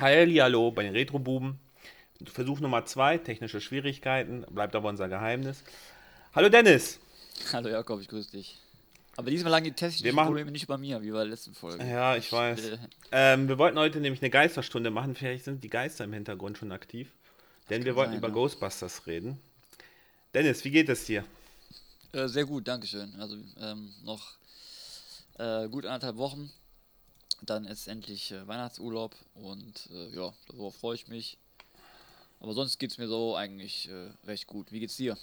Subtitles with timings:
[0.00, 1.58] Hallo bei den Retro-Buben.
[2.24, 5.62] Versuch Nummer zwei, technische Schwierigkeiten, bleibt aber unser Geheimnis.
[6.34, 6.98] Hallo Dennis.
[7.52, 8.58] Hallo Jakob, ich grüße dich.
[9.16, 11.84] Aber diesmal lagen die technischen machen- Probleme nicht bei mir, wie bei der letzten Folge.
[11.84, 12.64] Ja, ich weiß.
[12.68, 12.78] Äh,
[13.10, 15.14] Ähm, wir wollten heute nämlich eine Geisterstunde machen.
[15.16, 17.08] Vielleicht sind die Geister im Hintergrund schon aktiv.
[17.70, 18.34] Denn wir wollten sein, über ja.
[18.34, 19.38] Ghostbusters reden.
[20.34, 21.24] Dennis, wie geht es dir?
[22.12, 23.12] Äh, sehr gut, Dankeschön.
[23.18, 24.34] Also ähm, noch
[25.38, 26.50] äh, gut anderthalb Wochen.
[27.42, 31.38] Dann ist endlich äh, Weihnachtsurlaub und äh, ja, darauf freue ich mich.
[32.40, 34.72] Aber sonst geht es mir so eigentlich äh, recht gut.
[34.72, 35.16] Wie geht's dir?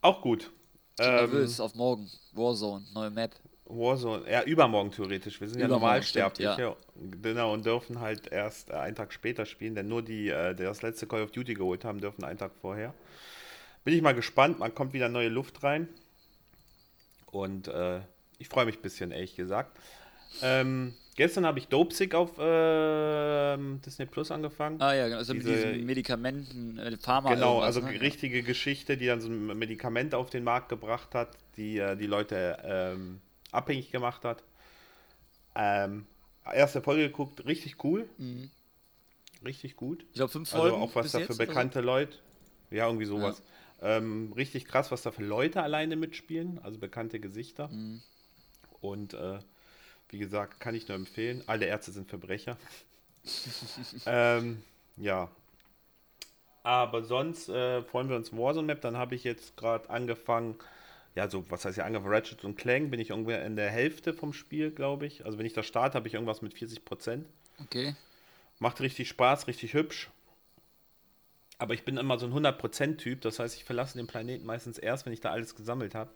[0.00, 0.50] Auch gut.
[0.96, 2.10] Ich bin Ähm, nervös auf morgen.
[2.32, 3.34] Warzone, neue Map.
[3.64, 5.40] Warzone, ja, übermorgen theoretisch.
[5.40, 6.76] Wir sind ja Übermorgen, Normalsterbliche.
[6.94, 10.54] stimmt, Genau, und dürfen halt erst äh, einen Tag später spielen, denn nur die, äh,
[10.54, 12.94] die das letzte Call of Duty geholt haben, dürfen einen Tag vorher.
[13.84, 15.88] Bin ich mal gespannt, man kommt wieder neue Luft rein.
[17.30, 18.00] Und äh,
[18.38, 19.78] ich freue mich ein bisschen, ehrlich gesagt.
[20.40, 24.80] Ähm, gestern habe ich Dopesick auf ähm, Disney Plus angefangen.
[24.80, 25.18] Ah ja, genau.
[25.18, 27.34] Also mit Diese- diesen Medikamenten, äh, Pharma.
[27.34, 28.00] Genau, also ne?
[28.00, 32.06] richtige Geschichte, die dann so ein Medikament auf den Markt gebracht hat, die äh, die
[32.06, 34.42] Leute ähm, abhängig gemacht hat.
[35.54, 36.06] Ähm,
[36.52, 38.50] erste Folge geguckt, richtig cool, Mhm.
[39.44, 40.04] richtig gut.
[40.08, 40.82] Ich glaube fünf Also Folgen.
[40.82, 41.38] auch was da jetzt für so.
[41.44, 42.16] bekannte Leute,
[42.70, 43.42] ja irgendwie sowas.
[43.82, 47.68] Ähm, richtig krass, was da für Leute alleine mitspielen, also bekannte Gesichter.
[47.68, 48.00] Mhm.
[48.80, 49.38] Und äh,
[50.12, 51.42] wie gesagt, kann ich nur empfehlen.
[51.46, 52.58] Alle Ärzte sind Verbrecher.
[54.06, 54.62] ähm,
[54.96, 55.30] ja.
[56.62, 58.82] Aber sonst äh, freuen wir uns Warzone Map.
[58.82, 60.56] Dann habe ich jetzt gerade angefangen,
[61.14, 64.12] ja, so, was heißt ja angefangen, Ratchet und Clank bin ich irgendwer in der Hälfte
[64.12, 65.24] vom Spiel, glaube ich.
[65.24, 67.26] Also wenn ich das starte, habe ich irgendwas mit 40 Prozent.
[67.58, 67.96] Okay.
[68.58, 70.10] Macht richtig Spaß, richtig hübsch.
[71.58, 73.22] Aber ich bin immer so ein 100%-Typ.
[73.22, 76.10] Das heißt, ich verlasse den Planeten meistens erst, wenn ich da alles gesammelt habe.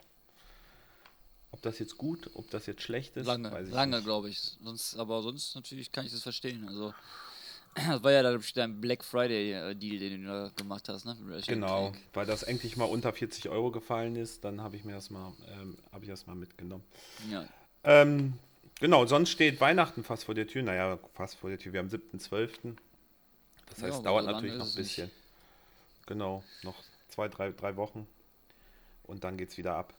[1.52, 4.38] Ob das jetzt gut, ob das jetzt schlecht ist, Lange, weiß ich lange glaube ich.
[4.62, 6.68] Sonst, aber sonst natürlich kann ich das verstehen.
[6.68, 6.92] Also,
[7.74, 11.16] das war ja da, glaub ich, dein Black Friday-Deal, den du da gemacht hast, ne?
[11.46, 15.10] Genau, weil das endlich mal unter 40 Euro gefallen ist, dann habe ich mir das
[15.10, 16.84] mal, ähm, habe ich das mal mitgenommen.
[17.30, 17.46] Ja.
[17.84, 18.34] Ähm,
[18.80, 20.62] genau, sonst steht Weihnachten fast vor der Tür.
[20.62, 21.72] Naja, fast vor der Tür.
[21.72, 22.76] Wir haben 7.12.
[23.68, 24.86] Das Ja, heißt, aber dauert natürlich noch ein es nicht.
[24.96, 25.10] bisschen.
[26.06, 26.76] Genau, noch
[27.08, 28.06] zwei, drei, drei Wochen.
[29.04, 29.94] Und dann geht's wieder ab.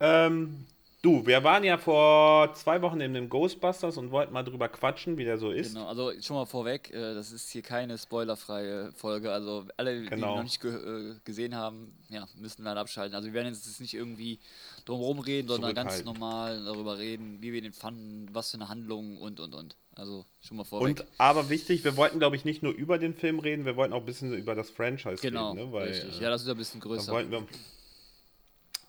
[0.00, 0.66] Ähm,
[1.02, 5.16] du, wir waren ja vor zwei Wochen in dem Ghostbusters und wollten mal drüber quatschen,
[5.18, 5.74] wie der so ist.
[5.74, 9.32] Genau, also schon mal vorweg, äh, das ist hier keine spoilerfreie Folge.
[9.32, 10.36] Also alle, die Genau.
[10.36, 13.14] noch nicht ge äh, gesehen haben, ja, müssen dann abschalten.
[13.14, 14.38] Also wir werden jetzt nicht irgendwie
[14.84, 19.18] drumherum reden, sondern ganz normal darüber reden, wie wir den fanden, was für eine Handlung
[19.18, 19.76] und und und.
[19.94, 21.00] Also schon mal vorweg.
[21.00, 23.94] Und aber wichtig, wir wollten, glaube ich, nicht nur über den Film reden, wir wollten
[23.94, 25.68] auch ein bisschen über das Franchise genau, reden.
[25.68, 25.72] Ne?
[25.72, 26.20] Weil, richtig.
[26.20, 27.12] äh, Ja, das ist ein bisschen größer.
[27.12, 27.46] wollten wir.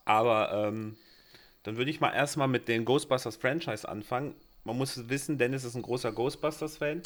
[0.08, 0.96] Aber ähm,
[1.64, 4.36] dann würde ich mal erstmal mit den Ghostbusters Franchise anfangen.
[4.64, 7.02] Man muss wissen, Dennis ist ein großer Ghostbusters-Fan.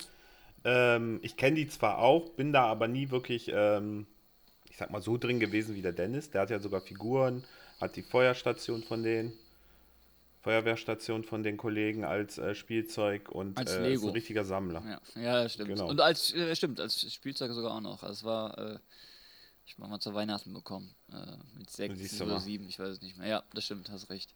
[0.64, 4.06] Ähm, ich kenne die zwar auch, bin da aber nie wirklich, ähm,
[4.70, 6.30] ich sag mal, so drin gewesen wie der Dennis.
[6.30, 7.44] Der hat ja sogar Figuren,
[7.80, 9.34] hat die Feuerstation von denen,
[10.42, 15.02] Feuerwehrstation von den Kollegen als äh, Spielzeug und Als äh, ist ein richtiger Sammler.
[15.16, 15.70] Ja, ja, stimmt.
[15.70, 15.90] Genau.
[15.90, 18.04] Und als, äh, stimmt, als Spielzeug sogar auch noch.
[18.04, 18.80] Also es war, äh,
[19.66, 20.94] ich habe mal zu Weihnachten bekommen.
[21.12, 23.28] Äh, mit sechs oder sieben, ich weiß es nicht mehr.
[23.28, 24.34] Ja, das stimmt, hast recht.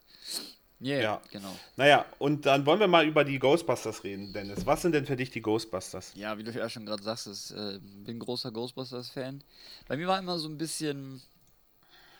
[0.81, 1.21] Yeah, Ja.
[1.31, 1.57] genau.
[1.77, 4.65] Naja, und dann wollen wir mal über die Ghostbusters reden, Dennis.
[4.65, 6.11] Was sind denn für dich die Ghostbusters?
[6.15, 9.41] Ja, wie du ja schon gerade sagst, ich äh, bin großer Ghostbusters-Fan.
[9.87, 11.21] Bei mir war immer so ein bisschen,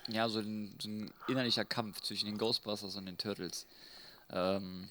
[0.08, 3.68] ja, so ein, so ein innerlicher Kampf zwischen den Ghostbusters und den Turtles.
[4.30, 4.88] Ähm,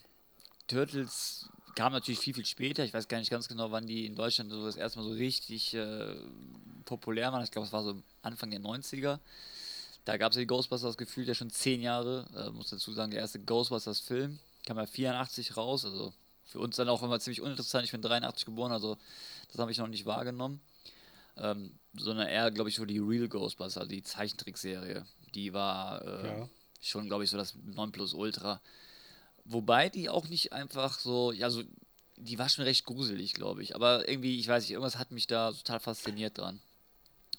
[0.66, 2.84] Turtles kam natürlich viel, viel später.
[2.84, 5.12] Ich weiß gar nicht ganz genau, wann die in Deutschland so das erste Mal so
[5.12, 6.14] richtig äh,
[6.84, 7.42] populär waren.
[7.44, 9.18] Ich glaube, es war so Anfang der 90er.
[10.04, 12.26] Da gab es die Ghostbusters gefühlt ja schon zehn Jahre.
[12.36, 15.84] Äh, muss dazu sagen, der erste Ghostbusters-Film kam ja 84 raus.
[15.84, 16.12] Also
[16.44, 17.84] für uns dann auch immer ziemlich uninteressant.
[17.84, 18.98] Ich bin 83 geboren, also
[19.50, 20.60] das habe ich noch nicht wahrgenommen.
[21.36, 25.04] Ähm, sondern eher, glaube ich, so die Real Ghostbusters, also die Zeichentrickserie.
[25.34, 26.48] Die war äh, Ja.
[26.80, 28.60] schon, glaube ich, so das Nonplusultra.
[29.44, 31.62] Wobei die auch nicht einfach so, ja, so,
[32.16, 33.74] die war schon recht gruselig, glaube ich.
[33.74, 36.60] Aber irgendwie, ich weiß nicht, irgendwas hat mich da total fasziniert dran.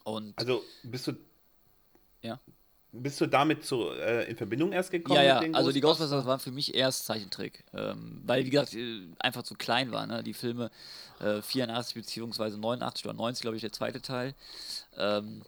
[0.03, 1.13] Und Also bist du
[2.21, 2.39] ja.
[2.91, 5.17] Bist du damit zu, äh, in Verbindung erst gekommen?
[5.17, 7.65] Ja, ja, also die Ghostbusters waren für mich erst Zeichentrick.
[7.73, 10.07] Ähm, weil, wie gesagt, äh, einfach zu klein war.
[10.07, 10.23] Ne?
[10.23, 10.71] Die Filme
[11.19, 14.33] äh, 84 beziehungsweise 89 oder 90, glaube ich, der zweite Teil.
[14.95, 15.41] Ähm,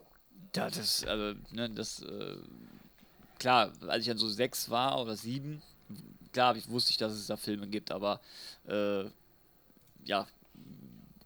[0.55, 2.35] ja, das, also, ne, das, äh,
[3.39, 5.61] klar, als ich dann so sechs war oder sieben,
[6.37, 8.21] klar, ich wusste ich, dass es da Filme gibt, aber
[8.67, 9.05] äh,
[10.05, 10.27] ja,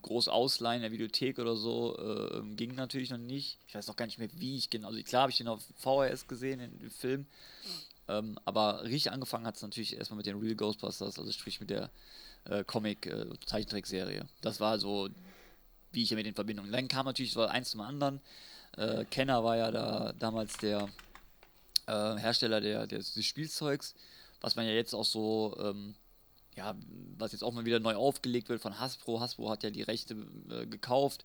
[0.03, 3.57] groß ausleihen in der Videothek oder so äh, ging natürlich noch nicht.
[3.67, 4.87] Ich weiß auch gar nicht mehr, wie ich genau.
[4.87, 7.25] Also klar habe ich den auf VHS gesehen, den, Film.
[8.07, 11.69] Ähm, aber richtig angefangen hat es natürlich erstmal mit den Real Ghostbusters, also sprich mit
[11.69, 11.89] der
[12.45, 14.25] äh, Comic-Zeichentrickserie.
[14.41, 15.09] das war so,
[15.91, 16.71] wie ich ja mit den Verbindungen.
[16.71, 18.21] Dann kam natürlich so eins zum anderen.
[18.77, 20.87] Äh, Kenner war ja da damals der
[21.87, 23.93] äh, Hersteller der, der, des Spielzeugs,
[24.41, 25.95] was man ja jetzt auch so, ähm,
[26.55, 26.75] ja,
[27.17, 29.21] was jetzt auch mal wieder neu aufgelegt wird von Hasbro.
[29.21, 30.15] Hasbro hat ja die Rechte
[30.49, 31.23] äh, gekauft.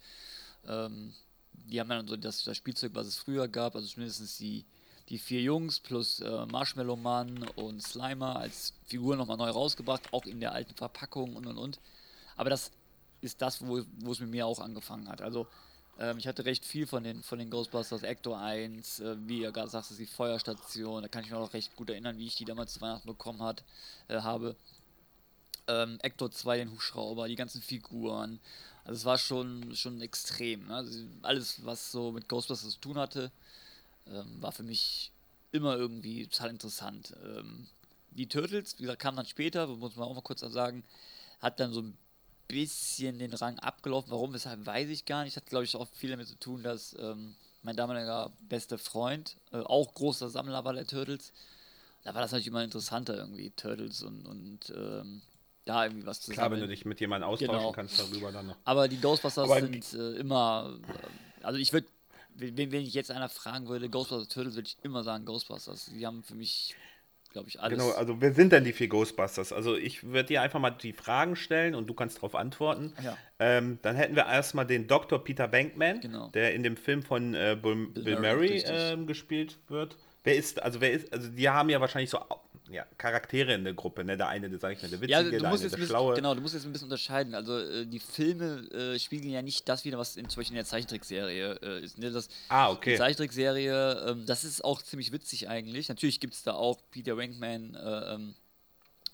[0.66, 1.14] Ähm,
[1.52, 4.64] die haben dann so das, das Spielzeug, was es früher gab, also zumindest die,
[5.08, 10.26] die vier Jungs plus äh, Marshmallow Man und Slimer als Figur nochmal neu rausgebracht, auch
[10.26, 11.80] in der alten Verpackung und und und.
[12.36, 12.70] Aber das
[13.20, 15.22] ist das, wo, wo es mit mir auch angefangen hat.
[15.22, 15.46] Also
[15.98, 19.52] ähm, ich hatte recht viel von den, von den Ghostbusters, Ecto 1, äh, wie ihr
[19.52, 22.36] gerade sagt, ist die Feuerstation, da kann ich mich auch recht gut erinnern, wie ich
[22.36, 23.64] die damals zu Weihnachten bekommen hat,
[24.08, 24.56] äh, habe.
[25.68, 28.40] Ähm, Ecto 2, den Hubschrauber, die ganzen Figuren.
[28.84, 30.66] Also es war schon, schon extrem.
[30.68, 30.76] Ne?
[30.76, 33.32] Also alles, was so mit Ghostbusters zu tun hatte,
[34.06, 35.10] ähm, war für mich
[35.50, 37.14] immer irgendwie total interessant.
[37.24, 37.66] Ähm,
[38.10, 40.84] die Turtles, wie gesagt, kamen dann später, muss man auch mal kurz sagen,
[41.40, 41.98] hat dann so ein
[42.48, 44.10] bisschen den Rang abgelaufen.
[44.10, 45.36] Warum, weshalb, weiß ich gar nicht.
[45.36, 49.58] Hat, glaube ich, auch viel damit zu tun, dass ähm, mein damaliger bester Freund, äh,
[49.58, 51.32] auch großer Sammler war der Turtles,
[52.04, 55.22] da war das natürlich immer interessanter irgendwie, Turtles und, und ähm,
[55.64, 57.72] da irgendwie was zu Klar, wenn du dich mit jemandem austauschen genau.
[57.72, 58.56] kannst darüber dann noch.
[58.64, 61.88] Aber die Ghostbusters Aber sind äh, immer, äh, also ich würde,
[62.36, 65.86] wenn, wenn ich jetzt einer fragen würde, Ghostbusters Turtles, würde ich immer sagen Ghostbusters.
[65.86, 66.76] Die haben für mich
[67.36, 67.78] glaube ich, alles.
[67.78, 69.52] Genau, also wer sind denn die vier Ghostbusters?
[69.52, 72.94] Also ich würde dir einfach mal die Fragen stellen und du kannst darauf antworten.
[73.04, 73.16] Ja.
[73.38, 75.22] Ähm, dann hätten wir erstmal den Dr.
[75.22, 76.28] Peter Bankman, genau.
[76.28, 79.98] der in dem Film von äh, Bill, Bill, Murray, äh, gespielt wird.
[80.24, 82.18] Wer ist, also wer ist, also die haben ja wahrscheinlich so
[82.70, 84.16] ja, Charaktere in der Gruppe, ne?
[84.16, 85.90] Der eine, der sag ich mal, der witzige, ja, du der musst eine, der bisschen,
[85.90, 86.14] schlaue.
[86.14, 87.34] Genau, du musst jetzt ein bisschen unterscheiden.
[87.34, 90.62] Also äh, die Filme äh, spiegeln ja nicht das wieder, was in, zum Beispiel in
[90.62, 91.98] der Zeichentrickserie äh, ist.
[91.98, 92.10] Ne?
[92.10, 92.92] Das, ah, okay.
[92.92, 95.88] Die Zeichentrickserie, ähm, das ist auch ziemlich witzig eigentlich.
[95.88, 98.34] Natürlich gibt es da auch Peter Wankman äh, ähm,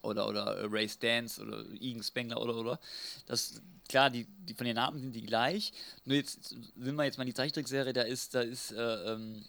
[0.01, 2.79] oder, oder Ray Stans oder Egan Spengler oder oder.
[3.25, 5.71] Das, klar, die, die von den Namen sind die gleich.
[6.05, 9.43] Nur jetzt sind wir jetzt mal in die Zeichentrickserie, da ist, da ist äh, ähm,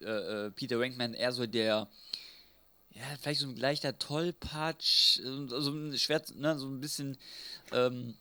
[0.00, 1.88] äh, Peter Wankman eher so der
[2.94, 7.16] ja, vielleicht so ein leichter Tollpatsch, so ein schwer, ne, so ein bisschen.
[7.72, 8.14] Ähm,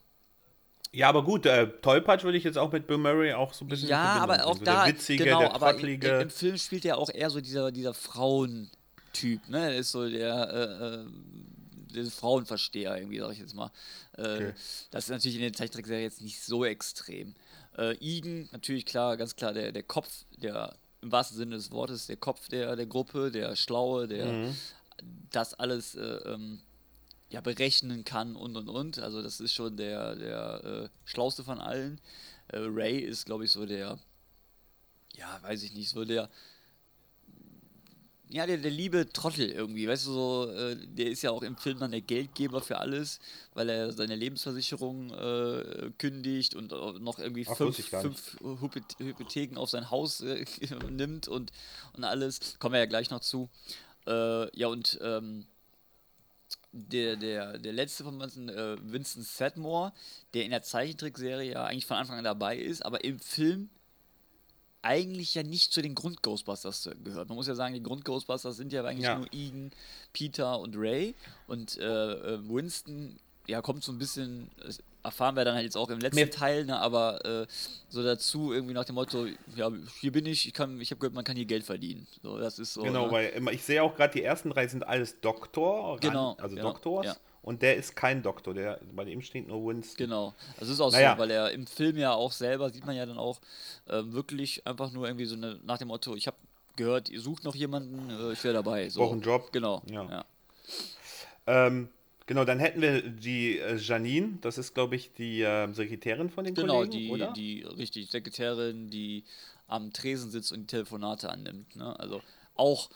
[0.94, 3.68] ja, aber gut, äh, Tollpatsch würde ich jetzt auch mit Bill Murray auch so ein
[3.68, 3.90] bisschen.
[3.90, 4.86] Ja, aber auch so da.
[4.86, 7.94] Der witzige, genau, der aber im, im, Film spielt er auch eher so dieser, dieser
[7.94, 9.74] Frauentyp, ne?
[9.74, 11.06] Er ist so der, äh, äh
[11.94, 13.70] der Frauenversteher, irgendwie, sag ich jetzt mal.
[14.18, 14.54] Äh, okay.
[14.92, 17.36] Das ist natürlich in der Zeichentrickserie jetzt nicht so extrem.
[17.78, 22.08] Äh, Igen, natürlich klar, ganz klar der, der Kopf, der im wahrsten Sinne des Wortes
[22.08, 24.56] der Kopf der, der Gruppe, der Schlaue, der mhm.
[25.32, 26.62] das alles äh, ähm,
[27.30, 29.00] ja, berechnen kann und und und.
[29.00, 32.00] Also das ist schon der, der äh, Schlauste von allen.
[32.50, 33.98] Äh, Ray ist, glaube ich, so der,
[35.16, 36.30] ja, weiß ich nicht, so der
[38.32, 41.58] ja, der, der liebe Trottel irgendwie, weißt du, so, äh, der ist ja auch im
[41.58, 43.20] Film dann der Geldgeber für alles,
[43.54, 48.38] weil er seine Lebensversicherung äh, kündigt und noch irgendwie Ach, fünf, fünf
[49.00, 50.46] Hypotheken auf sein Haus äh,
[50.90, 51.52] nimmt und,
[51.94, 52.58] und alles.
[52.60, 53.50] Kommen wir ja gleich noch zu.
[54.08, 55.46] Äh, ja, und ähm,
[56.72, 59.92] der, der, der letzte von uns, äh, Vincent Sedmore,
[60.34, 63.70] der in der Zeichentrickserie ja eigentlich von Anfang an dabei ist, aber im Film
[64.82, 67.30] eigentlich ja nicht zu den Grund-Ghostbusters gehört.
[67.30, 69.18] Man muss ja sagen, die Grund-Ghostbusters sind ja eigentlich ja.
[69.18, 69.72] nur Egan,
[70.14, 71.16] Peter und Ray.
[71.48, 73.18] Und äh, äh Winston,
[73.48, 74.50] ja, kommt so ein bisschen,
[75.04, 76.32] erfahren wir dann halt jetzt auch im letzten Mehr.
[76.32, 77.48] Teil, ne, aber äh,
[77.90, 81.24] so dazu irgendwie nach dem Motto, ja, hier bin ich, ich, ich habe gehört, man
[81.24, 82.08] kann hier Geld verdienen.
[82.24, 82.82] So, das ist so.
[82.82, 83.12] Genau, ne?
[83.12, 87.06] weil ich sehe auch gerade, die ersten drei sind alles Doktor, genau, also ja, Doktors.
[87.06, 87.16] Ja.
[87.44, 89.98] Und der ist kein Doktor, der, bei ihm steht nur Winston.
[89.98, 90.36] Genau.
[90.60, 91.14] Das ist auch naja.
[91.14, 93.42] so, weil er im Film ja auch selber, sieht man ja dann auch,
[93.88, 96.38] äh, wirklich einfach nur irgendwie so eine, nach dem Motto, ich habe
[96.76, 98.90] gehört, ihr sucht noch jemanden, äh, ich wäre dabei.
[98.90, 99.00] So.
[99.02, 99.52] Brauche einen Job.
[99.52, 99.82] Genau.
[99.90, 100.08] Ja.
[100.10, 100.26] ja.
[101.48, 101.90] Ähm,
[102.28, 106.46] genau, dann hätten wir die äh, Janine, das ist, glaube ich, die äh, Sekretärin von
[106.46, 107.34] den genau, Kollegen, die, oder?
[107.34, 109.24] die, richtig, Sekretärin, die
[109.68, 111.76] am Tresen sitzt und die Telefonate annimmt.
[111.76, 111.98] Ne?
[112.00, 112.22] Also
[112.56, 112.90] auch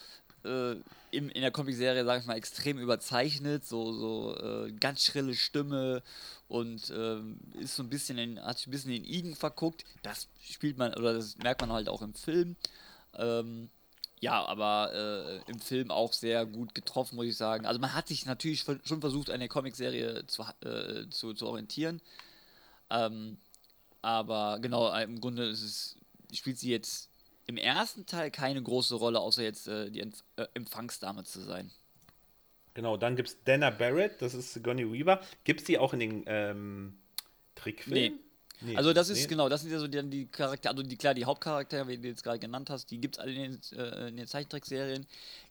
[0.46, 0.76] äh,
[1.12, 6.04] in, in der Comic-Serie, sag ich mal, extrem überzeichnet, so, so äh, ganz schrille Stimme
[6.48, 7.20] und äh,
[7.60, 9.86] ist so ein bisschen in, hat sich ein bisschen in Igen verguckt.
[10.04, 12.56] Das spielt man, oder das merkt man halt auch im Film.
[13.18, 13.70] Ähm,
[14.20, 17.66] ja, aber äh, im Film auch sehr gut getroffen, muss ich sagen.
[17.66, 22.02] Also man hat sich natürlich schon versucht, an der Comicserie zu, äh, zu, zu orientieren.
[22.90, 23.38] Ähm,
[24.02, 25.96] aber genau, im Grunde es,
[26.32, 27.10] spielt sie jetzt
[27.48, 31.72] im ersten Teil keine große Rolle, außer jetzt äh, die Empf äh, Empfangsdame zu sein.
[32.74, 35.22] Genau, dann gibt es Dana Barrett, das ist Sigourney Weaver.
[35.44, 36.98] Gibt es die auch in den ähm,
[37.56, 38.14] Trickfilmen?
[38.14, 38.20] Nee.
[38.62, 39.28] Nee, also das ist nee.
[39.28, 42.08] genau, das sind ja so die, die Charaktere, also die klar, die Hauptcharaktere, wie du
[42.08, 45.06] jetzt gerade genannt hast, die gibt es alle in den, äh, in den Zeichentrickserien.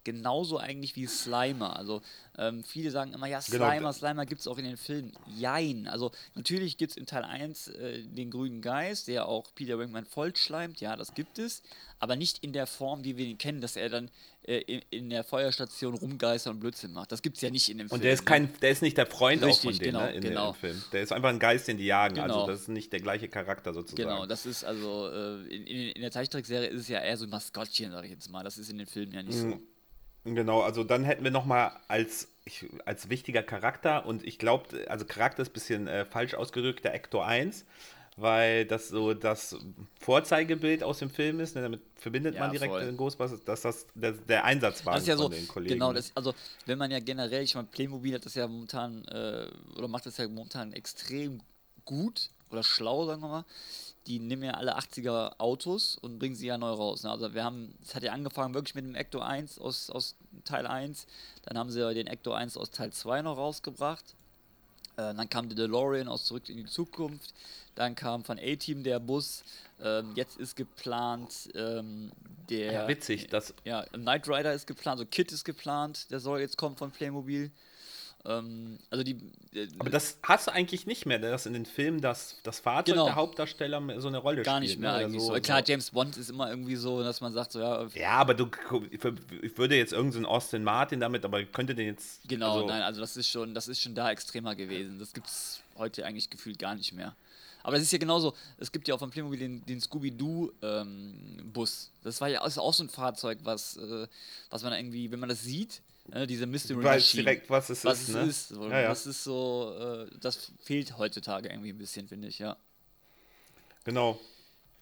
[0.04, 1.76] Genauso eigentlich wie Slimer.
[1.76, 2.02] Also
[2.37, 3.70] ähm, viele sagen immer, ja, Genau.
[3.70, 5.12] Slimer, Slimer gibt es auch in den Filmen.
[5.37, 5.87] Jein.
[5.88, 10.04] Also natürlich gibt es in Teil 1 äh, den grünen Geist, der auch Peter Winkman
[10.04, 10.80] vollschleimt.
[10.80, 11.62] Ja, das gibt es.
[11.99, 14.11] Aber nicht in der Form, wie wir ihn kennen, dass er dann
[14.46, 17.12] äh, in, in der Feuerstation rumgeistert und Blödsinn macht.
[17.12, 17.99] Das gibt es ja nicht in dem Film.
[17.99, 18.26] Und der ist ne?
[18.26, 20.52] kein, der ist nicht der Freund auch Richtig, von denen, genau, ne, in genau.
[20.52, 20.84] dem Film.
[20.92, 22.16] Der ist einfach ein Geist, den die jagen.
[22.16, 22.42] Genau.
[22.42, 24.08] Also das ist nicht der gleiche Charakter sozusagen.
[24.08, 27.25] Genau, das ist also äh, in, in, in der Zeichentrickserie ist es ja eher so
[27.25, 28.42] ein Maskottchen, sag ich jetzt mal.
[28.44, 29.58] Das ist in den Filmen ja nicht so.
[30.25, 34.87] Genau, also dann hätten wir noch mal als, ich, als wichtiger Charakter und ich glaube,
[34.88, 37.66] also Charakter ist ein bisschen äh, falsch ausgedrückt, der Ector 1,
[38.16, 39.57] weil das so das
[40.00, 42.87] Vorzeigebild aus dem Film ist, ne, damit verbindet Ja, man direkt voll.
[42.87, 45.75] den Ghostbusters, dass das der, der Einsatz war ja von so, den Kollegen.
[45.75, 46.33] genau, das, also
[46.64, 50.16] wenn man ja generell, ich meine, Playmobil hat das ja momentan, äh, oder macht das
[50.16, 51.40] ja momentan extrem
[51.85, 53.44] gut oder schlau, sagen wir mal.
[54.06, 57.04] Die nehmen ja alle 80er Autos und bringen sie ja neu raus.
[57.04, 57.11] Ne?
[57.11, 60.66] Also wir haben, es hat ja angefangen wirklich mit dem Ecto 1 aus, aus Teil
[60.66, 61.06] 1,
[61.44, 64.04] dann haben sie ja den Ecto 1 aus Teil 2 noch rausgebracht.
[64.96, 67.34] Äh, dann kam der DeLorean aus Zurück in die Zukunft.
[67.75, 69.42] Dann kam von A-Team der Bus.
[69.80, 72.12] Ähm, jetzt ist geplant ähm,
[72.49, 72.73] der.
[72.73, 76.56] ja, witzig, das Ja, Knight Rider ist geplant, also Kit ist geplant, der soll jetzt
[76.56, 77.50] kommen von Playmobil.
[78.26, 79.16] Ähm, also die.
[79.54, 82.95] äh, aber das hast du eigentlich nicht mehr, dass in den Filmen das, das Fahrzeug
[82.95, 83.04] Genau.
[83.04, 84.71] der Hauptdarsteller so eine Rolle gar spielt.
[84.71, 85.35] nicht mehr ne, eigentlich so, so.
[85.35, 85.40] so.
[85.40, 88.49] Klar, James Bond ist immer irgendwie so, dass man sagt, so ja, Ja, aber du,
[88.90, 92.26] ich würde jetzt irgendeinen Austin Martin damit, aber könnte den jetzt.
[92.26, 94.99] genau, also, nein, also das ist schon, das ist schon da extremer gewesen.
[94.99, 97.14] Das gibt's heute eigentlich gefühlt gar nicht mehr.
[97.62, 101.90] Aber es ist ja genauso, es gibt ja auch von Playmobil den, den Scooby-Doo-Bus.
[102.02, 104.07] das war ja ist auch so ein Fahrzeug, was, äh,
[104.50, 105.81] was man irgendwie, wenn man das sieht,
[106.12, 108.23] äh, diese Mystery Du weißt Machine, direkt, was es was ist, es ne?
[108.23, 108.49] ist.
[108.49, 108.88] So, Ja, ja.
[108.88, 112.56] Das ist so, äh, das fehlt heutzutage irgendwie ein bisschen, finde ich, ja.
[113.84, 114.18] Genau.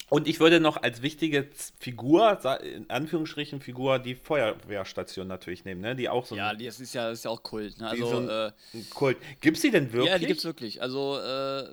[0.09, 1.49] Und ich würde noch als wichtige
[1.79, 5.97] Figur, in Anführungsstrichen Figur, die Feuerwehrstation natürlich nehmen, ne?
[5.97, 7.79] Die auch so Ja, das ist ja, das ist ja auch Kult.
[7.81, 7.89] Ne?
[7.89, 8.53] Also, so ein, äh,
[8.91, 9.17] Kult.
[9.41, 10.13] Gibt's die denn wirklich?
[10.13, 10.83] ja, die gibt's wirklich.
[10.83, 11.65] Also, äh,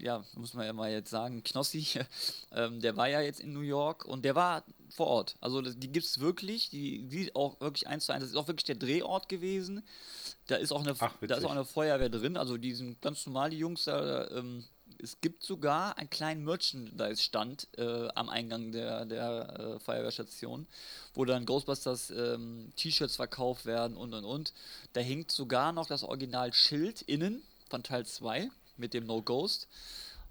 [0.00, 1.86] ja, muss man ja mal jetzt sagen, Knossi,
[2.52, 5.36] ähm, der war ja jetzt in New York und der war vor Ort.
[5.40, 8.22] Also, die gibt's wirklich, die, die auch wirklich eins zu eins.
[8.22, 9.82] Das ist auch wirklich der Drehort gewesen.
[10.46, 12.36] Da ist auch eine, Ach, da ist auch eine Feuerwehr drin.
[12.36, 14.28] Also, die sind ganz normal, die Jungs da.
[14.30, 14.64] Ähm,
[15.00, 20.66] es gibt sogar einen kleinen Merchandise-Stand äh, am Eingang der, der äh, Feuerwehrstation,
[21.14, 24.52] wo dann Ghostbusters ähm, T-Shirts verkauft werden und und und.
[24.94, 29.68] Da hängt sogar noch das Original-Schild innen von Teil 2 mit dem No Ghost.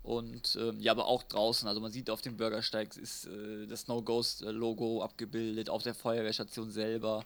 [0.07, 1.67] Und ähm, ja, aber auch draußen.
[1.67, 5.93] Also man sieht auf dem Bürgersteig ist äh, das No Ghost Logo abgebildet, auf der
[5.93, 7.25] Feuerwehrstation selber.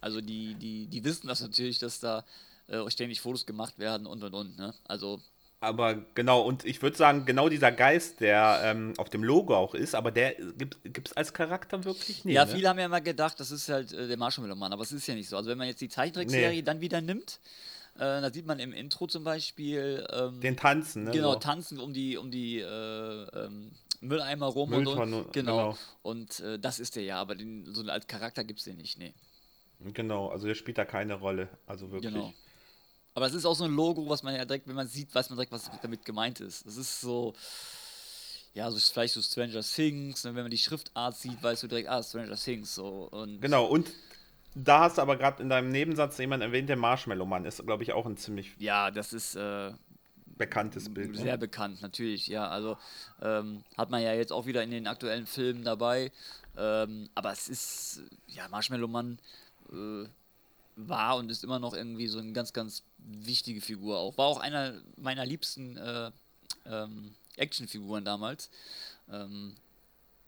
[0.00, 2.24] Also die, die, die wissen das natürlich, dass da
[2.68, 4.56] äh, ständig Fotos gemacht werden und und und.
[4.56, 4.72] Ne?
[4.84, 5.20] Also
[5.58, 9.74] Aber genau, und ich würde sagen, genau dieser Geist, der ähm, auf dem Logo auch
[9.74, 12.34] ist, aber der gibt es als Charakter wirklich nicht.
[12.36, 12.52] ja, ne?
[12.52, 15.16] viele haben ja immer gedacht, das ist halt äh, der Marshmallow-Mann, aber es ist ja
[15.16, 15.36] nicht so.
[15.36, 16.62] Also wenn man jetzt die Zeichentrickserie Nee.
[16.62, 17.40] dann wieder nimmt,
[17.96, 21.10] äh, da sieht man im Intro zum Beispiel ähm, Den Tanzen, ne?
[21.10, 21.38] genau so.
[21.38, 25.30] tanzen um die um die äh, ähm, Mülleimer rum Mülltonnen, und so.
[25.32, 25.56] Genau.
[25.56, 25.78] genau.
[26.02, 28.98] Und äh, das ist der ja, aber den, so als Charakter gibt es den nicht,
[28.98, 29.14] nee.
[29.92, 31.48] Genau, also der spielt da keine Rolle.
[31.66, 32.12] Also wirklich.
[32.12, 32.32] Genau.
[33.14, 35.28] Aber es ist auch so ein Logo, was man ja direkt, wenn man sieht, weiß
[35.28, 36.66] man direkt, was damit gemeint ist.
[36.66, 37.34] Das ist so,
[38.54, 41.88] ja, so vielleicht so Stranger Things, ne, wenn man die Schriftart sieht, weißt du direkt,
[41.88, 43.08] ah, Stranger Things, so.
[43.10, 43.90] Und Genau, und
[44.54, 47.92] da hast du aber gerade in deinem Nebensatz jemand erwähnt, der Marshmallow-Mann ist, glaube ich,
[47.92, 49.72] auch ein ziemlich ja, das ist äh,
[50.36, 51.16] bekanntes Bild.
[51.16, 51.38] sehr Ne?
[51.38, 52.48] bekannt, natürlich, ja.
[52.48, 52.76] Also
[53.20, 56.12] ähm, hat man ja jetzt auch wieder in den aktuellen Filmen dabei.
[56.56, 59.18] Ähm, aber es ist, ja, Marshmallow Mann
[59.70, 60.06] äh,
[60.76, 64.18] war und ist immer noch irgendwie so eine ganz, ganz wichtige Figur auch.
[64.18, 66.10] War auch einer meiner liebsten äh,
[66.66, 68.50] ähm, Actionfiguren damals.
[69.10, 69.54] Ähm,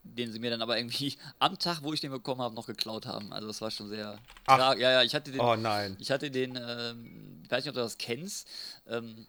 [0.05, 3.05] den sie mir dann aber irgendwie am Tag, wo ich den bekommen habe, noch geklaut
[3.05, 3.33] haben.
[3.33, 4.19] Also das war schon sehr.
[4.45, 4.57] Ach.
[4.57, 5.41] Ja, ja, ich hatte den.
[5.41, 5.97] Oh nein.
[5.99, 8.47] Ich hatte den, ähm, ich weiß nicht, ob du das kennst.
[8.87, 9.27] Ähm,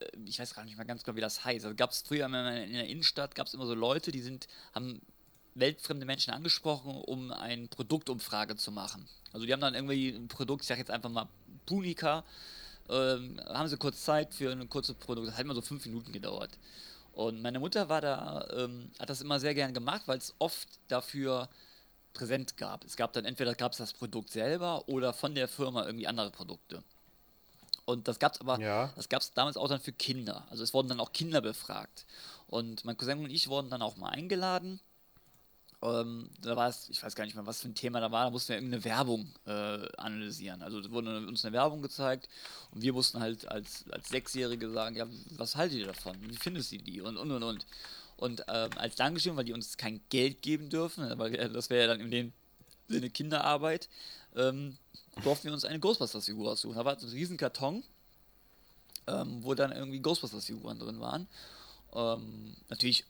[0.00, 1.64] äh, ich weiß gar nicht mehr ganz genau, wie das heißt.
[1.64, 5.00] Also gab es früher in der Innenstadt gab es immer so Leute, die sind, haben
[5.54, 9.08] weltfremde Menschen angesprochen, um eine Produktumfrage zu machen.
[9.32, 11.28] Also die haben dann irgendwie ein Produkt, ich sag jetzt einfach mal
[11.66, 12.24] Punika,
[12.88, 16.12] ähm, haben sie kurz Zeit für eine kurze Produkt, das hat immer so fünf Minuten
[16.12, 16.50] gedauert.
[17.16, 20.68] Und meine Mutter war da, ähm, hat das immer sehr gern gemacht, weil es oft
[20.88, 21.48] dafür
[22.12, 22.84] präsent gab.
[22.84, 26.30] Es gab dann entweder gab es das Produkt selber oder von der Firma irgendwie andere
[26.30, 26.82] Produkte.
[27.86, 28.92] Und das gab es aber, Ja.
[28.96, 30.46] das gab es damals auch dann für Kinder.
[30.50, 32.04] Also es wurden dann auch Kinder befragt.
[32.48, 34.78] Und mein Cousin und ich wurden dann auch mal eingeladen.
[35.82, 38.24] Ähm, da war es, ich weiß gar nicht mehr, was für ein Thema da war,
[38.24, 40.62] da mussten wir irgendeine Werbung äh, analysieren.
[40.62, 42.28] Also wurde uns eine Werbung gezeigt
[42.70, 45.06] und wir mussten halt als, als Sechsjährige sagen, ja,
[45.36, 46.16] was haltet ihr davon?
[46.22, 47.00] Wie findest du die?
[47.02, 47.66] Und und und und.
[48.16, 51.82] Und ähm, als Dankeschön, weil die uns kein Geld geben dürfen, weil wir- das wäre
[51.82, 52.32] ja dann in dem
[52.88, 53.90] Sinne Kinderarbeit,
[54.34, 54.78] ähm,
[55.22, 56.76] durften wir uns eine Ghostbusters-Figur aussuchen.
[56.76, 57.84] Da war so ein riesen Karton,
[59.06, 61.28] ähm, wo dann irgendwie Ghostbusters-Figuren drin waren.
[61.92, 63.04] Ähm, natürlich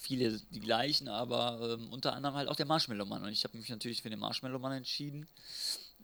[0.00, 3.22] viele die gleichen, aber ähm, unter anderem halt auch der Marshmallow-Mann.
[3.22, 5.26] Und ich habe mich natürlich für den Marshmallow-Mann entschieden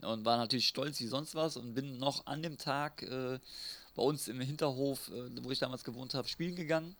[0.02, 3.38] und war natürlich stolz wie sonst was und bin noch an dem Tag äh,
[3.94, 6.97] bei uns im Hinterhof, äh, wo ich damals gewohnt habe, spielen gegangen.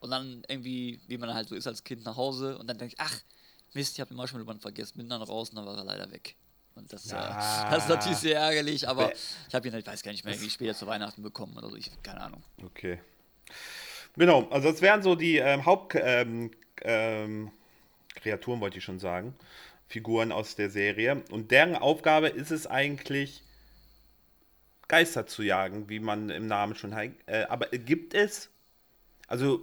[0.00, 2.94] Und dann irgendwie, wie man halt so ist als Kind, nach Hause und dann denke
[2.94, 3.20] ich, ach,
[3.72, 6.34] Mist, ich habe den Marshmallow-Mann vergessen, bin dann raus und dann war er leider weg.
[6.74, 7.68] Und das, ah.
[7.68, 10.40] äh, das ist natürlich sehr ärgerlich, aber ich habe ihn, ich weiß gar nicht mehr,
[10.40, 12.42] wie später zu Weihnachten bekommen oder so, ich keine Ahnung.
[12.64, 12.98] Okay.
[14.16, 16.50] Genau, also das wären so die ähm, Hauptkreaturen,
[16.84, 17.50] ähm,
[18.24, 19.34] ähm, wollte ich schon sagen.
[19.86, 21.22] Figuren aus der Serie.
[21.30, 23.42] Und deren Aufgabe ist es eigentlich,
[24.88, 27.10] Geister zu jagen, wie man im Namen schon hat.
[27.26, 28.50] Äh, aber gibt es
[29.26, 29.60] also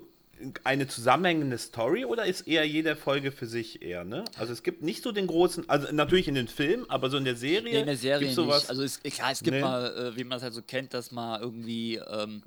[0.63, 4.23] eine zusammenhängende Story oder ist eher jede Folge für sich eher, ne?
[4.37, 7.25] Also es gibt nicht so den großen, also natürlich in den Filmen, aber so in
[7.25, 7.73] der Serie.
[7.73, 8.69] Nee, in der Serie gibt's sowas, nicht.
[8.69, 9.61] Also es, klar, es gibt nee.
[9.61, 12.41] mal, äh, wie man es halt so kennt, dass mal irgendwie ähm,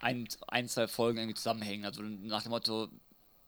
[0.00, 1.84] ein, ein, zwei Folgen irgendwie zusammenhängen.
[1.84, 2.88] Also nach dem Motto,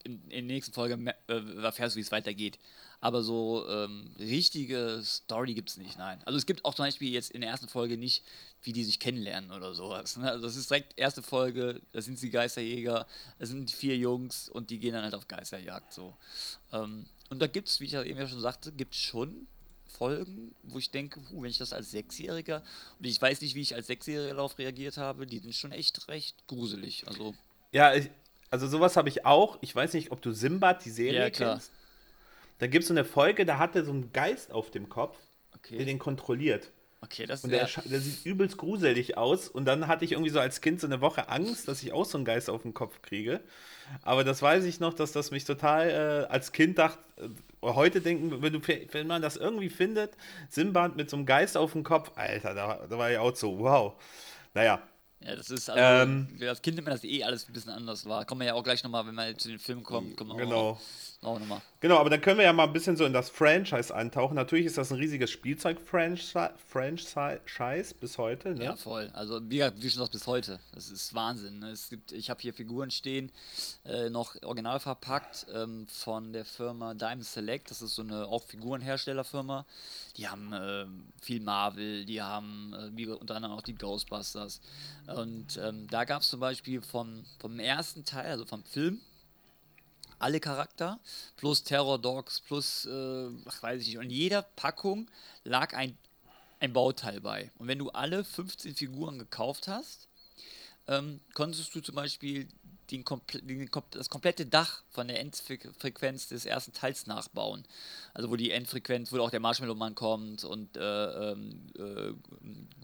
[0.05, 2.59] in, in der nächsten Folge äh, erfährst du, wie es weitergeht.
[3.01, 6.23] Aber so ähm, richtige Story gibt es nicht, nein.
[6.25, 8.25] Also es gibt auch zum Beispiel jetzt in der ersten Folge nicht,
[8.63, 10.17] wie die sich kennenlernen oder sowas.
[10.17, 10.31] Ne?
[10.31, 13.07] Also das ist direkt erste Folge, da sind sie Geisterjäger,
[13.39, 16.17] da sind vier Jungs und die gehen dann halt auf Geisterjagd so.
[16.73, 19.49] Ähm, und da gibt es, wie ich ja eben ja schon sagte, gibt es schon
[19.93, 22.63] Folgen, wo ich denke, puh, wenn ich das als Sechsjähriger,
[22.99, 26.09] und ich weiß nicht, wie ich als Sechsjähriger darauf reagiert habe, die sind schon echt
[26.09, 27.05] recht gruselig.
[27.07, 27.35] Also
[27.73, 28.11] ja, ich,
[28.51, 29.59] also sowas habe ich auch.
[29.63, 31.73] Ich weiß nicht, ob du Simbad, die Serie ja, kennst.
[32.59, 35.19] Da gibt es so eine Folge, da hat er so einen Geist auf dem Kopf,
[35.57, 35.79] okay.
[35.79, 36.71] der den kontrolliert.
[37.01, 39.49] Okay, das und der, der, sieht übelst gruselig aus.
[39.49, 42.05] Und dann hatte ich irgendwie so als Kind so eine Woche Angst, dass ich auch
[42.05, 43.41] so einen Geist auf dem Kopf kriege.
[44.03, 47.29] Aber das weiß ich noch, dass das mich total äh, als Kind dachte, äh,
[47.63, 48.61] heute denken, wenn, du,
[48.93, 50.13] wenn man das irgendwie findet,
[50.49, 53.59] Simbad mit so einem Geist auf dem Kopf, Alter, da, da war ich auch so,
[53.59, 53.95] wow.
[54.55, 54.83] Naja,
[55.25, 58.07] ja, das ist also, ähm, als Kind nimmt man das eh alles ein bisschen anders
[58.07, 58.25] war.
[58.25, 60.71] Kommen wir ja auch gleich nochmal, wenn wir zu den Filmen kommen, kommen wir genau.
[60.71, 60.81] auch,
[61.23, 61.61] nochmal.
[61.81, 64.35] Genau, aber dann können wir ja mal ein bisschen so in das Franchise eintauchen.
[64.35, 68.55] Natürlich ist das ein riesiges Spielzeug-Franchise bis heute.
[68.55, 68.65] Ne?
[68.65, 69.11] Ja, voll.
[69.15, 70.59] Also wie, wie schon gesagt, bis heute.
[70.75, 71.61] Das ist Wahnsinn.
[71.61, 71.71] Ne?
[71.71, 73.31] Es gibt, ich habe hier Figuren stehen,
[73.85, 77.71] äh, noch original verpackt ähm, von der Firma Diamond Select.
[77.71, 79.65] Das ist so eine auch Figurenherstellerfirma.
[80.17, 80.87] Die haben äh,
[81.21, 84.61] viel Marvel, die haben äh, wie unter anderem auch die Ghostbusters.
[85.07, 89.01] Und ähm, da gab es zum Beispiel vom, vom ersten Teil, also vom Film,
[90.23, 90.99] alle Charakter,
[91.37, 95.11] plus Terror Dogs, plus, äh, ach weiß ich nicht, und jeder Packung
[95.45, 95.97] lag ein,
[96.61, 97.51] ein Bauteil bei.
[97.59, 100.09] Und wenn du alle 15 Figuren gekauft hast,
[100.89, 102.49] ähm, konntest du zum Beispiel
[102.91, 103.05] den,
[103.45, 107.65] den, das komplette Dach von der Endfrequenz des ersten Teils nachbauen.
[108.13, 112.13] Also wo die Endfrequenz, wo auch der Marshmallow-Mann kommt und äh, ähm, äh,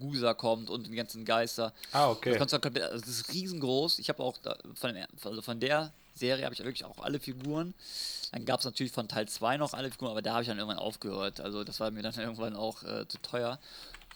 [0.01, 1.75] Gusa kommt und die ganzen Geister.
[1.93, 2.39] Ah, okay.
[2.39, 3.99] Das, also das ist riesengroß.
[3.99, 7.75] Ich habe auch da, von, also von der Serie habe ich wirklich auch alle Figuren.
[8.33, 10.59] Dann gab es natürlich von Teil 2 noch alle Figuren, aber da habe ich dann
[10.59, 11.41] irgendwann aufgehört.
[11.41, 13.59] Also das war mir dann irgendwann auch äh, zu teuer.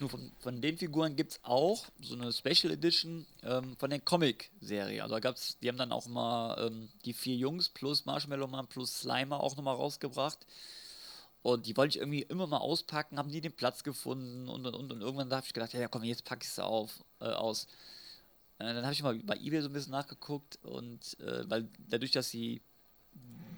[0.00, 4.00] Nur von, von den Figuren gibt es auch so eine Special Edition ähm, von der
[4.00, 5.02] Comic-Serie.
[5.02, 8.66] Also da gab's, die haben dann auch mal ähm, die vier Jungs plus Marshmallow Man
[8.66, 10.38] plus Slimer auch nochmal rausgebracht.
[11.42, 14.74] Und die wollte ich irgendwie immer mal auspacken, haben die den Platz gefunden und und
[14.74, 14.92] und.
[14.92, 17.66] Und irgendwann habe ich gedacht, ja, komm, jetzt packe ich auf, äh, aus.
[18.62, 22.12] Äh, dann habe ich mal bei eBay so ein bisschen nachgeguckt und äh, weil dadurch,
[22.12, 22.62] dass sie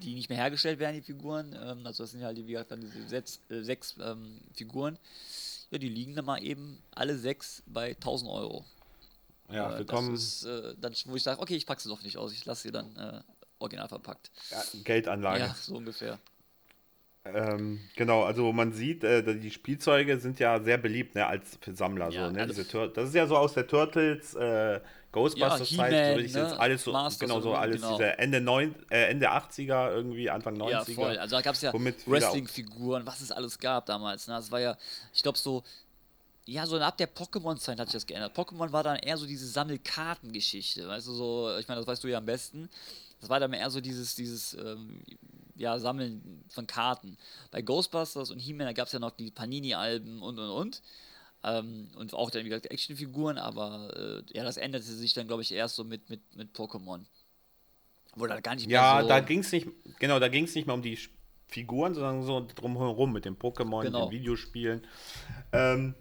[0.01, 2.81] die nicht mehr hergestellt werden, die Figuren, ähm, also das sind halt, wie gesagt, dann
[2.81, 4.97] diese sechs, äh, sechs ähm, Figuren,
[5.69, 8.65] ja, die liegen dann mal eben alle sechs bei 1000 Euro.
[9.49, 10.13] Ja, äh, willkommen.
[10.13, 10.45] Das ist
[10.81, 13.23] dann, wo ich sage, okay, ich packe sie doch nicht aus, ich lasse sie dann
[13.59, 14.31] original verpackt.
[14.49, 15.39] Ja, Geldanlage.
[15.39, 16.19] Ja, so ungefähr.
[17.33, 21.73] Ähm, genau, also man sieht, äh, die Spielzeuge sind ja sehr beliebt ne, als für
[21.73, 22.09] Sammler.
[22.11, 22.45] Ja, so, ne?
[22.47, 24.79] Diese das ist ja so aus der Turtles, äh,
[25.11, 26.41] Ghostbusters Zeit, ja, so würde ich ne?
[26.41, 27.97] jetzt alles so, Masters genau so alles genau.
[27.97, 30.69] diese Ende, neun, äh, Ende 80er, irgendwie Anfang 90er.
[30.69, 31.17] Ja, voll.
[31.17, 34.27] Also da gab es ja Wrestling-Figuren, was es alles gab damals.
[34.27, 34.35] Ne?
[34.35, 34.77] Das war ja,
[35.13, 35.63] ich glaube so,
[36.45, 38.37] ja, so ab der Pokémon-Zeit hat sich das geändert.
[38.37, 42.07] Pokémon war dann eher so diese Sammelkartengeschichte, weißt du, so, ich meine, das weißt du
[42.07, 42.69] ja am besten.
[43.19, 45.01] Das war dann eher so dieses, dieses, ähm,
[45.55, 47.17] ja, Sammeln von Karten.
[47.51, 50.81] Bei Ghostbusters und He-Man, da gab es ja noch die Panini-Alben und und und.
[51.43, 55.43] Ähm, und auch dann, wie gesagt, Actionfiguren, aber äh, ja, das änderte sich dann, glaube
[55.43, 57.01] ich, erst so mit, mit, mit Pokémon.
[58.15, 59.67] Wo da gar nicht mehr Ja, so da ging es nicht,
[59.99, 60.97] genau, da ging es nicht mehr um die
[61.47, 64.05] Figuren, sondern so drumherum mit den Pokémon, genau.
[64.05, 64.87] den Videospielen.
[65.51, 65.93] Ähm,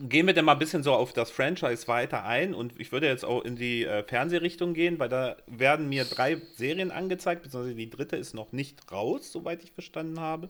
[0.00, 3.06] gehen wir denn mal ein bisschen so auf das Franchise weiter ein und ich würde
[3.06, 7.74] jetzt auch in die äh, Fernsehrichtung gehen, weil da werden mir drei Serien angezeigt, beziehungsweise
[7.74, 10.48] die dritte ist noch nicht raus, soweit ich verstanden habe.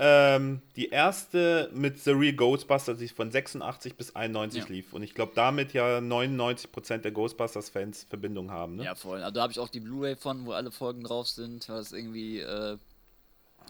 [0.00, 4.68] ähm, die erste mit The Real Ghostbusters, die von 86 bis 91 Ja.
[4.68, 4.92] lief.
[4.92, 8.76] Und ich glaube, damit ja 99% der Ghostbusters-Fans Verbindung haben.
[8.76, 8.84] Ne?
[8.84, 9.22] Ja, voll.
[9.22, 12.38] Also da habe ich auch die Blu-ray von, wo alle Folgen drauf sind, es irgendwie,
[12.38, 12.76] äh,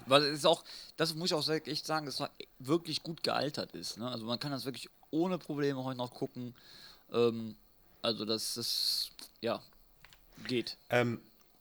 [0.07, 0.65] weil es ist auch,
[0.97, 3.99] das muss ich auch echt sagen, dass es wirklich gut gealtert ist.
[3.99, 4.09] Ne?
[4.11, 6.55] Also man kann das wirklich ohne Probleme heute noch gucken.
[7.13, 7.57] Ähm,
[8.03, 9.61] also das ist, ja,
[10.47, 10.77] geht.
[10.91, 11.21] Ähm,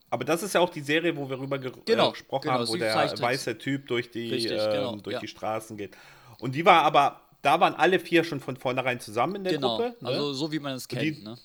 [0.09, 2.59] aber das ist ja auch die Serie, wo wir darüber ge Genau, äh, gesprochen genau,
[2.59, 5.19] haben, wo der weiße Typ durch die, Richtig, ähm, genau, durch ja.
[5.19, 5.97] die Straßen geht.
[6.39, 9.77] Und die war aber, da waren alle vier schon von vornherein zusammen in der Genau.
[9.77, 9.95] Gruppe.
[10.01, 10.07] Ne?
[10.09, 11.23] Also so wie man es die- kennt.
[11.23, 11.37] Ne?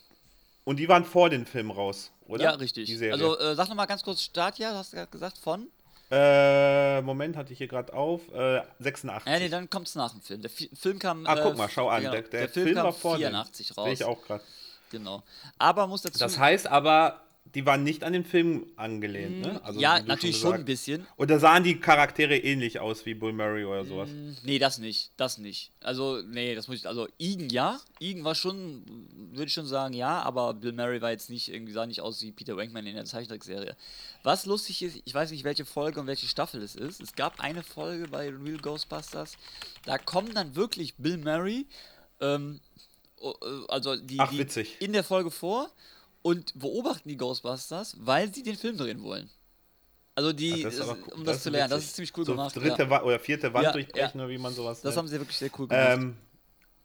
[0.65, 2.45] Und die waren vor den Film raus, oder?
[2.45, 2.87] Ja, richtig.
[2.87, 3.11] Die.
[3.11, 5.67] Also äh, sag nochmal ganz kurz Startjahr, hast du gerade gesagt, von?
[6.15, 8.21] Äh, Moment, hatte ich hier gerade auf.
[8.35, 9.33] Äh, 86.
[9.33, 10.43] Ja, nee, dann kommt es nach dem Film.
[10.43, 11.27] Der Fi Film kam.
[11.27, 12.03] ah, äh, guck mal, schau an.
[12.03, 13.85] genau, der, der, Film, Film, kam war vor 84 raus.
[13.87, 14.45] Sehe ich auch gerade.
[14.91, 15.23] Genau.
[15.57, 16.19] Aber muss dazu.
[16.19, 17.23] Das heißt aber,
[17.55, 19.61] die waren nicht an den Film angelehnt, ne?
[19.63, 21.07] Also, ja, natürlich schon, gesagt- ein bisschen.
[21.17, 24.09] Oder sahen die Charaktere ähnlich aus wie Bill Murray oder sowas?
[24.43, 25.11] Nee, das nicht.
[25.19, 25.71] Das nicht.
[25.81, 26.87] Also, nee, das muss ich.
[26.87, 27.79] Also, Igen ja.
[27.99, 28.85] Igen war schon,
[29.33, 32.23] würde ich schon sagen, ja, aber Bill Murray war jetzt nicht, irgendwie sah nicht aus
[32.23, 33.77] wie Peter Wankman in der Zeichentrickserie.
[34.23, 37.03] Was lustig ist, ich weiß nicht, welche Folge und welche Staffel es ist.
[37.03, 39.37] Es gab eine Folge bei Real Ghostbusters,
[39.85, 41.67] da kommen dann wirklich Bill Murray,
[42.21, 42.61] ähm,
[43.21, 43.27] äh,
[43.69, 44.77] also die, Ach, die witzig.
[44.81, 45.71] in der Folge vor
[46.23, 49.29] und beobachten die Ghostbusters, weil sie den Film drehen wollen.
[50.15, 51.13] Also die, das das- cool.
[51.15, 52.55] um das, ist zu lernen, das ist ziemlich cool so gemacht.
[52.55, 52.91] Dritte ja.
[52.91, 54.25] Wa oder vierte Wand Ja, durchbrechen, ja.
[54.27, 54.99] oder wie man sowas Das nennt.
[54.99, 55.89] haben sie wirklich sehr cool gemacht.
[55.95, 56.17] Ähm,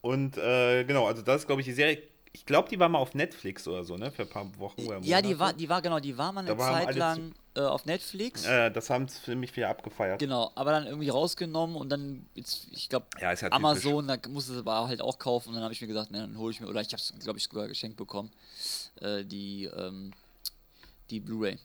[0.01, 2.01] und äh, genau, also das ist, glaube ich, die Serie.
[2.33, 4.11] Ich glaube, die war mal auf Netflix oder so, ne?
[4.11, 5.39] Für ein paar Wochen oder ja, die Monate.
[5.39, 8.45] war, die war genau, die war mal eine Da Zeit lang äh, auf Netflix.
[8.45, 10.19] Äh, das haben für mich viel abgefeiert.
[10.19, 14.53] Genau, aber dann irgendwie rausgenommen und dann, jetzt, ich glaube, Ja, ja Amazon, da musste
[14.53, 16.59] es aber halt auch kaufen und dann habe ich mir gesagt, ne, dann hole ich
[16.61, 18.31] mir, oder ich habe es, glaube ich, sogar geschenkt bekommen,
[19.01, 20.13] äh, die, ähm,
[21.09, 21.57] die Blu-ray.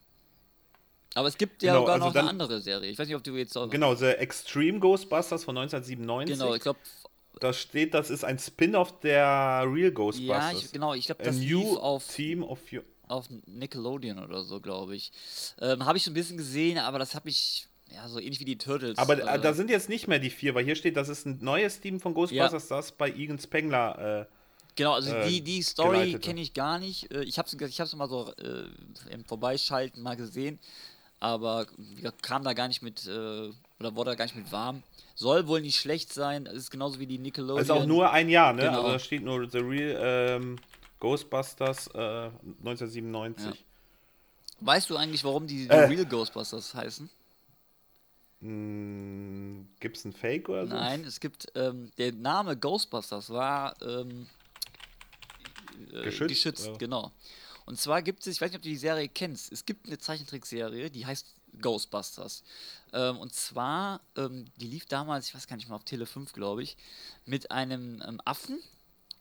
[1.15, 2.91] Aber es gibt ja Genau, sogar also noch dann- eine andere Serie.
[2.91, 3.69] Ich weiß nicht, ob du jetzt auch.
[3.69, 6.39] Genau, The Extreme Ghostbusters von 1997.
[6.39, 6.79] Genau, ich glaube,
[7.43, 10.53] Da steht, das ist ein Spin-off der Real Ghostbusters.
[10.53, 12.83] ja, ich, genau, ich glaube, das new lief auf, Team of You.
[13.09, 15.11] auf Nickelodeon oder so, glaube ich.
[15.61, 18.45] Ähm, habe ich so ein bisschen gesehen, aber das habe ich, ja, so ähnlich wie
[18.45, 18.97] die Turtles.
[18.99, 21.39] Aber äh, da sind jetzt nicht mehr die vier, weil hier steht, das ist ein
[21.41, 24.21] neues Team von Ghostbusters, das bei Egan Spengler.
[24.23, 24.27] Äh,
[24.75, 27.13] Genau, also äh, die, die Story kenne ich gar nicht.
[27.13, 30.59] Äh, Ich habe es ich hab's mal so äh, im Vorbeischalten mal gesehen,
[31.21, 31.67] aber
[32.23, 34.83] kam da gar nicht mit, äh, oder wurde da gar nicht mit warm.
[35.23, 37.63] Soll wohl nicht schlecht sein, es ist genauso wie die Nickelodeon.
[37.63, 38.63] ist auch nur ein Jahr, ne?
[38.63, 38.79] Genau.
[38.79, 40.59] Also da steht nur The Real ähm,
[40.99, 41.99] Ghostbusters äh,
[42.59, 43.65] 1997.
[44.61, 45.85] Weißt du eigentlich, warum die, die Äh.
[45.87, 47.09] Real Ghostbusters heißen?
[48.41, 50.75] Hm, gibt's ein Fake oder so?
[50.75, 54.27] Nein, es gibt, ähm, der Name Ghostbusters war ähm,
[55.93, 57.13] äh, Geschützt, geschützt, genau.
[57.65, 59.99] Und zwar gibt es, ich weiß nicht, ob du die Serie kennst, es gibt eine
[59.99, 61.27] Zeichentrickserie, die heißt
[61.61, 62.43] Ghostbusters.
[62.93, 66.33] Ähm, und zwar, ähm, die lief damals, ich weiß gar nicht mal, auf Tele 5,
[66.33, 66.77] glaube ich,
[67.25, 68.59] mit einem ähm, Affen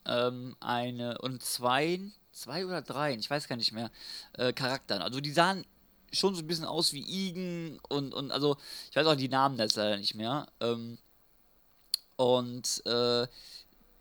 [0.05, 1.99] ähm, eine, und zwei,
[2.31, 3.91] zwei oder drei, ich weiß gar nicht mehr,
[4.33, 5.01] äh, Charakteren.
[5.01, 5.65] Also die sahen
[6.11, 8.57] schon so ein bisschen aus wie Igen und, und also,
[8.89, 10.47] ich weiß auch die Namen jetzt leider nicht mehr.
[10.59, 10.97] Ähm,
[12.17, 13.27] und äh,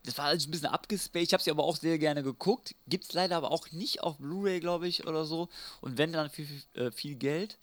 [0.05, 1.29] das war alles ein bisschen abgespaced.
[1.29, 2.75] Ich habe sie aber auch sehr gerne geguckt.
[2.88, 5.49] Gibt es leider aber auch nicht auf Blu-ray, glaube ich, oder so.
[5.81, 7.59] Und wenn dann viel, viel, äh, viel Geld.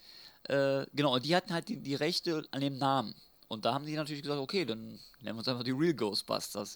[0.48, 3.16] Äh, genau, und die hatten halt die, die Rechte an dem Namen.
[3.48, 6.76] Und da haben die natürlich gesagt, okay, dann nennen wir uns einfach die Real Ghostbusters.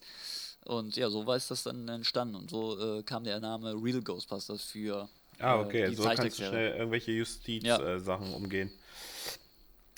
[0.65, 2.35] Und ja, so war es das dann entstanden.
[2.35, 6.39] Und so äh, kam der Name Real Ghostbusters für Ah, äh, okay, die so kannst
[6.39, 7.17] du schnell irgendwelche Ja.
[7.17, 8.71] Justiz-Sachen umgehen.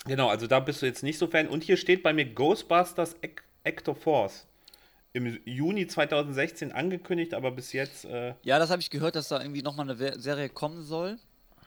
[0.05, 1.47] Genau, also da bist du jetzt nicht so Fan.
[1.47, 4.45] Und hier steht bei mir Ghostbusters Ec Ecto Force.
[5.13, 8.05] Im Juni 2016 angekündigt, aber bis jetzt.
[8.05, 11.17] Äh, Ja, das habe ich gehört, dass da irgendwie nochmal eine Serie kommen soll.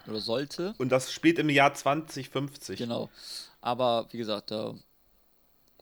[0.09, 0.75] Oder sollte.
[0.79, 2.79] und das spielt im Jahr 2050.
[2.79, 3.11] Genau.
[3.61, 4.75] Aber wie gesagt, da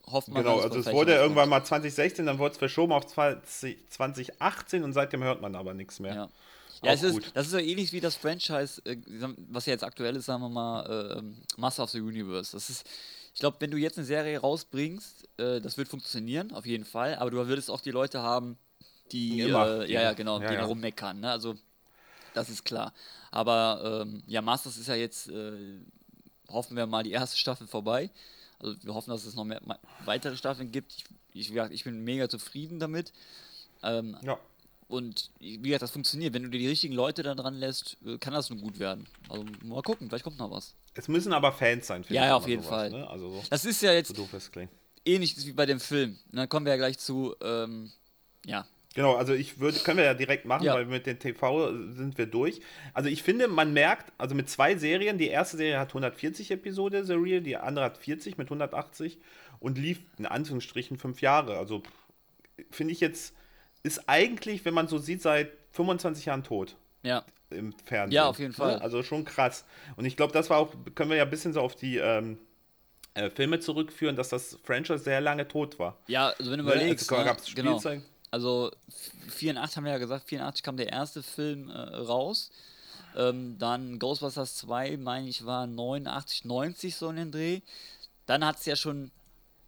[0.07, 0.43] hofft man.
[0.43, 4.93] Genau, also es wurde irgendwann mal 2016, dann wurde es verschoben auf 20, 2018 und
[4.93, 6.15] seitdem hört man aber nichts mehr.
[6.15, 6.29] Ja.
[6.83, 8.97] Ja, es ist, das ist so ähnlich wie das Franchise, äh,
[9.49, 12.51] was ja jetzt aktuell ist, sagen wir mal, äh, Master of the Universe.
[12.51, 12.85] Das ist,
[13.33, 17.15] ich glaube, wenn du jetzt eine Serie rausbringst, äh, das wird funktionieren, auf jeden Fall,
[17.15, 18.57] aber du würdest auch die Leute haben,
[19.11, 20.65] die, Immer, äh, die- ja, ja, genau, ja, die ja.
[20.65, 21.31] rummeckern, ne?
[21.31, 21.55] Also,
[22.35, 22.93] das ist klar.
[23.31, 25.79] Aber, ähm, ja, Masters ist ja jetzt, äh,
[26.49, 28.09] hoffen wir mal, die erste Staffel vorbei.
[28.59, 29.61] Also, wir hoffen, dass es noch mehr,
[30.05, 30.93] weitere Staffeln gibt.
[30.93, 33.11] Ich, ich, gesagt, ich bin mega zufrieden damit.
[33.83, 34.39] Ähm, Ja.
[34.87, 36.33] und wie gesagt, das funktioniert.
[36.33, 39.05] Wenn du dir die richtigen Leute da dran lässt, äh, kann das nur gut werden.
[39.29, 40.73] Also mal gucken, vielleicht kommt noch was.
[40.93, 42.89] Es müssen aber Fans sein, finde Ja, ich ja, auf jeden sowas, Fall.
[42.91, 43.07] Ne?
[43.09, 44.71] Also so, Das ist ja so jetzt klingt.
[45.03, 46.17] ähnlich wie bei dem Film.
[46.31, 47.91] Und dann kommen wir ja gleich zu, ähm,
[48.45, 48.65] ja,
[48.95, 50.73] Genau, also ich würde, können wir ja direkt machen, Ja.
[50.73, 52.61] weil mit den TV sind wir durch.
[52.93, 57.03] Also ich finde, man merkt, also mit zwei Serien, die erste Serie hat 140 Episode,
[57.05, 59.17] The Real, die andere hat 40 mit 180
[59.59, 61.57] und lief in Anführungsstrichen fünf Jahre.
[61.57, 61.83] Also
[62.71, 63.35] finde ich jetzt,
[63.83, 67.25] ist eigentlich, wenn man so sieht, seit 25 Jahren tot Ja.
[67.49, 68.15] im Fernsehen.
[68.15, 68.55] Ja, auf jeden Ne?
[68.55, 68.79] Fall.
[68.79, 69.65] Also schon krass.
[69.97, 72.37] Und ich glaube, das war auch, können wir ja ein bisschen so auf die ähm,
[73.13, 75.97] äh, Filme zurückführen, dass das Franchise sehr lange tot war.
[76.07, 76.71] Ja, also wenn du Ne?
[76.71, 77.29] überlegst, also, ne?
[77.29, 77.81] gab es genau.
[78.35, 78.69] Also
[79.29, 82.49] 84 haben wir ja gesagt, 84 kam der erste Film äh, raus.
[83.15, 87.61] Ähm, dann Ghostbusters 2, meine ich, war 89, 90 so in den Dreh.
[88.25, 89.09] Dann hat es ja schon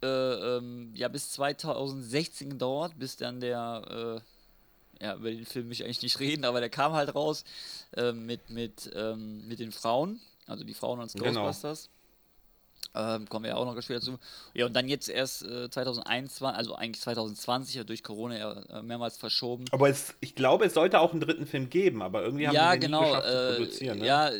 [0.02, 4.20] äh, ähm, ja, bis 2016 gedauert, bis dann der,
[5.00, 7.44] äh, ja, über den Film will ich eigentlich nicht reden, aber der kam halt raus
[7.96, 11.88] äh, mit, mit, ähm, mit den Frauen, also die Frauen als Genau.
[12.94, 14.18] Ähm, kommen wir ja auch noch später zu.
[14.54, 18.82] Ja, und dann jetzt erst äh, 2021, also eigentlich 2020, ja durch Corona ja äh,
[18.82, 19.66] mehrmals verschoben.
[19.72, 22.72] Aber es, ich glaube, es sollte auch einen dritten Film geben, aber irgendwie haben ja,
[22.74, 23.02] die den genau.
[23.02, 23.98] nie geschafft zu Äh, produzieren.
[23.98, 24.06] Ne?
[24.06, 24.30] Ja,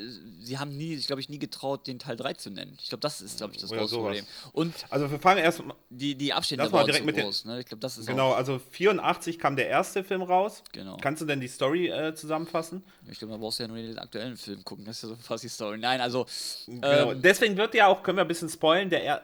[0.41, 2.77] sie haben nie, ich glaube ich, nie getraut, den Teil 3 zu nennen.
[2.81, 4.05] Ich glaube, das ist, glaube ich, das Oder große sowas.
[4.17, 4.27] Problem.
[4.55, 7.17] Und Also wir fangen erst mal, die, die Abstände Lass mal waren direkt zu mit
[7.17, 7.45] den- groß.
[7.45, 7.61] Ne?
[7.61, 10.63] Ich glaube, das ist genau, also 84 kam der erste Film raus.
[10.73, 10.97] Genau.
[11.01, 12.83] Kannst du denn die Story äh, zusammenfassen?
[13.11, 14.85] ich glaube, da brauchst du ja nur den aktuellen Film gucken.
[14.85, 15.79] Das ist ja so fast die Story.
[15.79, 16.27] Nein, also,
[16.67, 17.13] Genau.
[17.13, 19.23] ähm, Deswegen wird ja auch, können wir ein bisschen spoilen, der er,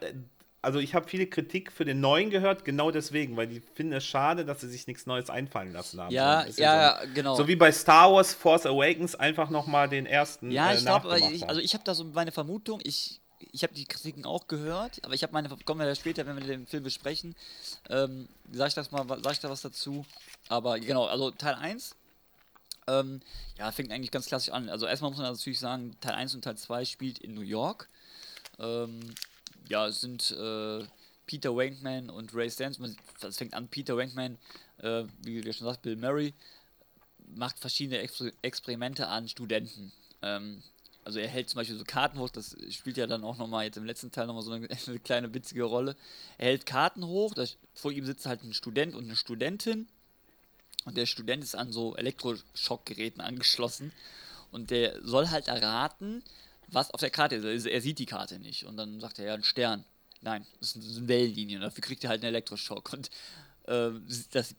[0.65, 4.05] also ich habe viele Kritik für den neuen gehört, genau deswegen, weil die finden es
[4.05, 6.11] schade, dass sie sich nichts Neues einfallen lassen haben.
[6.11, 7.35] So ja, bisschen ja, so, genau.
[7.37, 11.17] So wie bei Star Wars Force Awakens einfach nochmal den ersten Ja, äh, ich glaube,
[11.19, 11.49] ich, haben.
[11.51, 13.21] also ich habe da so meine Vermutung, ich,
[13.53, 16.37] ich habe die Kritiken auch gehört, aber ich habe meine, kommen wir da später, wenn
[16.37, 17.37] wir den Film besprechen,
[17.91, 20.07] ähm, sag ich das mal, sag ich da was dazu.
[20.49, 21.95] Aber genau, also Teil 1,
[22.87, 23.21] ähm,
[23.59, 24.69] ja, fängt eigentlich ganz klassisch an.
[24.69, 27.89] Also erstmal muss man natürlich sagen, Teil 1 und Teil 2 spielt in New York.
[28.59, 29.01] Ähm,
[29.69, 30.85] ja, es sind äh,
[31.27, 32.51] Peter Wankman und Ray.
[32.79, 34.39] Man- Das fängt an, Peter Wankman,
[34.79, 36.35] äh, wie du schon sagst, Bill Murray,
[37.35, 39.93] macht verschiedene Exper Experimente an Studenten.
[40.23, 40.63] Ähm,
[41.05, 43.77] also er hält zum Beispiel so Karten hoch, das spielt ja dann auch nochmal jetzt
[43.77, 45.97] im letzten Teil nochmal so eine, eine kleine witzige Rolle.
[46.39, 49.87] Er hält Karten hoch, das, vor ihm sitzt halt ein Student und eine Studentin
[50.85, 53.93] und der Student ist an so Elektroschockgeräten angeschlossen
[54.51, 56.23] und der soll halt erraten,
[56.69, 57.45] was auf der Karte ist.
[57.45, 59.85] Also er sieht die Karte nicht und dann sagt er ja ein Stern.
[60.21, 63.11] Nein, das ist eine Wellenlinie und dafür kriegt er halt einen Elektroschock und
[63.69, 64.55] ähm, das,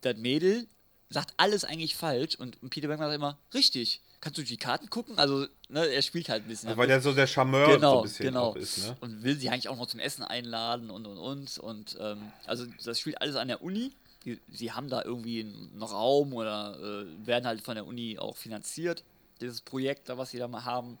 [0.00, 0.66] das Mädel
[1.10, 4.00] sagt alles eigentlich falsch und Peter Bergmann sagt immer, richtig.
[4.20, 5.18] Kannst du durch die Karten gucken?
[5.18, 6.76] Also, ne, er spielt halt ein bisschen.
[6.76, 8.54] weil der so der Charmeur so genau, ein bisschen genau.
[8.54, 8.96] ist, ne?
[9.00, 11.58] Und will sie eigentlich auch noch zum Essen einladen und und und.
[11.58, 13.92] Und ähm, also das spielt alles an der Uni.
[14.26, 18.36] Die, sie haben da irgendwie einen Raum oder äh, werden halt von der Uni auch
[18.36, 19.04] finanziert,
[19.40, 20.98] dieses Projekt da, was sie da mal haben.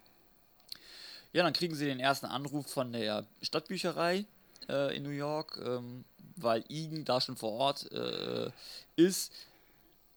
[1.32, 4.24] Ja, dann kriegen sie den ersten Anruf von der Stadtbücherei
[4.68, 6.04] äh, in New York, ähm,
[6.36, 8.50] weil Igen da schon vor Ort äh,
[8.96, 9.32] ist,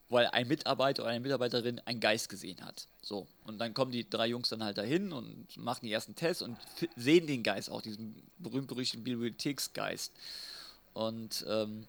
[0.10, 2.88] weil ein Mitarbeiter oder eine Mitarbeiterin einen Geist gesehen hat.
[3.02, 6.42] So, und dann kommen die drei Jungs dann halt dahin und machen die ersten Tests
[6.42, 6.58] und
[6.96, 10.14] sehen den Geist auch, diesen berühmt-berüchtigten Bibliotheksgeist.
[10.94, 11.88] Und ähm,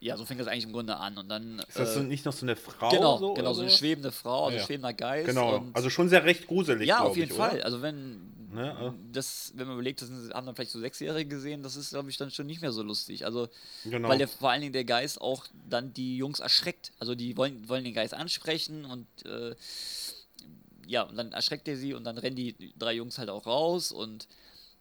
[0.00, 1.16] ja, so fängt das eigentlich im Grunde an.
[1.16, 1.60] Und dann.
[1.60, 2.88] Ist das so äh, nicht noch so eine Frau?
[2.88, 4.64] genau, so, genau, so eine schwebende Frau, also Ja.
[4.64, 5.26] schwebender Geist.
[5.26, 7.56] Genau, also schon sehr recht gruselig, ja, auf jeden ich, Fall.
[7.56, 7.64] Oder?
[7.64, 11.62] Also wenn Ne, also- das, wenn man überlegt, das haben dann vielleicht so Sechsjährige gesehen,
[11.62, 13.24] das ist, glaube ich, dann schon nicht mehr so lustig.
[13.24, 13.48] Also
[13.84, 14.08] Genau.
[14.08, 16.92] weil der vor allen Dingen der Geist auch dann die Jungs erschreckt.
[16.98, 19.54] Also die wollen, wollen den Geist ansprechen und äh,
[20.86, 23.92] ja, und dann erschreckt er sie und dann rennen die drei Jungs halt auch raus
[23.92, 24.26] und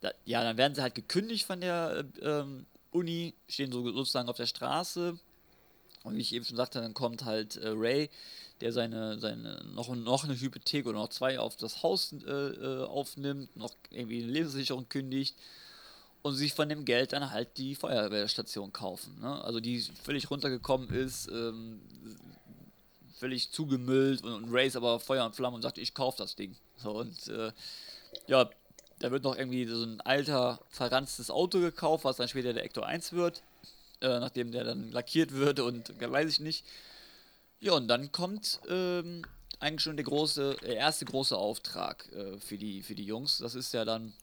[0.02, 2.44] da, ja, dann werden sie halt gekündigt von der äh,
[2.92, 5.18] Uni, stehen so sozusagen auf der Straße.
[6.04, 8.10] Und wie ich eben schon sagte, dann kommt halt äh, Ray,
[8.62, 12.84] der seine, seine noch, noch eine Hypothek oder noch zwei auf das Haus äh, äh,
[12.86, 15.36] aufnimmt, noch irgendwie eine Lebenssicherung kündigt
[16.22, 19.20] und sich von dem Geld dann halt die Feuerwehrstation kaufen.
[19.22, 19.44] Ne?
[19.44, 21.82] Also die völlig runtergekommen ist, ähm,
[23.18, 26.56] völlig zugemüllt und, und ist aber Feuer und Flamme und sagt, ich kauf das Ding.
[26.78, 27.52] So, und äh,
[28.28, 28.50] ja,
[29.00, 32.82] da wird noch irgendwie so ein alter, verranztes Auto gekauft, was dann später der Ecto
[32.82, 33.42] 1 wird,
[34.02, 36.66] äh, nachdem der dann lackiert wird und weiß ich nicht.
[37.62, 39.22] Ja, und dann kommt ähm,
[39.60, 43.38] eigentlich schon der große, der erste große Auftrag äh, für, die, für die Jungs.
[43.38, 44.14] Das ist ja dann.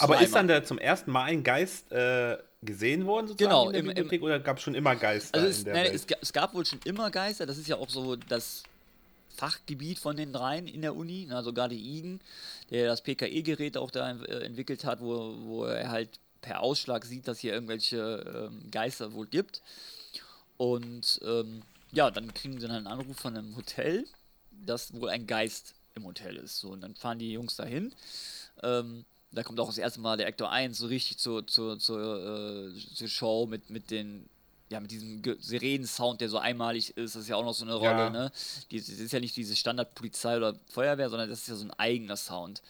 [0.00, 3.72] Aber ist dann da zum ersten Mal ein Geist äh, gesehen worden, sozusagen Genau, in
[3.72, 5.94] der im- im- Bibliothek, oder gab es schon immer Geister Also in es, der nein,
[5.94, 8.64] es, es gab wohl schon immer Geister, das ist ja auch so das
[9.36, 12.20] Fachgebiet von den dreien in der Uni, na, sogar der Igen,
[12.70, 16.10] der das PKE-Gerät auch da äh, entwickelt hat, wo, wo er halt
[16.42, 19.62] per Ausschlag sieht, dass hier irgendwelche ähm, Geister wohl gibt.
[20.60, 24.04] Und ähm, ja, dann kriegen sie dann einen Anruf von einem Hotel,
[24.50, 26.58] dass wohl ein Geist im Hotel ist.
[26.58, 27.94] So, und dann fahren die Jungs dahin.
[28.62, 32.74] Ähm, da kommt auch das erste Mal der Actor 1 so richtig zur, zur, zur,
[32.74, 34.28] äh, zur Show mit, mit den
[34.68, 37.74] ja, mit diesem Sirenen-Sound, der so einmalig ist, das ist ja auch noch so eine
[37.74, 38.10] Rolle, Ja.
[38.10, 38.32] ne?
[38.70, 41.72] Die, das ist ja nicht diese Standard-Polizei oder Feuerwehr, sondern das ist ja so ein
[41.72, 42.60] eigener Sound.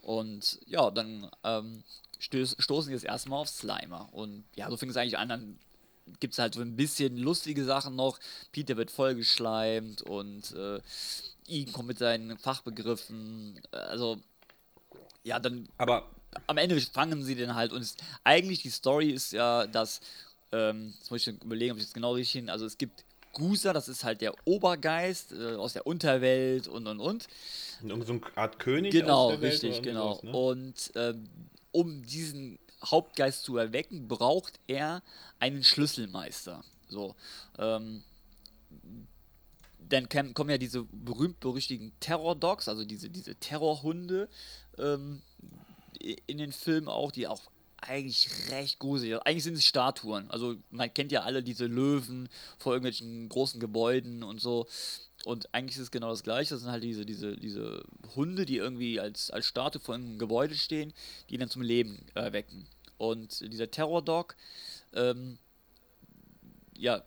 [0.00, 1.82] Und ja, dann ähm,
[2.20, 4.08] stoßen die das erste Mal auf Slimer.
[4.12, 5.28] Und ja, so fing es eigentlich an.
[5.28, 5.58] Dann
[6.20, 8.18] gibt es halt so ein bisschen lustige Sachen noch.
[8.52, 10.80] Peter wird vollgeschleimt und äh,
[11.46, 13.60] Ian kommt mit seinen Fachbegriffen.
[13.70, 14.18] Also,
[15.24, 16.08] ja, dann Aber
[16.46, 20.00] am Ende fangen sie den halt und es, eigentlich die Story ist ja, dass,
[20.52, 23.72] ähm, jetzt muss ich überlegen, ob ich das genau richtig hin, also es gibt Gusa,
[23.72, 27.28] das ist halt der Obergeist äh, aus der Unterwelt und und und.
[27.82, 30.14] irgend so eine Art König Genau, richtig, genau.
[30.14, 30.32] sowas, ne?
[30.32, 31.28] Und ähm,
[31.70, 35.02] um diesen Hauptgeist zu erwecken, braucht er
[35.38, 36.64] einen Schlüsselmeister.
[36.88, 37.14] So.
[37.58, 38.02] Ähm,
[39.88, 44.28] dann kommen ja diese berühmt-berüchtigten Terror-Dogs, also diese, diese Terrorhunde
[44.78, 45.22] ähm,
[46.26, 47.42] in den Filmen auch, die auch
[47.82, 49.26] eigentlich recht gruselig sind.
[49.26, 50.30] Eigentlich sind es Statuen.
[50.30, 54.66] Also man kennt ja alle diese Löwen vor irgendwelchen großen Gebäuden und so.
[55.24, 56.54] Und eigentlich ist es genau das gleiche.
[56.54, 57.84] Das sind halt diese, diese, diese
[58.16, 60.92] Hunde, die irgendwie als, als Statue vor einem Gebäude stehen,
[61.28, 62.66] die ihn dann zum Leben äh, wecken.
[62.98, 64.36] Und dieser Terror-Dog,
[64.94, 65.38] ähm,
[66.76, 67.02] ja,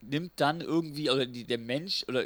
[0.00, 2.24] nimmt dann irgendwie, oder die, der Mensch, oder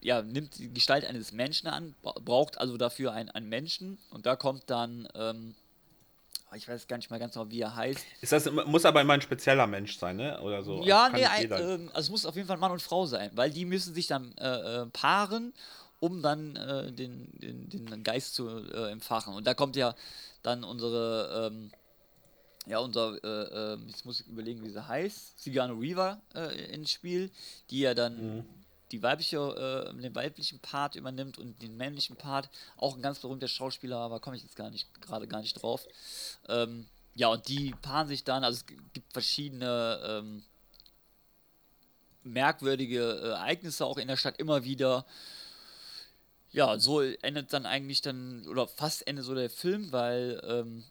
[0.00, 4.26] ja, nimmt die Gestalt eines Menschen an, bra- braucht also dafür einen, einen Menschen und
[4.26, 5.54] da kommt dann, ähm,
[6.54, 8.04] ich weiß gar nicht mal ganz genau, wie er heißt.
[8.20, 10.40] Ist das, muss aber immer ein spezieller Mensch sein, ne?
[10.40, 10.82] Oder so.
[10.82, 11.74] ja, Kann nee, ein, jeder.
[11.74, 14.06] ähm, also es muss auf jeden Fall Mann und Frau sein, weil die müssen sich
[14.06, 15.52] dann äh, äh, paaren,
[15.98, 19.34] um dann äh, den, den, den Geist zu äh, entfachen.
[19.34, 19.94] Und da kommt ja
[20.42, 21.72] dann unsere, ähm,
[22.66, 27.30] ja, unser, äh, jetzt muss ich überlegen, wie sie heißt, Sigourney Weaver äh, ins Spiel,
[27.70, 28.44] die ja dann
[28.92, 32.48] die weibliche, äh, den weiblichen Part übernimmt und den männlichen Part.
[32.76, 35.86] Auch ein ganz berühmter Schauspieler, aber komme ich jetzt gar nicht, gerade gar nicht drauf.
[36.48, 40.44] Ähm, ja, und die paaren sich dann, also es gibt verschiedene ähm,
[42.22, 45.06] merkwürdige äh, Ereignisse auch in der Stadt immer wieder.
[46.52, 50.84] Ja, so endet dann eigentlich dann, oder fast endet so der Film, weil ähm,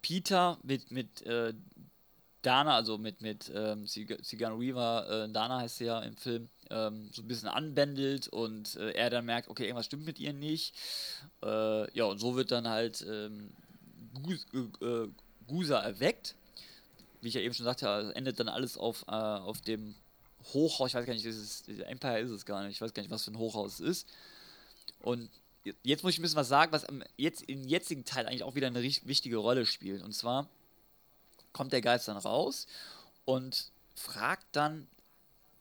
[0.00, 1.54] Peter mit, mit äh,
[2.42, 7.10] Dana, also mit, mit ähm, Sigourney Weaver, äh, Dana heißt sie ja im Film, ähm,
[7.12, 10.74] so ein bisschen anbändelt und äh, er dann merkt, okay, irgendwas stimmt mit ihr nicht.
[11.42, 13.50] Äh, ja, und so wird dann halt ähm,
[14.52, 15.08] äh, äh,
[15.46, 16.34] Gusa erweckt.
[17.20, 19.94] Wie ich ja eben schon sagte, also endet dann alles auf, äh, auf dem
[20.52, 20.88] Hochhaus.
[20.88, 21.36] Ich weiß gar nicht, ist
[21.68, 22.72] es, Empire ist es gar nicht.
[22.72, 24.08] Ich weiß gar nicht, was für ein Hochhaus es ist.
[25.00, 25.30] Und
[25.82, 28.54] jetzt muss ich ein bisschen was sagen, was am, jetzt im jetzigen Teil eigentlich auch
[28.54, 30.02] wieder eine wichtige Rolle spielt.
[30.02, 30.48] Und zwar
[31.52, 32.66] kommt der Geist dann raus
[33.24, 34.88] und fragt dann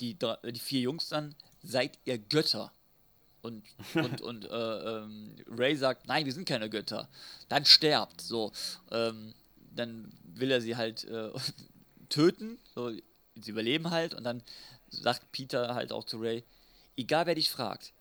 [0.02, 2.72] die, drei- die vier Jungs dann, seid ihr Götter?
[3.42, 3.64] Und,
[3.96, 7.08] und, und äh, ähm, Ray sagt, nein, wir sind keine Götter.
[7.50, 8.22] Dann sterbt.
[8.22, 8.52] So,
[8.92, 9.34] ähm,
[9.74, 11.30] dann will er sie halt äh,
[12.10, 12.60] töten.
[12.76, 14.14] So, sie überleben halt.
[14.14, 14.44] Und dann
[14.90, 16.44] sagt Peter halt auch zu Ray,
[16.98, 17.94] egal wer dich fragt.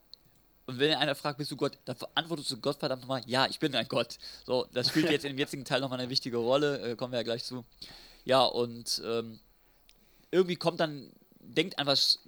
[0.66, 3.58] Und wenn einer fragt, bist du Gott, dann antwortest du Gott verdammt nochmal, ja, ich
[3.58, 4.18] bin ein Gott.
[4.46, 7.24] So, das spielt jetzt im jetzigen Teil nochmal eine wichtige Rolle, äh, kommen wir ja
[7.24, 7.64] gleich zu.
[8.24, 9.40] Ja, und ähm,
[10.30, 11.10] irgendwie kommt dann,
[11.54, 12.18] denkt an was,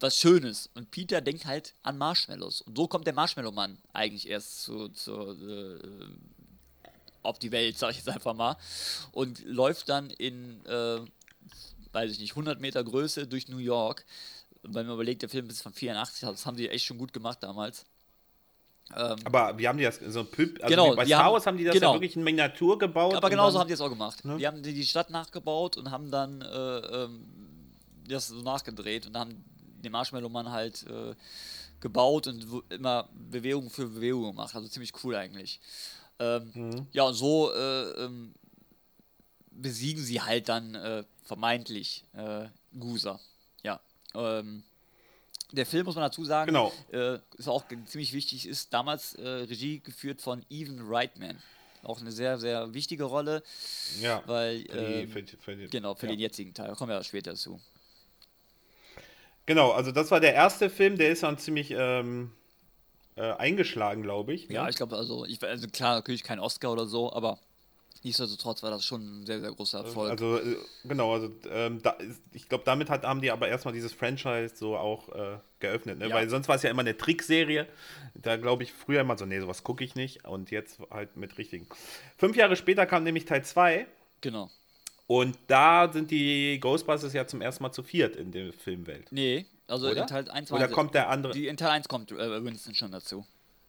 [0.00, 0.68] was Schönes.
[0.74, 2.62] Und Peter denkt halt an Marshmallows.
[2.62, 5.78] Und so kommt der Marshmallow-Mann eigentlich erst zu, zu, äh,
[7.22, 8.56] auf die Welt, sag ich jetzt einfach mal.
[9.12, 11.00] Und läuft dann in, äh,
[11.92, 14.04] weiß ich nicht, 100 Meter Größe durch New York.
[14.62, 17.38] Wenn man überlegt, der Film ist von 84, das haben sie echt schon gut gemacht
[17.42, 17.84] damals.
[18.96, 21.46] Ähm, aber wie haben die das so Püpp, also Genau, bei die Star haben- Wars
[21.46, 21.90] haben die das genau.
[21.90, 23.14] ja wirklich in Miniatur gebaut.
[23.14, 24.24] Aber genauso haben die es auch gemacht.
[24.24, 24.36] Ne?
[24.38, 26.46] Die haben die, die Stadt nachgebaut und haben dann äh,
[27.04, 27.26] ähm,
[28.08, 29.44] das so nachgedreht und haben
[29.82, 31.14] den Marshmallow-Mann halt äh,
[31.80, 34.54] gebaut und immer Bewegung für Bewegung gemacht.
[34.54, 35.60] Also ziemlich cool eigentlich.
[36.18, 36.86] Ähm, Mhm.
[36.92, 38.34] Ja, und so äh, ähm,
[39.50, 42.46] besiegen sie halt dann äh, vermeintlich äh,
[42.78, 43.18] Gusa.
[43.62, 43.80] Ja.
[44.14, 44.62] Ähm,
[45.52, 46.72] der Film, muss man dazu sagen, Genau.
[46.92, 51.36] äh, ist auch ziemlich wichtig, ist damals äh, Regie geführt von Evan Reitman.
[51.82, 53.42] Auch eine sehr, sehr wichtige Rolle,
[54.00, 54.22] Ja.
[54.26, 56.12] weil, Für die- ähm, für die- für die- genau, für ja.
[56.12, 56.68] den jetzigen Teil.
[56.68, 57.60] Da kommen wir später zu.
[59.46, 62.32] Genau, also das war der erste Film, der ist dann ziemlich ähm,
[63.16, 64.48] äh, eingeschlagen, glaube ich.
[64.48, 64.54] ne?
[64.54, 67.38] Ja, ich glaube, also, ich, also klar, natürlich kein Oscar oder so, aber
[68.04, 70.10] nichtsdestotrotz war das schon ein sehr, sehr großer Erfolg.
[70.10, 71.96] Also äh, genau, also ähm, da
[72.32, 76.08] ich glaube, damit hat, haben die aber erstmal dieses Franchise so auch äh, geöffnet, ne?
[76.08, 76.14] Ja.
[76.14, 77.66] weil sonst war es ja immer eine Trickserie.
[78.14, 81.38] Da glaube ich früher immer so, nee, sowas gucke ich nicht und jetzt halt mit
[81.38, 81.66] richtigen.
[82.16, 83.86] Fünf Jahre später kam nämlich Teil 2
[84.20, 84.50] genau.
[85.20, 89.12] Und da sind die Ghostbusters ja zum ersten Mal zu viert in der Filmwelt.
[89.12, 90.00] Nee, also Oder?
[90.02, 91.34] in Teil 1 Oder kommt der andere?
[91.34, 93.26] Die, in Teil 1 kommt äh, Winston schon dazu.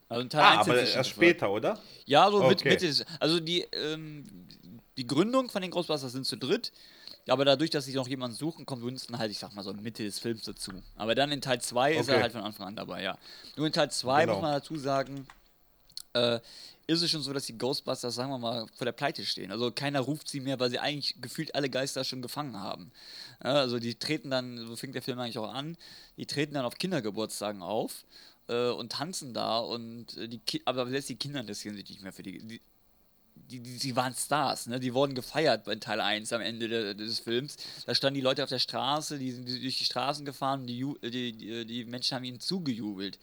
[0.08, 1.82] Also in Teil ah, 1 sind aber erst später, oder?
[2.06, 2.70] Ja, so mit, Okay.
[2.70, 4.24] Mitte also die, ähm,
[4.96, 6.72] die Gründung von den Ghostbusters sind zu dritt.
[7.28, 10.04] aber dadurch, dass sie noch jemanden suchen, kommt Winston halt, ich sag mal so Mitte
[10.04, 10.72] des Films dazu.
[10.96, 12.22] Aber dann in Teil 2 ist er Okay.
[12.22, 13.18] halt von Anfang an dabei, ja.
[13.58, 14.36] Nur in Teil 2 Genau.
[14.36, 15.28] muss man dazu sagen,
[16.14, 16.40] äh,
[16.86, 19.52] ist es schon so, dass die Ghostbusters, sagen wir mal, vor der Pleite stehen.
[19.52, 22.92] Also keiner ruft sie mehr, weil sie eigentlich gefühlt alle Geister schon gefangen haben.
[23.44, 25.78] Ja, also die treten dann, so fängt der Film eigentlich auch an,
[26.18, 28.04] die treten dann auf Kindergeburtstagen auf
[28.48, 32.14] äh, und tanzen da und die Ki aber selbst die Kinder interessieren sich nicht mehr
[32.14, 32.40] für die.
[32.40, 32.62] die
[33.36, 34.80] die, die, die waren Stars, ne?
[34.80, 37.58] Die wurden gefeiert bei Teil 1 am Ende de, des Films.
[37.86, 41.34] Da standen die Leute auf der Straße, die sind durch die Straßen gefahren die, die,
[41.34, 43.20] die, die Menschen haben ihnen zugejubelt.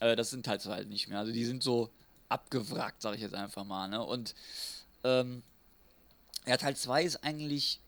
[0.00, 1.18] Äh, das sind Teil 2 halt nicht mehr.
[1.18, 1.90] Also die sind so
[2.28, 4.02] abgewrackt, sag ich jetzt einfach mal, ne?
[4.02, 4.34] Und
[5.04, 5.42] ähm,
[6.46, 7.80] ja, Teil 2 ist eigentlich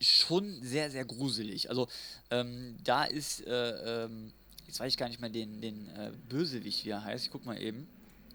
[0.00, 1.70] schon sehr, sehr gruselig.
[1.70, 1.88] Also
[2.30, 4.32] ähm, da ist, äh, ähm,
[4.66, 7.24] jetzt weiß ich gar nicht mehr den, den äh, Bösewicht, wie er heißt.
[7.24, 7.88] Ich guck mal eben.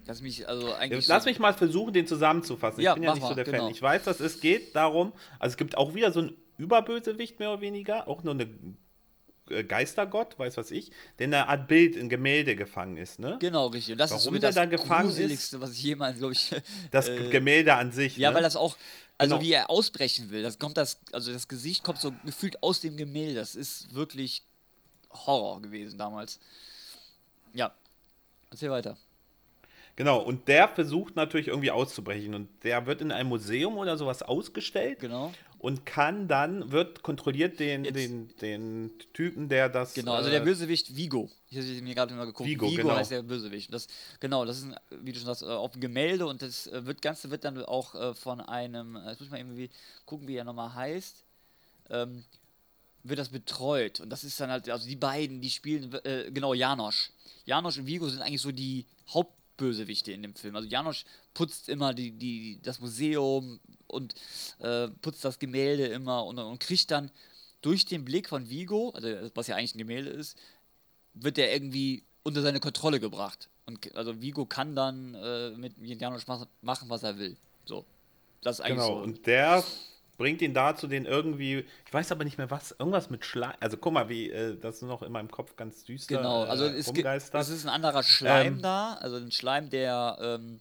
[0.07, 1.07] Lass mich, also eigentlich.
[1.07, 2.81] Lass so- mich mal versuchen, den zusammenzufassen.
[2.81, 3.65] Ja, ich bin ja nicht so der genau.
[3.65, 3.71] Fan.
[3.71, 7.51] Ich weiß, dass es geht darum, also es gibt auch wieder so einen Überbösewicht mehr
[7.51, 8.47] oder weniger, auch nur eine
[9.67, 13.37] Geistergott, weiß was ich, der in einer Art Bild, in Gemälde gefangen ist, ne?
[13.39, 13.93] Genau, richtig.
[13.93, 15.15] Und das ist Warum somit der das da gefangen ist?
[15.15, 16.51] Gruseligste, was ich jemals, glaube ich.
[16.91, 18.17] Das äh, Gemälde an sich.
[18.17, 18.35] Ja, ne?
[18.35, 18.75] weil das auch,
[19.17, 19.45] also Genau.
[19.45, 22.97] wie er ausbrechen will, das kommt das, also das Gesicht kommt so gefühlt aus dem
[22.97, 23.35] Gemälde.
[23.35, 24.43] Das ist wirklich
[25.11, 26.39] Horror gewesen damals.
[27.53, 27.73] Ja.
[28.49, 28.97] Erzähl weiter.
[29.97, 32.33] Genau, und der versucht natürlich irgendwie auszubrechen.
[32.33, 35.33] Und der wird in einem Museum oder sowas ausgestellt Genau.
[35.61, 39.93] Und kann dann, wird kontrolliert den, Jetzt- den, den Typen, der das.
[39.93, 41.29] Genau, also äh, der Bösewicht Vigo.
[41.51, 42.49] Ich habe mir gerade mal geguckt.
[42.49, 42.95] Vigo, Vigo, genau.
[42.95, 43.71] heißt der Bösewicht.
[43.71, 43.87] Das,
[44.19, 46.83] genau, das ist, ein, wie du schon sagst, äh, auf dem Gemälde und das äh,
[46.87, 49.69] wird, Ganze wird dann auch von einem, jetzt muss ich mal irgendwie
[50.05, 51.23] gucken, wie er nochmal heißt,
[51.91, 52.23] ähm,
[53.03, 53.99] wird das betreut.
[53.99, 57.11] Und das ist dann halt, also die beiden, die spielen, äh, genau, Janosch.
[57.45, 58.85] Janosch und Vigo sind eigentlich so die
[59.61, 60.55] Hauptbösewichte in dem Film.
[60.55, 64.15] Also Janosch putzt immer die, die, das Museum und
[64.59, 67.11] äh, putzt das Gemälde immer und, und kriegt dann
[67.61, 70.35] durch den Blick von Vigo, also was ja eigentlich ein Gemälde ist,
[71.13, 73.49] wird der irgendwie unter seine Kontrolle gebracht.
[73.65, 77.37] Und also Vigo kann dann äh, mit Janosch mach- machen, was er will.
[77.65, 77.85] So.
[78.41, 79.03] Das ist eigentlich Genau, so.
[79.03, 79.63] und der
[80.21, 83.55] bringt ihn dazu, den irgendwie, ich weiß aber nicht mehr was, irgendwas mit Schleim.
[83.59, 86.17] Also guck mal, wie äh, das ist noch in meinem Kopf ganz düster.
[86.17, 88.61] Genau, also äh, es, es ist ein anderer Schleim Ähm.
[88.61, 90.59] da, also ein Schleim, der ähm,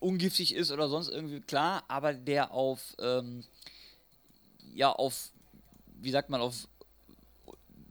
[0.00, 3.44] ungiftig ist oder sonst irgendwie klar, aber der auf ähm,
[4.74, 5.30] ja auf
[6.00, 6.68] wie sagt man auf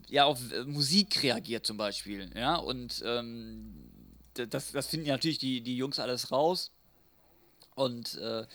[0.09, 3.73] ja auf äh, Musik reagiert zum Beispiel, ja und ähm,
[4.33, 6.71] das, das finden natürlich die, die Jungs alles raus
[7.75, 8.45] und äh,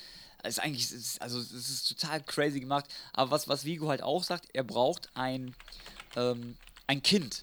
[0.44, 2.86] ist eigentlich, ist, also es ist total crazy gemacht.
[3.12, 5.54] Aber was, was Vigo halt auch sagt, er braucht ein,
[6.16, 7.42] ähm, ein Kind.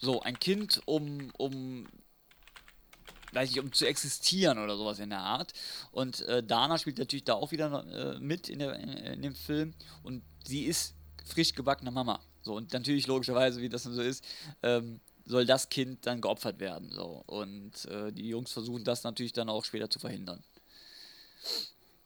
[0.00, 1.86] So, ein Kind, um, um,
[3.32, 5.52] weiß nicht, um zu existieren oder sowas in der Art.
[5.92, 9.34] Und äh, Dana spielt natürlich da auch wieder äh, mit in, der, in, in dem
[9.34, 9.74] Film.
[10.02, 12.20] Und sie ist frisch gebackene Mama.
[12.42, 14.24] So, und natürlich logischerweise, wie das dann so ist,
[14.62, 16.90] ähm, soll das Kind dann geopfert werden.
[16.90, 17.22] So.
[17.26, 20.44] Und äh, die Jungs versuchen das natürlich dann auch später zu verhindern.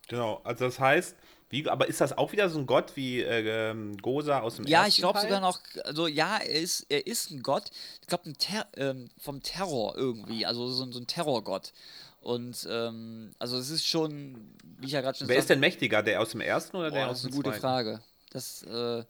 [0.08, 1.14] Genau, also das heißt,
[1.50, 4.66] wie, aber ist das auch wieder so ein Gott wie äh, ähm, Gosa aus dem
[4.66, 8.32] Ja, ich glaube sogar noch, also ja, er ist, er ist ein Gott, ich glaube
[8.34, 11.72] Ter ähm, vom Terror irgendwie, also so, ein- so ein Terrorgott.
[12.20, 15.60] Und ähm, also es ist schon, wie ich ja gerade schon Wer ist sagte, denn
[15.60, 17.60] mächtiger, der aus dem ersten oder der boah, aus das ist dem eine gute zweiten?
[17.60, 18.02] Frage.
[18.30, 19.04] Das, äh,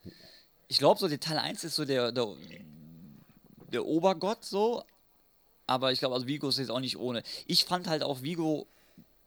[0.69, 2.29] ich glaube so, der Teil 1 ist so der, der,
[3.73, 4.85] der Obergott so,
[5.67, 7.23] aber ich glaube, also Vigo ist jetzt auch nicht ohne.
[7.47, 8.67] Ich fand halt auch Vigo,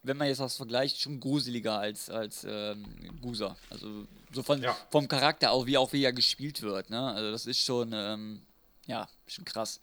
[0.03, 2.85] wenn man jetzt was vergleicht, schon gruseliger als, als ähm,
[3.21, 3.55] Gusa.
[3.69, 4.75] Also so von, Ja.
[4.89, 6.89] vom Charakter auch, wie auch wie er gespielt wird.
[6.89, 6.99] Ne?
[7.13, 8.41] Also das ist schon, ähm,
[8.87, 9.79] ja, schon krass.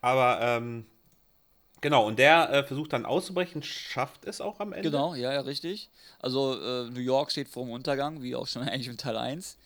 [0.00, 0.86] Aber, ähm,
[1.80, 4.90] genau, und der äh, versucht dann auszubrechen, schafft es auch am Ende.
[4.90, 5.88] Genau, ja, ja, richtig.
[6.20, 9.56] Also äh, New York steht vor dem Untergang, wie auch schon eigentlich im Teil 1.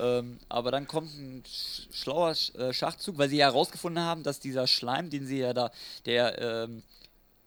[0.00, 4.22] Ähm, aber dann kommt ein sch schlauer Sch äh, Schachzug, weil sie ja herausgefunden haben,
[4.22, 5.72] dass dieser Schleim, den sie ja da,
[6.06, 6.82] der ähm,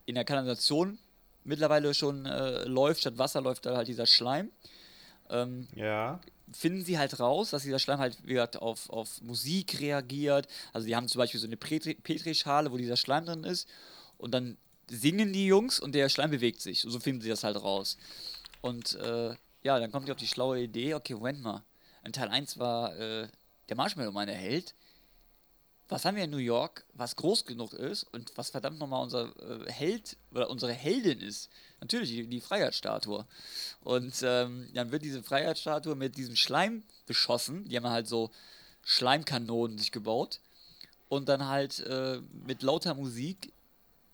[0.06, 0.97] in der Kanalisation
[1.43, 4.52] mittlerweile schon äh, läuft, statt Wasser läuft da halt dieser Schleim.
[5.30, 6.20] Ähm, Ja.
[6.54, 10.47] finden sie halt raus, dass dieser Schleim halt wie gesagt, auf, auf Musik reagiert.
[10.74, 13.68] Also die haben zum Beispiel so eine Petri- Petrischale, wo dieser Schleim drin ist.
[14.18, 14.58] Und dann
[14.89, 16.82] singen die Jungs und der Schleim bewegt sich.
[16.82, 17.97] So finden sie das halt raus.
[18.60, 19.30] Und äh,
[19.64, 21.64] ja, dann kommt die auf die schlaue Idee, okay, Moment mal.
[22.04, 23.28] In Teil 1 war äh,
[23.70, 24.74] der Marshmallow mein Held.
[25.92, 29.26] Was haben wir in New York, was groß genug ist und was verdammt nochmal unser
[29.42, 31.50] äh, Held oder unsere Heldin ist?
[31.82, 33.26] Natürlich die, die Freiheitsstatue.
[33.82, 37.68] Und ähm, dann wird diese Freiheitsstatue mit diesem Schleim beschossen.
[37.68, 38.32] Die haben halt so
[38.86, 40.39] Schleimkanonen sich gebaut.
[41.10, 43.52] Und dann halt äh, mit lauter Musik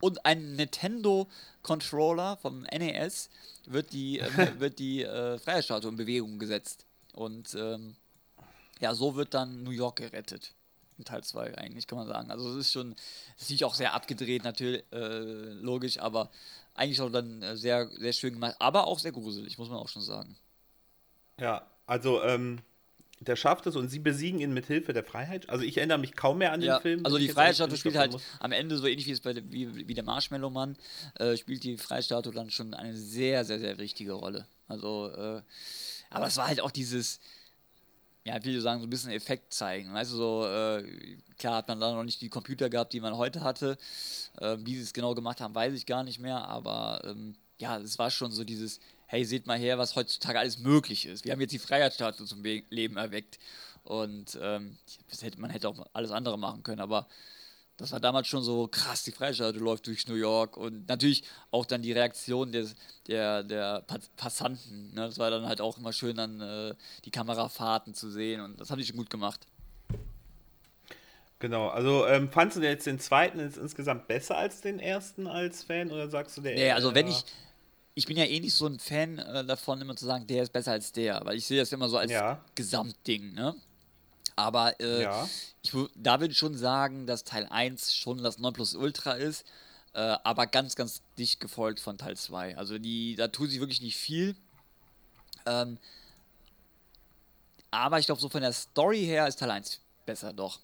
[0.02, 1.28] und ein Nintendo
[1.62, 3.30] Controller vom NES
[3.68, 6.88] wird die, äh, wird die äh, Freiheitsstatue in Bewegung gesetzt.
[7.14, 7.98] Und ähm,
[8.80, 10.56] ja, so wird dann New York gerettet.
[10.98, 12.32] In Teil 2 eigentlich, kann man sagen.
[12.32, 12.96] Also es ist schon,
[13.38, 15.20] es ist auch sehr abgedreht, natürlich, äh,
[15.62, 16.32] logisch, aber
[16.74, 19.90] eigentlich auch dann äh, sehr, sehr schön gemacht, aber auch sehr gruselig, muss man auch
[19.90, 20.36] schon sagen.
[21.40, 22.60] Ja, also ähm,
[23.20, 25.50] der schafft es und sie besiegen ihn mit Hilfe der Freiheit.
[25.50, 27.04] Also ich erinnere mich kaum mehr an den ja, Film.
[27.04, 28.22] Also die Freiheitsstatue spielt halt muss.
[28.40, 30.78] am Ende so ähnlich wie, es bei, wie, wie der Marshmallow-Mann,
[31.16, 34.48] äh, spielt die Freiheitsstatue dann schon eine sehr, sehr, sehr wichtige Rolle.
[34.68, 35.42] Also, äh,
[36.10, 37.20] aber es war halt auch dieses,
[38.28, 39.94] ja, du sagen, so ein bisschen Effekt zeigen.
[39.94, 40.84] Weißt du, so, äh,
[41.38, 43.78] klar hat man da noch nicht die Computer gehabt, die man heute hatte.
[44.40, 47.78] Äh, wie sie es genau gemacht haben, weiß ich gar nicht mehr, aber ähm, ja,
[47.78, 51.26] es war schon so dieses, hey, seht mal her, was heutzutage alles möglich ist.
[51.26, 53.40] Wir haben jetzt die Freiheitsstatue zum Leben erweckt.
[53.84, 54.78] Und ähm,
[55.22, 57.08] hätte, man hätte auch alles andere machen können, aber
[57.78, 61.66] das war damals schon so krass, die Freiheitsstatue läuft durch New York und natürlich auch
[61.66, 62.76] dann die Reaktion des,
[63.08, 64.94] der, der Passanten.
[64.96, 65.02] Ne?
[65.02, 66.74] Das war dann halt auch immer schön, dann äh,
[67.06, 69.46] die Kamerafahrten zu sehen und das haben die schon gut gemacht.
[71.40, 75.92] Genau, also ähm, fandest du jetzt den zweiten insgesamt besser als den ersten als Fan
[75.92, 76.56] oder sagst du der?
[76.56, 77.24] Nee, also wenn ich,
[77.94, 80.52] ich bin ja eh nicht so ein Fan äh, davon, immer zu sagen, der ist
[80.52, 82.44] besser als der, weil ich sehe das immer so als ja.
[82.56, 83.56] Gesamtding, ne?
[84.38, 85.28] Aber äh, ja.
[85.64, 89.46] ich, da würde ich schon sagen, dass Teil 1 schon das Nonplusultra ist,
[89.94, 92.56] äh, aber ganz, ganz dicht gefolgt von Teil 2.
[92.56, 94.36] Also die, da tun sie wirklich nicht viel.
[95.48, 95.80] Ähm,
[97.72, 100.60] aber ich glaube, so von der Story her ist Teil 1 besser, doch.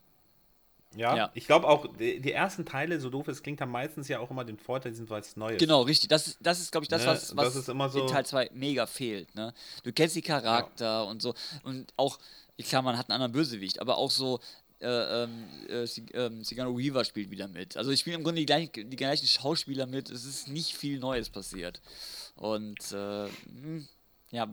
[0.95, 1.32] Ja, ja.
[1.34, 4.30] ich glaube auch, die, die, ersten Teile, so doof es klingt, haben meistens ja auch
[4.30, 5.59] immer den Vorteil, sind weil es neu ist.
[5.59, 6.09] Genau, richtig.
[6.09, 7.07] Das, das ist, glaube ich, das, ne?
[7.07, 9.34] was, was das so in Teil 2 mega fehlt.
[9.34, 9.53] Ne?
[9.84, 11.01] Du kennst die Charakter ja.
[11.01, 11.34] und so.
[11.63, 12.19] Und auch,
[12.62, 14.39] klar, man hat einen anderen Bösewicht, aber auch so,
[14.80, 17.78] äh, ähm, äh, ähm, Sigourney Weaver spielt wieder mit.
[17.78, 20.10] Also ich spiele im Grunde die gleichen, die gleichen Schauspieler mit.
[20.10, 21.82] Es ist nicht viel Neues passiert.
[22.36, 23.88] Und äh, hm,
[24.32, 24.47] ja,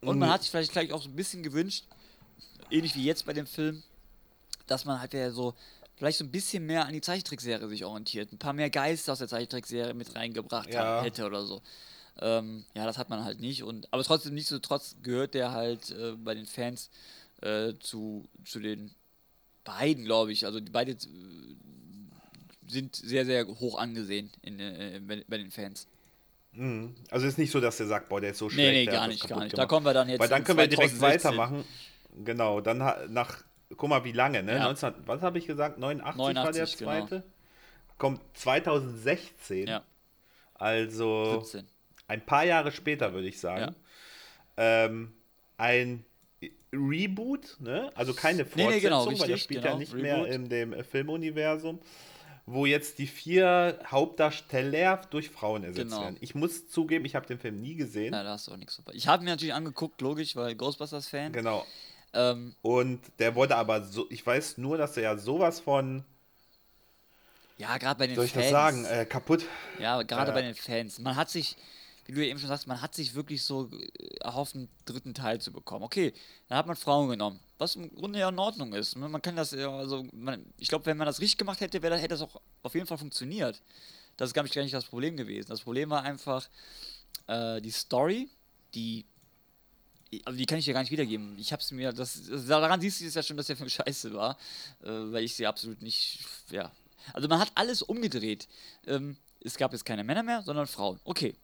[0.00, 1.84] und man hat sich vielleicht gleich auch so ein bisschen gewünscht,
[2.70, 3.82] ähnlich wie jetzt bei dem Film,
[4.66, 5.54] dass man halt ja so
[5.96, 8.32] vielleicht so ein bisschen mehr an die Zeichentrickserie sich orientiert.
[8.32, 11.02] Ein paar mehr Geister aus der Zeichentrickserie mit reingebracht ja.
[11.02, 11.62] hätte oder so.
[12.20, 13.62] Ähm, ja, das hat man halt nicht.
[13.62, 16.90] Und, aber trotzdem, nichtsdestotrotz gehört der halt äh, bei den Fans
[17.42, 18.94] äh, zu, zu den
[19.64, 20.46] beiden, glaube ich.
[20.46, 25.86] Also die beiden äh, sind sehr, sehr hoch angesehen in, äh, bei, den Fans.
[26.52, 26.94] Mhm.
[27.10, 28.72] Also ist nicht so, dass der sagt, boah, der ist so schlecht.
[28.72, 29.50] Nee, nee, gar nicht, gar nicht.
[29.50, 29.58] Gemacht.
[29.58, 30.20] Da kommen wir dann jetzt.
[30.20, 31.64] Weil dann können wir direkt weitermachen.
[32.24, 32.78] Genau, dann
[33.12, 33.42] nach
[33.76, 34.56] guck mal, wie lange, ne?
[34.56, 34.64] Ja.
[34.64, 35.78] 19, was habe ich gesagt?
[35.78, 36.76] 89, 89 war der genau.
[36.76, 37.20] zweite.
[37.20, 37.32] Genau.
[37.98, 39.68] Kommt 2016.
[39.68, 39.82] Ja.
[40.54, 41.66] Also 17.
[42.08, 43.74] ein paar Jahre später, würde ich sagen.
[44.56, 44.84] Ja.
[44.84, 45.14] Ähm,
[45.56, 46.04] ein
[46.72, 47.90] Reboot, ne?
[47.94, 50.02] Also keine Fortsetzung, nee, nee, genau, richtig, weil das spielt genau, ja nicht Reboot.
[50.02, 51.80] mehr in dem Filmuniversum,
[52.46, 56.02] wo jetzt die vier Hauptdarsteller durch Frauen ersetzt genau.
[56.02, 56.16] werden.
[56.20, 58.14] Ich muss zugeben, ich habe den Film nie gesehen.
[58.14, 58.92] Ja, da hast du auch nichts super.
[58.94, 61.32] Ich habe mir natürlich angeguckt, logisch, weil Ghostbusters-Fan.
[61.32, 61.64] Genau.
[62.14, 66.04] Ähm, und der wurde aber so, ich weiß nur, dass er ja sowas von.
[67.58, 68.34] Ja, gerade bei den soll Fans.
[68.34, 68.84] Soll ich das sagen?
[68.84, 69.44] Äh, kaputt.
[69.78, 70.98] Ja, gerade äh, bei den Fans.
[70.98, 71.56] Man hat sich,
[72.06, 73.70] wie du eben schon sagst, man hat sich wirklich so
[74.20, 75.84] erhofft, einen dritten Teil zu bekommen.
[75.84, 76.12] Okay,
[76.48, 78.96] dann hat man Frauen genommen, was im Grunde ja in Ordnung ist.
[78.96, 82.08] Man kann das also, man, ich glaube, wenn man das richtig gemacht hätte, wäre, hätte
[82.08, 83.62] das auch auf jeden Fall funktioniert.
[84.16, 85.48] Das ist, glaube ich, gar nicht das Problem gewesen.
[85.48, 86.48] Das Problem war einfach
[87.28, 88.28] äh, die Story,
[88.74, 89.06] die
[90.24, 91.38] also die kann ich dir gar nicht wiedergeben.
[91.38, 94.12] Ich habe es mir, das, daran siehst du es ja schon, dass der Film scheiße
[94.12, 94.36] war,
[94.82, 96.70] äh, weil ich sie absolut nicht, ja.
[97.12, 98.46] Also man hat alles umgedreht.
[98.86, 101.00] Ähm, es gab jetzt keine Männer mehr, sondern Frauen.
[101.04, 101.34] Okay,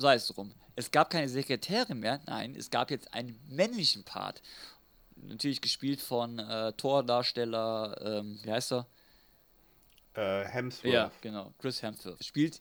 [0.00, 0.52] sei es drum.
[0.76, 4.42] Es gab keine Sekretärin mehr, nein, es gab jetzt einen männlichen Part.
[5.16, 8.86] Natürlich gespielt von äh, Tordarsteller, ähm, wie heißt er?
[10.14, 10.92] Äh, Hemsworth.
[10.92, 12.24] Ja, genau, Chris Hemsworth.
[12.24, 12.60] Spielt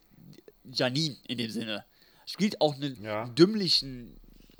[0.65, 1.85] Janine in dem Sinne.
[2.25, 3.25] Spielt auch einen ja.
[3.29, 4.19] dümmlichen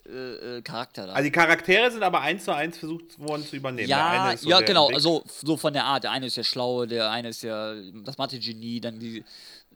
[0.10, 1.14] äh, äh, Charakter da.
[1.14, 3.88] Also die Charaktere sind aber eins zu eins versucht worden zu übernehmen.
[3.88, 6.04] Ja, so ja genau, also so von der Art.
[6.04, 9.24] Der eine ist ja schlau, der eine ist ja das Mathe-Genie, dann die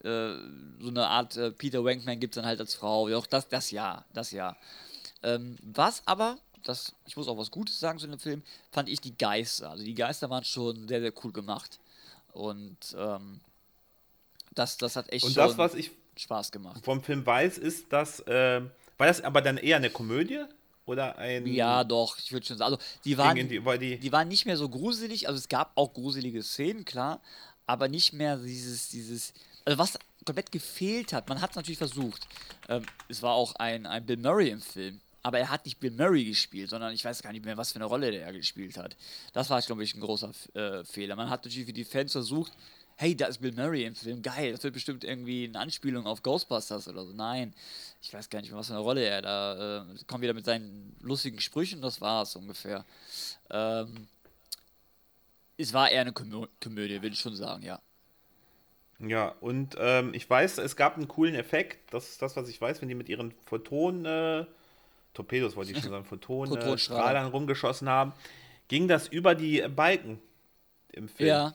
[0.03, 0.35] äh,
[0.79, 3.07] so eine Art äh, Peter Wankman gibt es dann halt als Frau.
[3.15, 4.55] Auch das, das ja, das ja.
[5.21, 8.99] Ähm, was aber, das, ich muss auch was Gutes sagen zu dem Film, fand ich
[8.99, 9.71] die Geister.
[9.71, 11.79] Also die Geister waren schon sehr, sehr cool gemacht.
[12.33, 13.39] Und ähm,
[14.53, 16.83] das, das hat echt Und das, was ich Spaß gemacht.
[16.83, 18.61] Vom Film weiß, ist, dass äh,
[18.97, 20.43] war das aber dann eher eine Komödie?
[20.85, 21.47] Oder ein.
[21.47, 22.73] Ja, doch, ich würde schon sagen.
[22.73, 25.27] Also, die waren, die, die, die waren nicht mehr so gruselig.
[25.27, 27.21] Also, es gab auch gruselige Szenen, klar.
[27.65, 29.33] Aber nicht mehr dieses, dieses.
[29.65, 32.27] Also, was komplett gefehlt hat, man hat es natürlich versucht.
[32.69, 34.99] Ähm, es war auch ein, ein Bill Murray im Film.
[35.25, 37.77] Aber er hat nicht Bill Murray gespielt, sondern ich weiß gar nicht mehr, was für
[37.77, 38.97] eine Rolle der gespielt hat.
[39.31, 41.15] Das war, glaube ich, ein großer äh, Fehler.
[41.15, 42.51] Man hat natürlich für die Fans versucht,
[42.97, 46.23] hey, da ist Bill Murray im Film, geil, das wird bestimmt irgendwie eine Anspielung auf
[46.23, 47.13] Ghostbusters oder so.
[47.13, 47.53] Nein,
[48.01, 50.45] ich weiß gar nicht mehr, was für eine Rolle er da äh, kommt wieder mit
[50.45, 52.85] seinen lustigen Sprüchen, das war es ungefähr.
[53.49, 54.07] Ähm,
[55.57, 57.81] es war eher eine Komö Komödie, würde ich schon sagen, ja.
[58.99, 62.59] Ja, und ähm, ich weiß, es gab einen coolen Effekt, das ist das, was ich
[62.61, 64.45] weiß, wenn die mit ihren Photonen, äh,
[65.13, 68.13] Torpedos wollte ich schon sagen, Photonen, äh, Strahlern rumgeschossen haben,
[68.67, 70.19] ging das über die Balken
[70.91, 71.29] im Film.
[71.29, 71.53] Ja.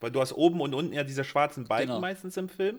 [0.00, 2.00] Weil du hast oben und unten ja diese schwarzen Balken genau.
[2.00, 2.78] meistens im Film.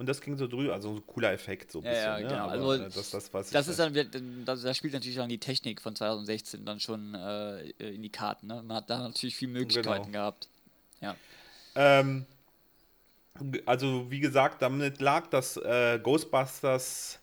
[0.00, 2.06] Und das ging so drüber, also so ein cooler Effekt, so ein ja, bisschen.
[2.06, 2.28] Ja, ne?
[2.28, 2.44] genau.
[2.44, 5.38] Aber, also, äh, das, das, was das ist dann, das, da spielt natürlich dann die
[5.38, 8.46] Technik von 2016 dann schon äh, in die Karten.
[8.46, 8.62] Ne?
[8.62, 10.18] Man hat da natürlich viele Möglichkeiten genau.
[10.18, 10.48] gehabt.
[11.02, 11.16] Ja.
[11.74, 12.24] Ähm,
[13.66, 17.20] also, wie gesagt, damit lag das äh, Ghostbusters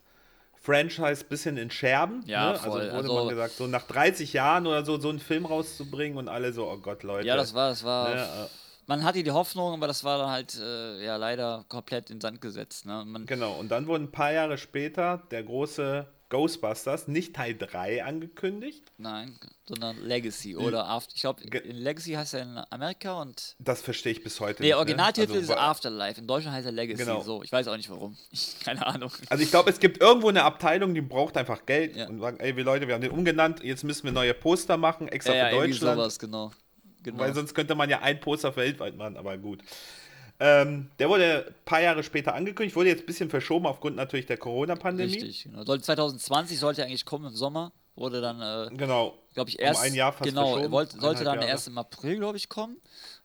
[0.56, 2.24] Franchise ein bisschen in Scherben.
[2.26, 2.60] Ja, ne?
[2.60, 2.82] voll.
[2.82, 6.18] Also wurde also, man gesagt, so nach 30 Jahren oder so, so einen Film rauszubringen
[6.18, 7.28] und alle so, oh Gott, Leute.
[7.28, 8.10] Ja, das war, das war.
[8.10, 8.22] Ne?
[8.22, 8.48] Äh,
[8.88, 12.42] man hatte die Hoffnung, aber das war dann halt äh, ja leider komplett in Sand
[12.42, 12.86] gesetzt.
[12.86, 13.04] Ne?
[13.06, 18.04] Man genau, und dann wurde ein paar Jahre später der große Ghostbusters, nicht Teil 3
[18.04, 18.84] angekündigt.
[18.98, 21.14] Nein, sondern Legacy oder After.
[21.16, 23.56] Ich glaube, in Legacy heißt er in Amerika und.
[23.60, 24.70] Das verstehe ich bis heute der nicht.
[24.72, 25.38] Der Originaltitel ne?
[25.40, 26.20] also, ist Afterlife.
[26.20, 27.04] In Deutschland heißt er Legacy.
[27.04, 27.22] Genau.
[27.22, 28.18] So, ich weiß auch nicht warum.
[28.32, 29.12] Ich, keine Ahnung.
[29.30, 32.08] Also ich glaube, es gibt irgendwo eine Abteilung, die braucht einfach Geld ja.
[32.08, 35.08] und sagen, ey, wir Leute, wir haben den umgenannt, jetzt müssen wir neue Poster machen,
[35.08, 35.98] extra ja, für ja, Deutschland.
[35.98, 36.52] Sowas, genau.
[37.04, 37.20] genau.
[37.20, 39.64] Weil sonst könnte man ja ein Poster weltweit machen, aber gut.
[40.40, 44.28] Ähm, der wurde ein paar Jahre später angekündigt, wurde jetzt ein bisschen verschoben aufgrund natürlich
[44.28, 45.12] der Corona-Pandemie.
[45.14, 45.64] Richtig, genau.
[45.64, 49.80] 2020 sollte eigentlich kommen im Sommer, wurde dann, äh, genau, glaube ich, erst.
[49.80, 51.48] Um ein Jahr fast genau, wollte, sollte dann Jahre.
[51.50, 52.78] erst im April, glaube ich, kommen.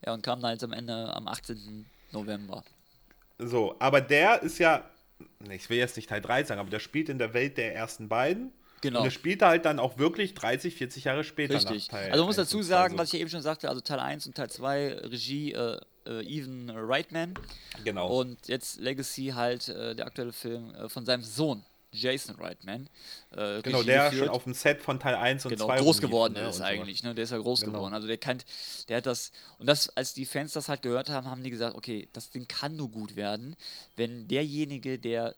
[0.05, 1.85] Ja, und kam dann jetzt am Ende am 18.
[2.13, 2.65] November.
[3.39, 4.83] So, aber der ist ja,
[5.51, 8.09] ich will jetzt nicht Teil 3 sagen, aber der spielt in der Welt der ersten
[8.09, 8.53] beiden.
[8.81, 9.01] Genau.
[9.01, 11.55] Und er spielt halt dann auch wirklich 30, 40 Jahre später.
[11.55, 11.93] Richtig.
[11.93, 14.51] also man muss dazu sagen, was ich eben schon sagte, also Teil 1 und Teil
[14.51, 17.35] 2, Regie äh, äh, Even Reitman.
[17.85, 18.21] Genau.
[18.21, 21.65] Und jetzt Legacy halt äh, der aktuelle Film äh, von seinem Sohn.
[21.95, 22.89] Jason Reitman.
[23.33, 24.27] Äh, genau, der geführt.
[24.27, 27.03] schon auf dem Set von Teil 1 und genau, 2 groß geworden ne, ist eigentlich,
[27.03, 27.15] ne?
[27.15, 27.73] Der ist ja groß genau.
[27.73, 27.95] geworden.
[27.95, 28.47] Also der kennt,
[28.89, 31.77] der hat das, und das, als die Fans das halt gehört haben, haben die gesagt,
[31.77, 33.57] okay, das Ding kann nur gut werden,
[33.97, 35.35] wenn derjenige, der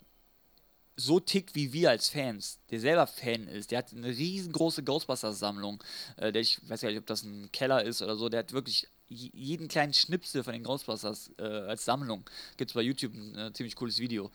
[0.96, 5.82] so tickt wie wir als Fans, der selber Fan ist, der hat eine riesengroße Ghostbusters-Sammlung,
[6.16, 8.52] äh, der ich weiß gar nicht, ob das ein Keller ist oder so, der hat
[8.52, 12.24] wirklich jeden kleinen Schnipsel von den Ghostbusters äh, als Sammlung.
[12.56, 14.30] Gibt es bei YouTube ein äh, ziemlich cooles Video.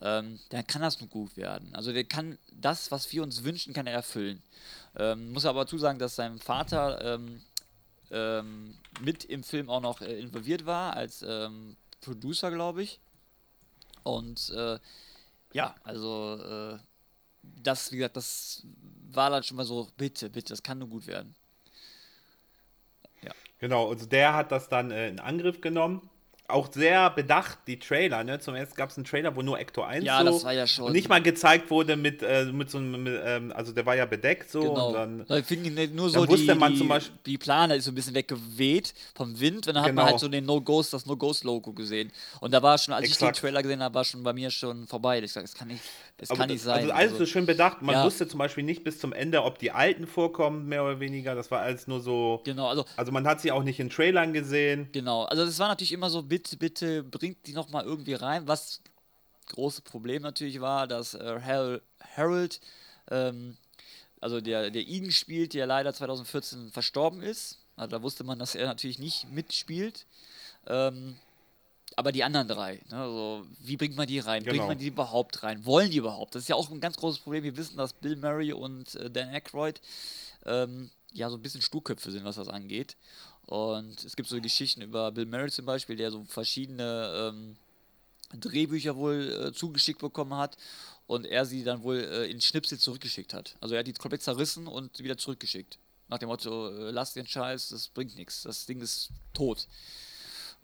[0.00, 1.74] Ähm, dann kann das nur gut werden.
[1.74, 4.42] Also der kann das, was wir uns wünschen, kann er erfüllen.
[4.96, 7.42] Ähm, muss aber dazu sagen, dass sein Vater ähm,
[8.10, 13.00] ähm mit im Film auch noch äh, involviert war, als ähm, Producer, glaube ich.
[14.04, 14.78] Und äh,
[15.52, 16.78] ja, also äh,
[17.42, 18.62] das, wie gesagt, das
[19.10, 21.34] war dann schon mal so, bitte, bitte, das kann nur gut werden.
[23.64, 26.10] Genau, also der hat das dann äh, in Angriff genommen
[26.46, 28.22] auch sehr bedacht, die Trailer.
[28.22, 28.38] Ne?
[28.38, 30.66] Zum ersten gab es einen Trailer, wo nur Ecto 1 ja, so das war ja
[30.66, 30.84] schon.
[30.86, 34.04] und nicht mal gezeigt wurde mit, äh, mit so einem, ähm, also der war ja
[34.04, 34.60] bedeckt so.
[34.60, 34.88] Genau.
[34.88, 37.94] Und dann, da nur so die, man die, zum Beispiel, die Plane ist so ein
[37.94, 40.18] bisschen weggeweht vom Wind und dann hat man halt genau.
[40.18, 42.12] so den No Ghost, das No Ghost Logo gesehen.
[42.40, 43.36] Und da war schon, als Exakt.
[43.36, 45.22] ich den Trailer gesehen habe, war schon bei mir schon vorbei.
[45.22, 45.82] Ich sag, das kann nicht,
[46.18, 46.82] das kann nicht sein.
[46.82, 47.80] Also alles also, so schön bedacht.
[47.80, 48.04] Man ja.
[48.04, 51.34] wusste zum Beispiel nicht bis zum Ende, ob die Alten vorkommen, mehr oder weniger.
[51.34, 52.42] Das war alles nur so.
[52.44, 52.84] Genau, also.
[52.96, 54.90] Also man hat sie auch nicht in Trailern gesehen.
[54.92, 58.48] Genau, also das war natürlich immer so, bitte, bitte bringt die nochmal irgendwie rein.
[58.48, 58.80] Was
[59.46, 61.40] große Problem natürlich war, dass äh,
[62.16, 62.60] Harold,
[63.10, 63.56] ähm,
[64.20, 67.58] also der, der Egan spielt, der leider 2014 verstorben ist.
[67.76, 70.06] Also da wusste man, dass er natürlich nicht mitspielt.
[70.66, 71.16] Ähm,
[71.96, 74.42] aber die anderen drei, ne, also wie bringt man die rein?
[74.42, 74.56] Genau.
[74.56, 75.64] Bringt man die überhaupt rein?
[75.64, 76.34] Wollen die überhaupt?
[76.34, 77.44] Das ist ja auch ein ganz großes Problem.
[77.44, 79.80] Wir wissen, dass Bill Murray und äh, Dan Aykroyd
[80.46, 82.96] ähm, ja so ein bisschen Sturköpfe sind, was das angeht.
[83.46, 87.56] Und es gibt so Geschichten über Bill Murray zum Beispiel, der so verschiedene ähm,
[88.32, 90.56] Drehbücher wohl äh, zugeschickt bekommen hat
[91.06, 93.56] und er sie dann wohl äh, in Schnipsel zurückgeschickt hat.
[93.60, 95.78] Also er hat die komplett zerrissen und wieder zurückgeschickt.
[96.08, 99.66] Nach dem Motto, äh, lass den Scheiß, das bringt nichts, das Ding ist tot.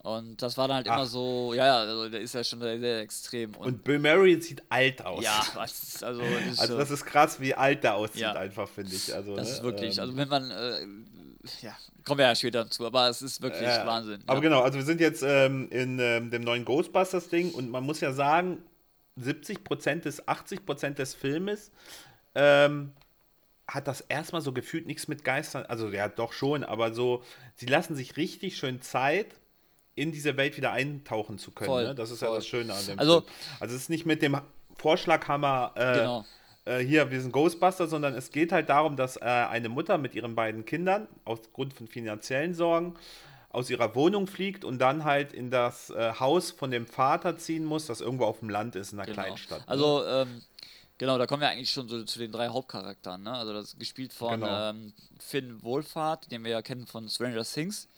[0.03, 0.97] Und das war dann halt Ach.
[0.97, 3.55] immer so, ja, ja, also der ist ja schon sehr, sehr extrem.
[3.57, 5.23] Und, und, Bill Murray sieht alt aus.
[5.23, 8.67] Ja, was, also, das ist, also das ist krass, wie alt der aussieht, ja, einfach,
[8.67, 9.15] finde ich.
[9.15, 9.55] Also, das ne?
[9.55, 10.87] ist wirklich, ähm, also wenn man, äh,
[11.63, 14.23] ja, kommen wir ja später dazu, aber es ist wirklich äh, Wahnsinn.
[14.27, 14.41] Aber ja.
[14.41, 18.13] genau, also wir sind jetzt ähm, in ähm, dem neuen Ghostbusters-Ding und man muss ja
[18.13, 18.63] sagen,
[19.19, 21.71] 70% bis 80% des Filmes
[22.35, 22.93] ähm,
[23.67, 27.23] hat das erstmal so gefühlt nichts mit Geistern, also ja doch schon, aber so,
[27.55, 29.37] sie lassen sich richtig schön Zeit,
[29.95, 31.69] in diese Welt wieder eintauchen zu können.
[31.69, 31.95] Voll, ne?
[31.95, 32.29] Das ist voll.
[32.29, 33.33] ja das Schöne an dem also, Film.
[33.61, 34.41] Also es ist nicht mit dem
[34.77, 36.25] Vorschlaghammer äh, genau
[36.65, 40.15] äh, hier, wir sind Ghostbuster, sondern es geht halt darum, dass äh, eine Mutter mit
[40.15, 42.95] ihren beiden Kindern, aufgrund von finanziellen Sorgen,
[43.51, 47.65] aus ihrer Wohnung fliegt und dann halt in das äh, Haus von dem Vater ziehen
[47.65, 49.23] muss, das irgendwo auf dem Land ist, in einer Genau.
[49.25, 49.59] Kleinstadt.
[49.61, 49.69] ne?
[49.69, 50.41] Also, ähm,
[50.99, 53.33] genau, da kommen wir eigentlich schon so zu den drei Hauptcharakteren, ne?
[53.33, 54.71] Also das ist gespielt von Genau.
[54.71, 57.89] ähm, Finn Wohlfahrt, den wir ja kennen von Stranger Things.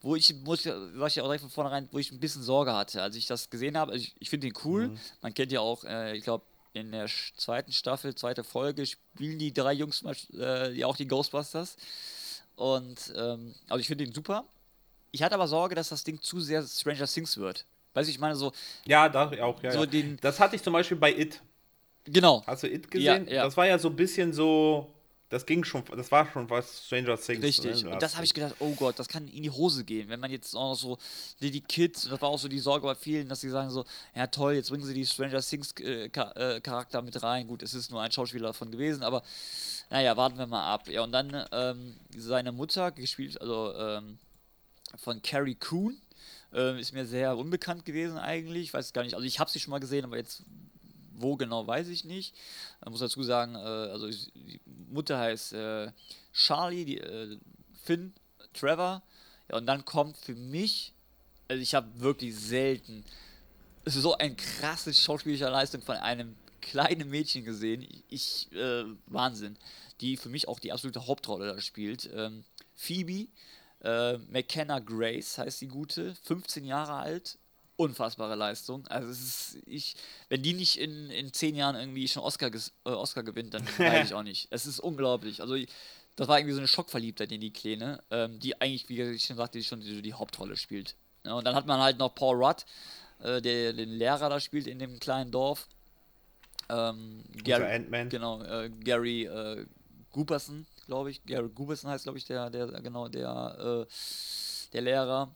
[0.00, 3.02] Wo ich, muss, was ich auch direkt von vornherein, wo ich ein bisschen Sorge hatte,
[3.02, 3.92] als ich das gesehen habe.
[3.92, 4.88] Also ich, ich finde ihn cool.
[4.88, 4.98] Mhm.
[5.22, 7.06] Man kennt ja auch, äh, ich glaube, in der
[7.36, 10.02] zweiten Staffel, zweite Folge, spielen die drei Jungs
[10.34, 11.76] äh, ja auch die Ghostbusters.
[12.56, 14.44] Und, ähm, also ich finde ihn super.
[15.10, 17.64] Ich hatte aber Sorge, dass das Ding zu sehr Stranger Things wird.
[17.94, 18.52] Weißt du, ich meine so,
[18.84, 19.72] ja, da auch, ja.
[19.72, 19.86] so ja.
[19.86, 21.40] den- Das hatte ich zum Beispiel bei It.
[22.04, 23.28] genau, Hast du It Ja, gesehen?
[23.34, 23.44] ja.
[23.44, 24.92] Das war ja so ein bisschen so,
[25.30, 27.42] das ging schon, das war schon was Stranger Things.
[27.42, 27.84] Richtig.
[27.84, 27.90] ne?
[27.90, 30.08] Und das habe ich gedacht, oh Gott, das kann in die Hose gehen.
[30.08, 30.98] Wenn man jetzt auch noch so
[31.40, 33.84] die, die Kids, das war auch so die Sorge bei vielen, dass sie sagen so,
[34.14, 37.46] ja toll, jetzt bringen sie die Stranger Things äh, äh, Charakter mit rein.
[37.46, 39.22] Gut, es ist nur ein Schauspieler davon gewesen, aber
[39.90, 40.88] naja, warten wir mal ab.
[40.88, 44.18] Ja, und dann ähm, seine Mutter, gespielt, also ähm,
[44.96, 46.00] von Carrie Coon,
[46.54, 48.64] ähm, ist mir sehr unbekannt gewesen eigentlich.
[48.64, 50.42] Ich weiß gar nicht, also ich habe sie schon mal gesehen, aber jetzt
[51.20, 52.34] wo genau, weiß ich nicht.
[52.80, 54.60] Man muss dazu sagen, äh, also die
[54.90, 55.92] Mutter heißt äh,
[56.32, 57.38] Charlie, die, äh,
[57.84, 58.12] Finn,
[58.52, 59.02] Trevor.
[59.50, 60.92] Ja, und dann kommt für mich,
[61.48, 63.04] also ich habe wirklich selten
[63.84, 67.86] so eine krasse schauspielerische Leistung von einem kleinen Mädchen gesehen.
[68.08, 69.56] Ich, äh, Wahnsinn.
[70.00, 72.08] Die für mich auch die absolute Hauptrolle da spielt.
[72.14, 72.44] Ähm,
[72.74, 73.28] Phoebe,
[73.82, 77.38] äh, McKenna Grace heißt die gute, 15 Jahre alt,
[77.78, 78.86] unfassbare Leistung.
[78.88, 79.94] Also es ist, ich,
[80.28, 84.08] wenn die nicht in, in 10 Jahren irgendwie schon Oscar, äh, Oscar gewinnt, dann weiß
[84.08, 84.48] ich auch nicht.
[84.50, 85.40] Es ist unglaublich.
[85.40, 85.56] Also
[86.16, 89.36] das war irgendwie so eine Schockverliebtheit in die Kleine, ähm, die eigentlich, wie ich schon
[89.36, 90.96] sagte, die schon die, die Hauptrolle spielt.
[91.24, 92.66] Ja, und dann hat man halt noch Paul Rudd,
[93.20, 95.68] äh, der den Lehrer da spielt in dem kleinen Dorf.
[96.68, 97.22] Ähm,
[97.70, 98.08] Ant-Man.
[98.08, 99.64] Genau, äh, Gary äh,
[100.10, 101.24] Gooperson, glaube ich.
[101.24, 103.92] Gary Gooperson heißt, glaube ich, der, der, genau, der, äh,
[104.72, 105.32] der Lehrer.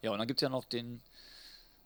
[0.00, 1.02] Ja, und dann gibt es ja noch den,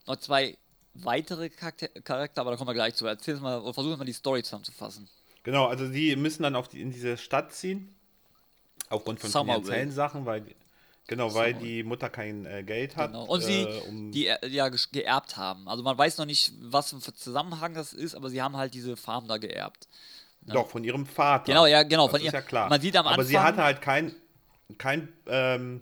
[0.07, 0.57] noch zwei
[0.95, 3.07] weitere Charakter, Charakter, aber da kommen wir gleich zu.
[3.07, 5.09] Erzähl uns mal, oder versuch mal die Story zusammenzufassen.
[5.43, 7.95] Genau, also die müssen dann auf die, in diese Stadt ziehen.
[8.89, 9.65] Aufgrund von Somerville.
[9.65, 10.55] finanziellen Sachen, weil die,
[11.07, 11.75] genau, weil Somerville.
[11.77, 13.13] die Mutter kein äh, Geld hat.
[13.13, 13.25] Genau.
[13.25, 15.69] Und äh, sie, um, die äh, ja geerbt haben.
[15.69, 18.75] Also man weiß noch nicht, was für ein Zusammenhang das ist, aber sie haben halt
[18.75, 19.89] diese Farm da geerbt.
[20.43, 21.47] Doch, von ihrem Vater.
[21.47, 22.69] Genau, ja, genau, Das von ist ihr- ja klar.
[22.69, 24.15] man sieht am Aber sie Anfang- hatte halt kein,
[24.79, 25.81] kein, ähm,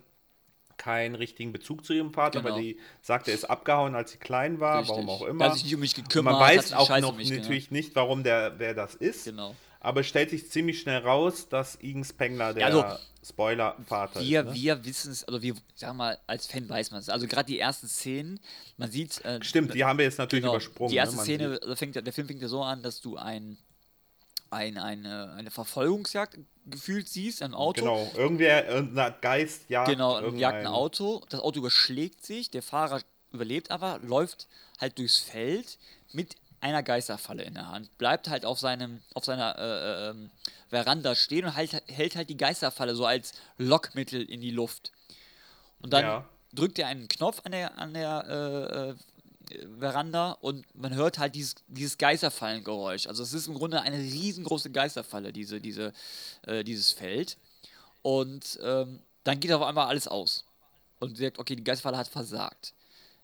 [0.77, 2.55] keinen richtigen Bezug zu ihrem Vater, Genau.
[2.55, 4.91] weil die sagte, er ist abgehauen, als sie klein war, Richtig.
[4.91, 5.47] warum auch immer.
[5.47, 6.35] hat sich nicht um mich Und gekümmert.
[6.35, 9.25] man weiß auch noch mich natürlich nicht, warum der, wer das ist.
[9.25, 9.55] Genau.
[9.81, 12.85] Aber es stellt sich ziemlich schnell raus, dass Igen Spengler der also,
[13.23, 14.47] Spoiler-Vater Wir, ist.
[14.47, 14.55] Ne?
[14.55, 17.11] wir wissen es, also wir, sagen mal, als Fan weiß man es.
[17.11, 18.41] Also gerade die ersten Szenen,
[18.79, 19.23] man sieht.
[19.25, 20.91] Äh, Stimmt, die haben wir jetzt natürlich genau, übersprungen.
[20.91, 21.23] Die erste ne?
[21.23, 23.59] Szene, also fängt, der Film fängt ja so an, dass du ein,
[24.55, 27.83] ein, eine, eine Verfolgungsjagd gefühlt siehst, ein Auto.
[27.83, 29.89] Genau, irgendwer, irgendein Geist jagt.
[29.91, 33.03] Genau, irgendein- jagt ein Auto, das Auto überschlägt sich, der Fahrer
[33.33, 34.47] überlebt aber, läuft
[34.81, 35.79] halt durchs Feld
[36.13, 40.31] mit einer Geisterfalle in der Hand, bleibt halt auf seinem, auf seiner äh, ähm,
[40.71, 44.91] Veranda stehen und halt, hält halt die Geisterfalle so als Lockmittel in die Luft.
[45.83, 46.25] Und dann Ja.
[46.55, 48.95] drückt er einen Knopf an der, an der äh, äh,
[49.79, 53.07] Veranda und man hört halt dieses, dieses Geisterfallengeräusch.
[53.07, 55.93] Also es ist im Grunde eine riesengroße Geisterfalle, diese, diese,
[56.43, 57.37] äh, dieses Feld.
[58.03, 60.45] Und ähm, dann geht auf einmal alles aus.
[61.01, 62.75] Und sagt, okay, die Geisterfalle hat versagt.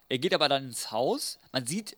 [0.08, 1.38] Er geht aber dann ins Haus.
[1.52, 1.96] Man sieht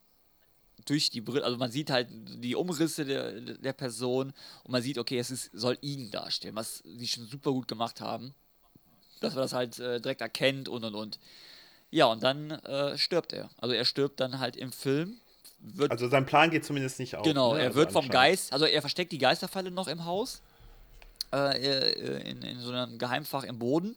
[0.87, 4.33] durch die Brille, also man sieht halt die Umrisse der, der Person
[4.65, 8.01] und man sieht, okay, es ist, soll ihn darstellen, was sie schon super gut gemacht
[8.01, 8.35] haben.
[9.21, 11.19] Dass man das halt äh, direkt erkennt und und und.
[11.93, 13.51] Ja, und dann äh, stirbt er.
[13.59, 15.19] Also er stirbt dann halt im Film.
[15.61, 17.23] Wird Also sein Plan geht zumindest nicht auf.
[17.23, 17.61] Genau, ne?
[17.61, 18.09] er Also wird vom.
[18.09, 20.41] Geist, also er versteckt die Geisterfalle noch im Haus,
[21.33, 23.95] äh, äh, in, in so einem Geheimfach im Boden.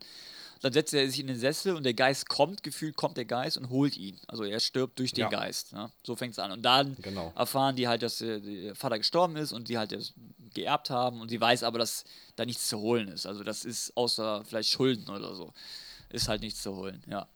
[0.62, 3.58] Dann setzt er sich in den Sessel und der Geist kommt, gefühlt kommt der Geist
[3.58, 4.20] und holt ihn.
[4.28, 5.30] Also er stirbt durch den Ja.
[5.30, 5.74] Geist.
[5.74, 5.89] Ne?
[6.04, 6.52] So fängt es an.
[6.52, 7.32] Und dann Genau.
[7.36, 10.14] erfahren die halt, dass der, der Vater gestorben ist und die halt das
[10.54, 12.04] geerbt haben und sie weiß aber, dass
[12.36, 13.26] da nichts zu holen ist.
[13.26, 15.54] Also das ist außer vielleicht Schulden oder so.
[16.10, 17.28] Ist halt nichts zu holen, ja.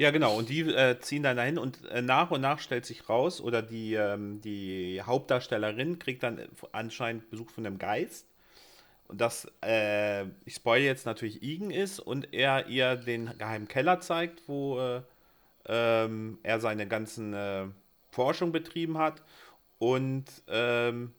[0.00, 0.36] Ja, genau.
[0.36, 3.62] Und die äh, ziehen dann dahin und äh, nach und nach stellt sich raus, oder
[3.62, 6.40] die, ähm, die Hauptdarstellerin kriegt dann
[6.72, 8.26] anscheinend Besuch von einem Geist.
[9.08, 14.00] Und das, äh, ich spoil jetzt natürlich Igen ist und er ihr den geheimen Keller
[14.00, 15.02] zeigt, wo äh,
[15.66, 17.66] ähm, er seine ganzen äh,
[18.10, 19.22] Forschung betrieben hat.
[19.78, 21.12] Und ähm,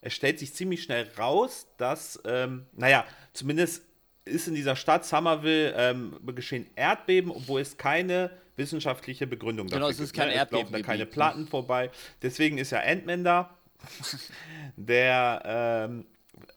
[0.00, 3.84] es stellt sich ziemlich schnell raus, dass, ähm, naja, zumindest
[4.28, 9.90] ist in dieser Stadt Somerville ähm, geschehen Erdbeben, obwohl es keine wissenschaftliche Begründung Genau, dafür
[9.92, 10.26] es ist gibt.
[10.26, 10.42] kein ne?
[10.44, 11.06] Es laufen da keine ne?
[11.06, 11.90] Platten vorbei.
[12.22, 13.56] Deswegen ist ja Ant-Man da,
[14.76, 16.06] der ähm,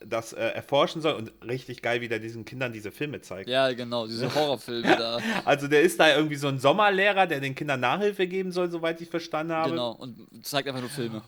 [0.06, 3.50] das äh, erforschen soll und richtig geil, wie der diesen Kindern diese Filme zeigt.
[3.50, 5.20] Ja, genau, diese Horrorfilme da.
[5.46, 9.00] Also der ist da irgendwie so ein Sommerlehrer, der den Kindern Nachhilfe geben soll, soweit
[9.02, 9.72] ich verstanden habe.
[9.72, 11.24] Genau, und zeigt einfach nur Filme.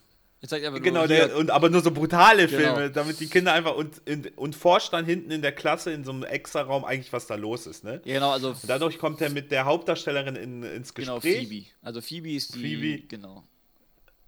[0.51, 2.75] Er einfach Genau, nur der, und aber nur so brutale Genau.
[2.75, 6.03] Filme, damit die Kinder einfach und, in, und forscht dann hinten in der Klasse in
[6.03, 8.01] so einem Extra-Raum eigentlich, was da los ist, ne?
[8.03, 11.47] Genau, also Und dadurch kommt er mit der Hauptdarstellerin in, ins genau Gespräch.
[11.47, 11.65] Phoebe.
[11.81, 13.07] Also Phoebe ist die Phoebe.
[13.07, 13.43] genau.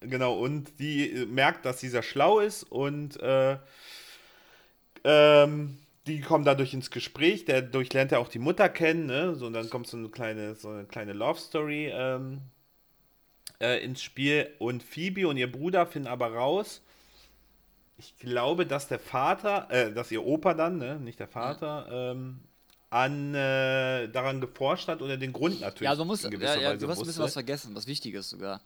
[0.01, 3.57] Genau, und die äh, merkt, dass dieser schlau ist und äh,
[5.03, 7.45] ähm, die kommen dadurch ins Gespräch.
[7.45, 9.36] Der durchlernt ja auch die Mutter kennen, ne?
[9.36, 12.41] So, und dann kommt so eine kleine, so eine kleine Love Story ähm,
[13.60, 14.51] äh, ins Spiel.
[14.60, 16.82] Und Phoebe und ihr Bruder finden aber raus,
[17.97, 22.39] ich glaube, dass der Vater, äh, dass ihr Opa dann, ne, nicht der Vater, ähm,
[22.89, 26.56] an äh, daran geforscht hat oder den Grund natürlich Ja, also man muss, in ja,
[26.56, 28.62] ja, du hast ein bisschen was vergessen, was Wichtiges sogar.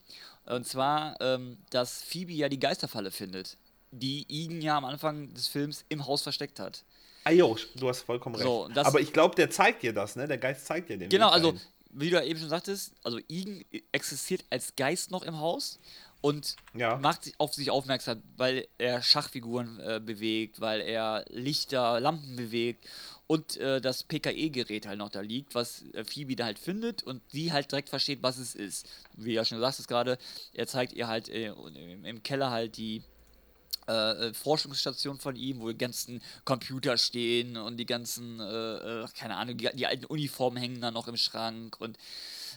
[0.46, 3.58] Und zwar, ähm, dass Phoebe ja die Geisterfalle findet,
[3.92, 6.84] die Igen ja am Anfang des Films im Haus versteckt hat.
[7.24, 8.46] Ah jo, du hast vollkommen recht.
[8.46, 10.28] So, Aber ich glaube, der zeigt dir das, ne?
[10.28, 11.54] Der Geist zeigt dir den Genau, also.
[11.90, 15.80] Wie du ja eben schon sagtest, also Igen existiert als Geist noch im Haus
[16.22, 16.98] und Ja.
[16.98, 22.86] macht sich auf sich aufmerksam, weil er Schachfiguren äh, bewegt, weil er Lichter, Lampen bewegt
[23.28, 27.22] und äh, das PKE-Gerät halt noch da liegt, was äh, Phoebe da halt findet und
[27.32, 28.88] sie halt direkt versteht, was es ist.
[29.16, 30.18] Wie du ja schon sagst, gerade,
[30.54, 33.02] er zeigt ihr halt äh, im, im Keller halt die
[33.90, 38.44] äh, äh, Forschungsstation von ihm, wo die ganzen Computer stehen und die ganzen, äh,
[39.04, 41.98] äh, keine Ahnung, die, die alten Uniformen hängen da noch im Schrank und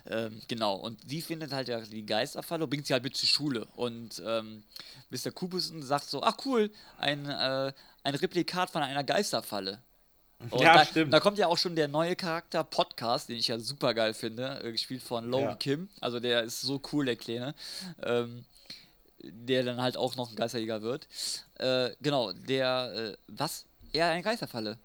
[0.06, 3.28] ähm, genau, und sie findet halt ja die Geisterfalle und bringt sie halt mit zur
[3.28, 3.66] Schule.
[3.76, 4.64] Und ähm,
[5.10, 5.30] Mr.
[5.30, 7.72] Cooperson sagt so, ach cool, ein, äh,
[8.02, 9.78] ein Replikat von einer Geisterfalle.
[10.50, 11.12] Und Ja, da, stimmt.
[11.12, 14.60] Da kommt ja auch schon der neue Charakter Podcast, den ich ja super geil finde,
[14.64, 15.54] äh, gespielt von Logan Ja.
[15.54, 15.88] Kim.
[16.00, 17.54] Also der ist so cool, der Kleine.
[18.02, 18.44] Ähm,
[19.22, 21.06] der dann halt auch noch ein Geisterjäger wird.
[21.58, 23.64] Äh, genau, der, äh, was?
[23.92, 24.78] Ja, eine Geisterfalle.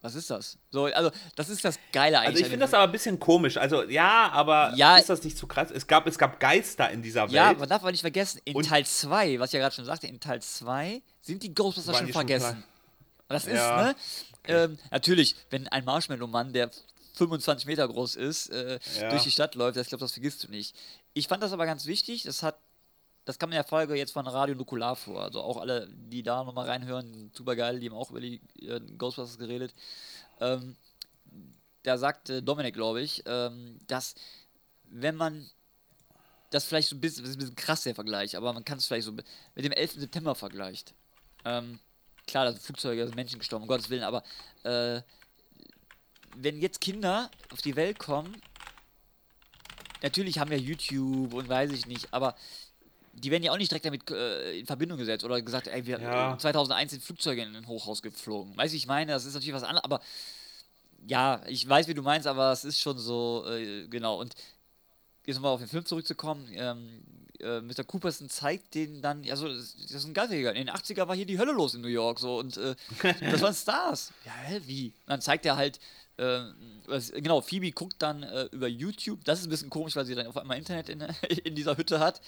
[0.00, 0.56] Was ist das?
[0.70, 2.28] So, also, das ist das Geile eigentlich.
[2.36, 3.56] Also ich finde das aber ein bisschen komisch.
[3.56, 4.96] Also ja, aber Ja.
[4.96, 5.72] ist das nicht zu krass?
[5.72, 7.32] Es gab, es gab Geister in dieser Welt.
[7.32, 9.84] Ja, man darf aber nicht vergessen, in Und- Teil 2, was ich ja gerade schon
[9.84, 12.62] sagte, in Teil 2 sind die Ghostbusters schon die schon vergessen.
[13.26, 13.96] das ist, Ja, ne?
[14.44, 16.70] Ähm, natürlich, wenn ein Marshmallow-Mann, der
[17.14, 19.10] 25 Meter groß ist, äh, Ja.
[19.10, 20.76] durch die Stadt läuft, ich glaube, das vergisst du nicht.
[21.12, 22.56] Ich fand das aber ganz wichtig, das hat,
[23.28, 25.22] das kam in der Folge jetzt von Radio Nukular vor.
[25.22, 28.80] Also auch alle, die da nochmal reinhören, super geil, die haben auch über die äh,
[28.96, 29.74] Ghostbusters geredet.
[30.40, 30.76] Ähm,
[31.82, 34.14] da sagte Dominik, glaube ich, ähm, dass
[34.84, 35.50] wenn man
[36.48, 38.78] das vielleicht so ein bisschen, das ist ein bisschen krass der Vergleich, aber man kann
[38.78, 39.26] es vielleicht so mit
[39.56, 40.00] dem 11.
[40.00, 40.94] September vergleicht.
[41.44, 41.80] Ähm,
[42.26, 44.22] klar, da sind Flugzeuge, da sind Menschen gestorben, um Gottes Willen, aber
[44.62, 45.02] äh,
[46.34, 48.40] wenn jetzt Kinder auf die Welt kommen,
[50.00, 52.34] natürlich haben wir YouTube und weiß ich nicht, aber
[53.18, 56.00] die werden ja auch nicht direkt damit äh, in Verbindung gesetzt oder gesagt, ey, wir
[56.00, 56.34] Ja.
[56.34, 58.56] äh, 2001 sind Flugzeuge in ein Hochhaus geflogen.
[58.56, 60.00] Weiß ich meine, das ist natürlich was anderes, aber
[61.06, 64.20] ja, ich weiß, wie du meinst, aber es ist schon so, äh, genau.
[64.20, 64.34] Und
[65.26, 67.02] jetzt nochmal auf den Film zurückzukommen, ähm,
[67.40, 67.84] äh, Mr.
[67.84, 70.50] Cooperson zeigt den dann, ja, so, das ist ein Geisterjäger.
[70.54, 72.74] In den 80er war hier die Hölle los in New York, so, und äh,
[73.20, 74.12] das waren Stars.
[74.24, 74.86] Ja, hä, wie?
[74.88, 75.78] Und dann zeigt er halt,
[76.16, 76.40] äh,
[76.86, 80.16] was- genau, Phoebe guckt dann äh, über YouTube, das ist ein bisschen komisch, weil sie
[80.16, 81.00] dann auf einmal Internet in,
[81.44, 82.20] in dieser Hütte hat,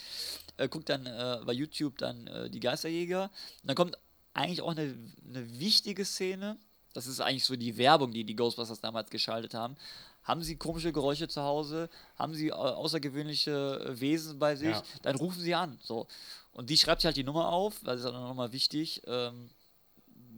[0.61, 3.25] äh, guckt dann äh, bei YouTube dann äh, die Geisterjäger.
[3.25, 3.99] Und dann kommt
[4.35, 4.95] eigentlich auch eine,
[5.29, 6.57] eine wichtige Szene,
[6.93, 9.77] das ist eigentlich so die Werbung, die die Ghostbusters damals geschaltet haben.
[10.25, 11.89] Haben sie komische Geräusche zu Hause?
[12.17, 14.71] Haben sie äh, außergewöhnliche äh, Wesen bei sich?
[14.71, 14.83] Ja.
[15.03, 15.79] Dann rufen sie an.
[15.83, 16.07] So.
[16.53, 19.03] Und die schreibt sich halt die Nummer auf, weil das ist auch nochmal wichtig.
[19.07, 19.51] Ähm,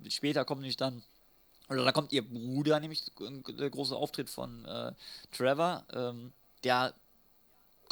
[0.09, 1.03] später kommt nämlich dann,
[1.68, 4.93] oder dann kommt ihr Bruder, nämlich äh, der große Auftritt von äh,
[5.33, 6.33] Trevor, ähm,
[6.64, 6.95] der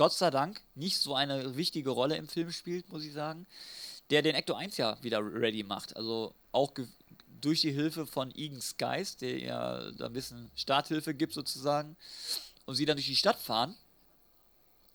[0.01, 3.47] Gott sei Dank nicht so eine wichtige Rolle im Film spielt, muss ich sagen,
[4.09, 5.95] der den Ecto 1 ja wieder ready macht.
[5.95, 6.73] Also auch
[7.39, 11.99] durch die Hilfe von Egan's Geist, der ja da ein bisschen Starthilfe gibt sozusagen,
[12.65, 13.77] und sie dann durch die Stadt fahren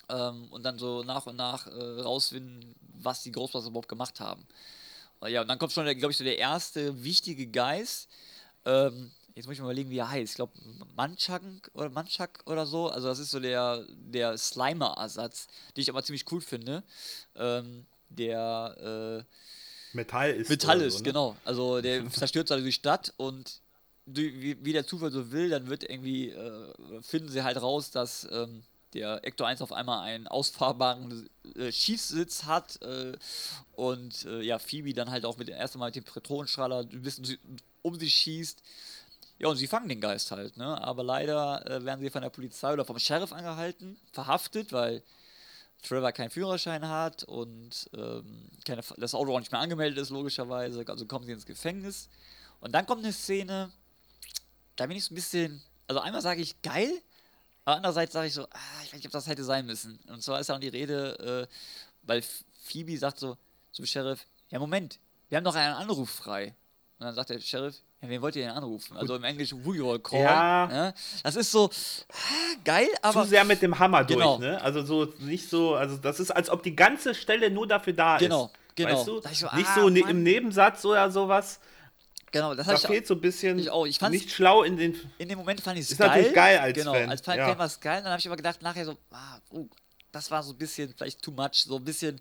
[0.09, 4.47] ähm, und dann so nach und nach äh, rausfinden, was die Ghostbusters überhaupt gemacht haben.
[5.21, 8.09] Äh, Ja, und dann kommt schon, glaube ich, so der erste wichtige Geist.
[8.65, 10.31] Ähm, jetzt muss ich mal überlegen, wie er heißt.
[10.31, 10.53] Ich glaube,
[10.95, 11.41] Manchak
[11.73, 12.89] oder Manchak oder so.
[12.89, 16.83] Also, das ist so der, der Slimer-Ersatz, den ich aber ziemlich cool finde.
[17.35, 19.25] Ähm, der
[19.93, 20.49] äh, Metall ist.
[20.49, 21.03] Metall ist, so, ne?
[21.03, 21.35] genau.
[21.43, 23.59] Also, der zerstört also die Stadt und
[24.05, 28.27] wie, wie der Zufall so will, dann wird irgendwie, äh, finden sie halt raus, dass
[28.31, 28.63] ähm,
[28.93, 33.13] der Ecto 1 auf einmal einen ausfahrbaren äh, Schießsitz hat äh,
[33.73, 37.01] und äh, ja, Phoebe dann halt auch mit dem ersten Mal mit dem Protonenstrahler ein
[37.01, 37.37] bisschen
[37.81, 38.61] um sie schießt.
[39.37, 40.81] Ja, und sie fangen den Geist halt, ne?
[40.81, 45.03] Aber leider äh, werden sie von der Polizei oder vom Sheriff angehalten, verhaftet, weil
[45.81, 50.83] Trevor keinen Führerschein hat und ähm, keine, das Auto auch nicht mehr angemeldet ist, logischerweise.
[50.87, 52.09] Also kommen sie ins Gefängnis.
[52.61, 53.71] Und dann kommt eine Szene,
[54.75, 56.91] da bin ich so ein bisschen, also einmal sage ich geil,
[57.65, 59.99] aber andererseits sage ich so, ah, ich weiß nicht, ob das hätte sein müssen.
[60.07, 61.55] Und zwar ist dann die Rede, äh,
[62.03, 62.23] weil
[62.63, 63.37] Phoebe sagt so
[63.71, 66.55] zum Sheriff, ja Moment, wir haben doch einen Anruf frei.
[66.99, 68.97] Und dann sagt der Sheriff, ja, wen wollt ihr denn anrufen?
[68.97, 70.19] Also im Englischen, who you all call.
[70.19, 70.67] Ja.
[70.67, 70.93] Ne?
[71.23, 71.69] Das ist so
[72.63, 73.23] geil, aber.
[73.23, 74.37] Zu sehr mit dem Hammer Genau.
[74.37, 74.61] durch, ne?
[74.61, 78.17] Also so nicht so, also das ist, als ob die ganze Stelle nur dafür da
[78.17, 78.75] Genau, ist.
[78.75, 78.89] genau.
[78.97, 79.21] Weißt du?
[79.21, 81.59] So, nicht ah, so ne im Nebensatz oder sowas.
[82.31, 83.85] Genau, das Da fehlt so ein bisschen ich auch.
[83.85, 84.99] Ich nicht schlau in den.
[85.17, 86.09] in dem Moment fand ich es Ist geil.
[86.09, 87.57] natürlich geil als genau, Fan, Als Fan ja.
[87.57, 88.01] war es geil.
[88.03, 89.67] Dann habe ich aber gedacht, nachher so, ah, oh,
[90.11, 92.19] das war so ein bisschen, vielleicht too much, so ein bisschen.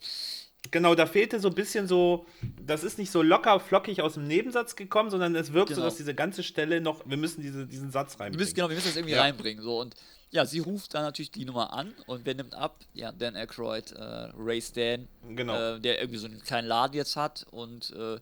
[0.71, 2.27] Genau, da fehlte so ein bisschen so,
[2.61, 5.87] das ist nicht so locker, flockig aus dem Nebensatz gekommen, sondern es wirkt so, Genau.
[5.87, 8.41] dass diese ganze Stelle noch, wir müssen diese, diesen Satz Wir reinbringen.
[8.41, 9.21] müssen, genau, wir müssen das irgendwie Ja.
[9.23, 9.63] reinbringen.
[9.63, 9.81] So.
[9.81, 9.95] Und
[10.31, 12.77] ja, sie ruft dann natürlich die Nummer an und wer nimmt ab?
[12.95, 14.03] Ja, Dan Aykroyd, äh,
[14.37, 15.75] Ray Stan, Genau.
[15.77, 18.19] äh, der irgendwie so einen kleinen Laden jetzt hat und äh,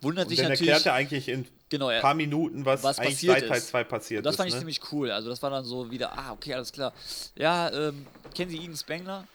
[0.00, 0.70] wundert Und sich dann natürlich.
[0.70, 3.68] erklärt er eigentlich in genau, ein paar Minuten, was, was eigentlich passiert seit Teil ist.
[3.68, 4.36] 2 passiert Und das ist.
[4.36, 4.60] fand ich ne?
[4.60, 5.10] ziemlich cool.
[5.10, 6.92] Also das war dann so wieder, ah, okay, alles klar.
[7.34, 9.26] Ja, ähm, kennen Sie Ian Spengler?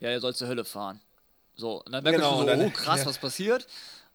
[0.00, 1.00] Ja, er soll zur Hölle fahren.
[1.58, 3.06] So, und dann merkst Genau, du so, dann- oh krass, ja.
[3.06, 3.66] was passiert?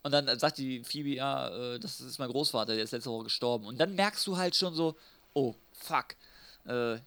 [0.01, 3.25] Und dann sagt die Phoebe, ja, äh, das ist mein Großvater, der ist letzte Woche
[3.25, 3.65] gestorben.
[3.67, 4.95] Und dann merkst du halt schon so,
[5.33, 6.15] oh, fuck,
[6.65, 6.97] äh,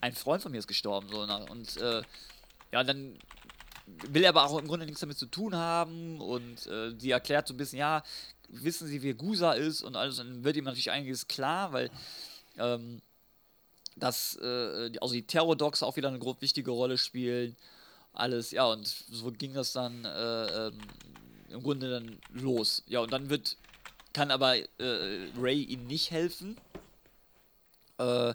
[0.00, 1.08] ein Freund von mir ist gestorben.
[1.10, 2.02] So, na, und äh,
[2.72, 3.18] ja, dann
[3.86, 7.46] will er aber auch im Grunde nichts damit zu tun haben und äh, sie erklärt
[7.48, 8.02] so ein bisschen, ja,
[8.48, 11.90] wissen Sie, wer Gusa ist und alles, und dann wird ihm natürlich einiges klar, weil
[12.58, 13.00] ähm,
[13.96, 17.56] dass äh, die- also die Terror Dogs auch wieder eine grob wichtige Rolle spielen.
[18.12, 20.78] Alles, ja, und so ging das dann äh, ähm,
[21.48, 22.82] im Grunde dann los.
[22.86, 23.56] Ja, und dann wird,
[24.12, 26.56] kann aber äh, Ray ihm nicht helfen.
[27.98, 28.34] Äh,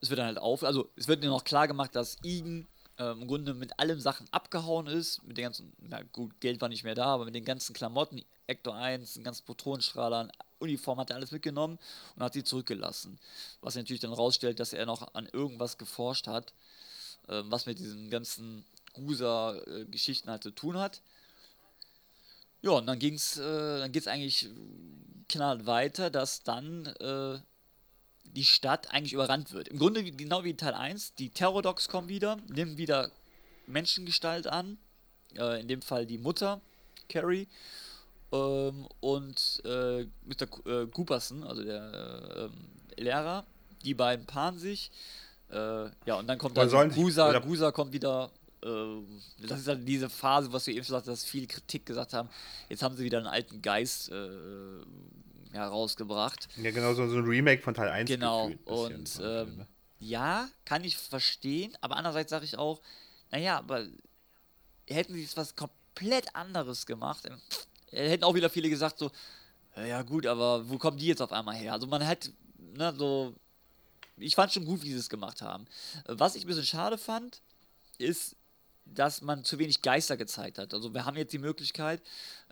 [0.00, 2.66] es wird dann halt auf, also es wird mir noch klar gemacht, dass Egan
[2.98, 5.22] äh, im Grunde mit allen Sachen abgehauen ist.
[5.24, 8.22] Mit den ganzen, na gut, Geld war nicht mehr da, aber mit den ganzen Klamotten,
[8.46, 11.78] Ector 1, den ganzen Protonenstrahlern, Uniform hat er alles mitgenommen
[12.16, 13.18] und hat sie zurückgelassen.
[13.60, 16.52] Was natürlich dann rausstellt, dass er noch an irgendwas geforscht hat,
[17.28, 18.64] äh, was mit diesen ganzen
[18.98, 21.00] Gusa-Geschichten halt zu tun hat.
[22.62, 24.48] Ja, und dann ging's, äh, dann geht's eigentlich
[25.28, 27.38] knallt weiter, dass dann äh,
[28.24, 29.68] die Stadt eigentlich überrannt wird.
[29.68, 33.10] Im Grunde genau wie in Teil 1, die Terror-Dogs kommen wieder, nehmen wieder
[33.66, 34.78] Menschengestalt an,
[35.36, 36.60] äh, in dem Fall die Mutter,
[37.08, 37.46] Carrie,
[38.32, 40.46] ähm, und äh, Mr.
[40.48, 42.52] Ku- äh, Cooperson, also der äh, ähm,
[42.96, 43.46] Lehrer,
[43.84, 44.90] die beiden paaren sich,
[45.50, 45.56] äh,
[46.06, 48.30] ja, und dann kommt dann Gusa, Gusa kommt wieder,
[48.62, 52.12] äh, das ist dann diese Phase, was wir eben gesagt haben, dass viel Kritik gesagt
[52.12, 52.28] haben,
[52.68, 54.28] jetzt haben sie wieder einen alten Geist äh,
[55.52, 56.48] herausgebracht.
[56.56, 58.08] Ja, genau, so, so ein Remake von Teil 1.
[58.08, 59.66] Genau, und ähm, ne?
[60.00, 62.80] ja, kann ich verstehen, aber andererseits sage ich auch,
[63.30, 63.86] naja, aber
[64.86, 67.40] hätten sie jetzt was komplett anderes gemacht, ähm,
[67.90, 69.10] hätten auch wieder viele gesagt so,
[69.76, 71.72] "Ja, ja gut, aber wo kommen die jetzt auf einmal her?
[71.72, 73.34] Also man hat, ne, so,
[74.16, 75.66] ich fand schon gut, wie sie es gemacht haben.
[76.06, 77.40] Was ich ein bisschen schade fand,
[77.98, 78.36] ist,
[78.94, 80.74] dass man zu wenig Geister gezeigt hat.
[80.74, 82.02] Also wir haben jetzt die Möglichkeit,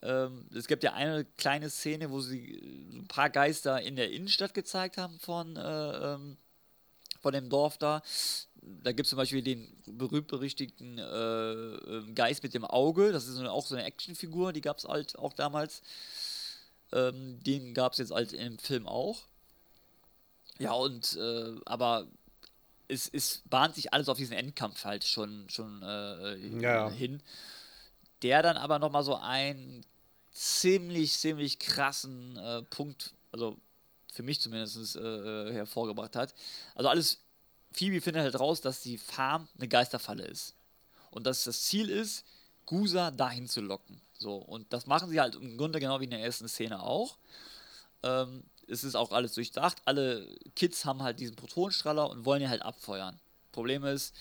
[0.03, 4.11] ähm, es gibt ja eine kleine Szene, wo sie äh, ein paar Geister in der
[4.11, 6.37] Innenstadt gezeigt haben von, äh, ähm,
[7.21, 8.03] von dem Dorf da.
[8.83, 13.13] Da gibt es zum Beispiel den berühmt-berüchtigten äh, ähm, Geist mit dem Auge.
[13.13, 15.83] Das ist auch so eine Actionfigur, die gab es halt auch damals.
[16.93, 19.25] Ähm, den gab es jetzt halt im Film auch.
[20.59, 22.07] Ja, und äh, aber
[22.89, 27.23] es, es bahnt sich alles auf diesen Endkampf halt schon, schon äh, Ja, hin.
[28.23, 29.85] Der dann aber nochmal so einen
[30.33, 33.57] ziemlich, ziemlich krassen äh, Punkt, also
[34.13, 36.35] für mich zumindest, äh, äh, hervorgebracht hat.
[36.75, 37.19] Also alles,
[37.73, 40.55] Phoebe findet halt raus, dass die Farm eine Geisterfalle ist.
[41.11, 42.25] Und dass das Ziel ist,
[42.65, 44.01] Gusa dahin zu locken.
[44.19, 47.19] So, und das machen sie halt im Grunde genau wie in der ersten Szene auch.
[48.03, 49.79] Ähm, es ist auch alles durchdacht.
[49.85, 53.19] Alle Kids haben halt diesen Protonenstrahler und wollen ihn halt abfeuern.
[53.53, 54.15] Problem ist,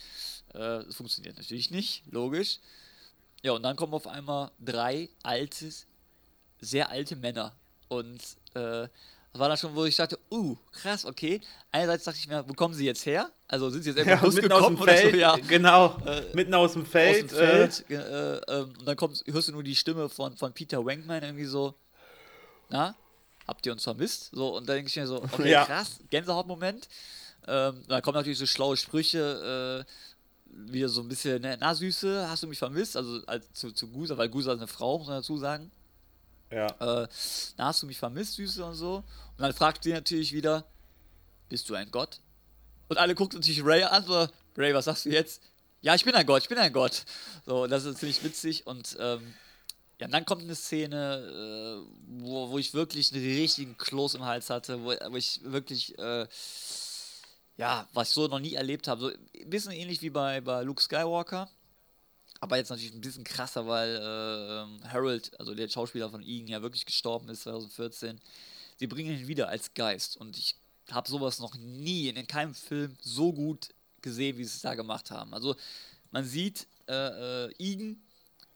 [0.54, 2.58] äh, es funktioniert natürlich nicht, logisch.
[3.42, 5.70] Ja, und dann kommen auf einmal drei alte,
[6.60, 7.52] sehr alte Männer.
[7.88, 8.20] Und
[8.54, 8.88] äh,
[9.32, 11.40] das war dann schon, wo ich dachte, uh, krass, okay.
[11.70, 13.30] Einerseits dachte ich mir, wo kommen sie jetzt her?
[13.46, 15.18] Also sind sie jetzt Ja, irgendwo mitten aus dem gekommen oder Feld, so?
[15.20, 16.00] Ja, genau,
[16.32, 17.30] mitten aus dem aus Feld.
[17.30, 17.88] dem äh, Feld.
[17.88, 21.22] ge- Äh, ähm, und dann kommt, hörst du nur die Stimme von, von Peter Wankman
[21.22, 21.74] irgendwie so,
[22.70, 22.96] na,
[23.46, 24.30] habt ihr uns vermisst?
[24.32, 25.64] So, und dann denke ich mir so, okay, Ja.
[25.64, 26.88] krass, Gänsehautmoment.
[27.48, 29.92] Ähm, dann kommen natürlich so schlaue Sprüche, äh,
[30.70, 32.96] wieder so ein bisschen, ne, na Süße, hast du mich vermisst?
[32.96, 35.70] Also als, zu, zu Gusa, weil Gusa ist eine Frau, muss man dazu sagen.
[36.50, 36.66] ja.
[36.66, 37.08] Äh,
[37.56, 38.96] na, hast du mich vermisst, Süße und so.
[38.96, 39.04] Und
[39.42, 40.64] dann fragt sie natürlich wieder,
[41.48, 42.20] bist du ein Gott?
[42.88, 44.26] Und alle gucken natürlich Ray an, so,
[44.56, 45.42] Ray, was sagst du jetzt?
[45.82, 47.04] ja, ich bin ein Gott, ich bin ein Gott.
[47.44, 49.34] So, das ist ziemlich witzig und ähm,
[49.98, 54.24] ja, und dann kommt eine Szene, äh, wo, wo ich wirklich einen richtigen Kloß im
[54.24, 56.26] Hals hatte, wo, wo ich wirklich, äh,
[57.56, 59.00] ja, was ich so noch nie erlebt habe.
[59.00, 61.48] So ein bisschen ähnlich wie bei, bei Luke Skywalker.
[62.40, 66.60] Aber jetzt natürlich ein bisschen krasser, weil äh, Harold, also der Schauspieler von Egan, ja
[66.60, 68.20] wirklich gestorben ist 2014.
[68.76, 70.18] Sie bringen ihn wieder als Geist.
[70.18, 70.56] Und ich
[70.90, 73.70] habe sowas noch nie in keinem Film so gut
[74.02, 75.32] gesehen, wie sie es da gemacht haben.
[75.32, 75.56] Also
[76.10, 78.02] man sieht äh, äh, Egan,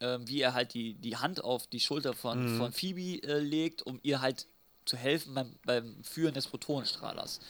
[0.01, 2.59] äh, wie er halt die, die Hand auf die Schulter von, mhm.
[2.59, 4.47] von Phoebe äh, legt, um ihr halt
[4.85, 7.41] zu helfen beim, beim Führen des Protonenstrahlers.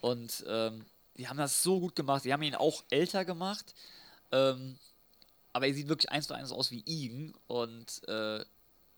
[0.00, 0.84] Und ähm,
[1.16, 2.22] die haben das so gut gemacht.
[2.22, 3.74] Sie haben ihn auch älter gemacht.
[4.30, 4.76] Ähm,
[5.52, 8.44] aber er sieht wirklich eins zu eins aus wie ihn und äh,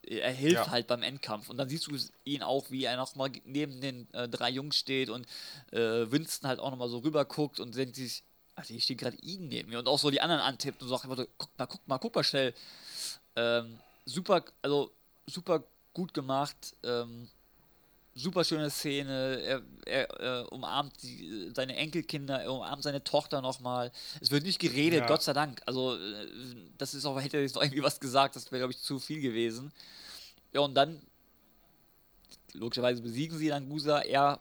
[0.02, 0.70] er hilft ja.
[0.70, 1.48] halt beim Endkampf.
[1.48, 5.10] Und dann siehst du ihn auch, wie er nochmal neben den äh, drei Jungs steht
[5.10, 5.26] und
[5.72, 8.22] äh, Winston halt auch nochmal so rüber guckt und denkt sich,
[8.60, 11.04] also hier steht gerade ihn neben mir und auch so die anderen antippt und sagt
[11.04, 12.54] einfach so, guck mal, guck mal, guck mal schnell.
[13.36, 14.92] Ähm, super, also
[15.26, 16.74] super gut gemacht.
[16.82, 17.28] Ähm,
[18.14, 19.40] super schöne Szene.
[19.40, 23.92] Er, er äh, umarmt die, seine Enkelkinder, er umarmt seine Tochter nochmal.
[24.20, 25.06] Es wird nicht geredet, ja.
[25.06, 25.62] Gott sei Dank.
[25.66, 26.26] Also, äh,
[26.78, 29.20] das ist auch, hätte jetzt noch irgendwie was gesagt, das wäre, glaube ich, zu viel
[29.20, 29.72] gewesen.
[30.52, 31.00] Ja, und dann,
[32.52, 34.00] logischerweise besiegen sie dann Gusa.
[34.00, 34.40] Er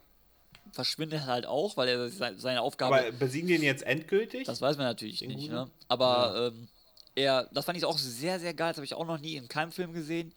[0.71, 2.99] verschwindet halt auch, weil er seine Aufgabe.
[2.99, 4.45] Aber besiegen die ihn jetzt endgültig?
[4.45, 5.69] Das weiß man natürlich nicht, ne?
[5.87, 6.47] Aber ja.
[6.47, 6.67] ähm,
[7.15, 8.69] er, das fand ich auch sehr, sehr geil.
[8.69, 10.33] Das habe ich auch noch nie in keinem Film gesehen.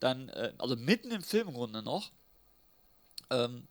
[0.00, 2.10] Dann, äh, also mitten im Filmrunde noch,
[3.30, 3.68] ähm,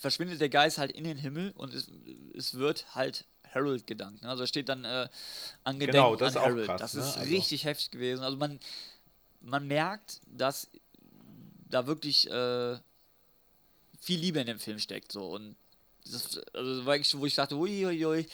[0.00, 1.90] verschwindet der Geist halt in den Himmel und es,
[2.34, 3.24] es wird halt
[3.54, 4.22] Harold gedankt.
[4.22, 4.28] Ne?
[4.28, 5.08] Also steht dann äh,
[5.64, 6.66] angedenkt genau, das an Harold.
[6.66, 7.22] Krass, das ist ne?
[7.22, 7.34] also.
[7.34, 8.24] richtig heftig gewesen.
[8.24, 8.58] Also man,
[9.40, 10.70] man merkt, dass
[11.68, 12.78] da wirklich äh,
[14.02, 15.12] viel Liebe in dem Film steckt.
[15.12, 15.26] So.
[15.26, 15.56] Und
[16.04, 16.84] das also
[17.20, 18.26] wo ich dachte, uiuiui,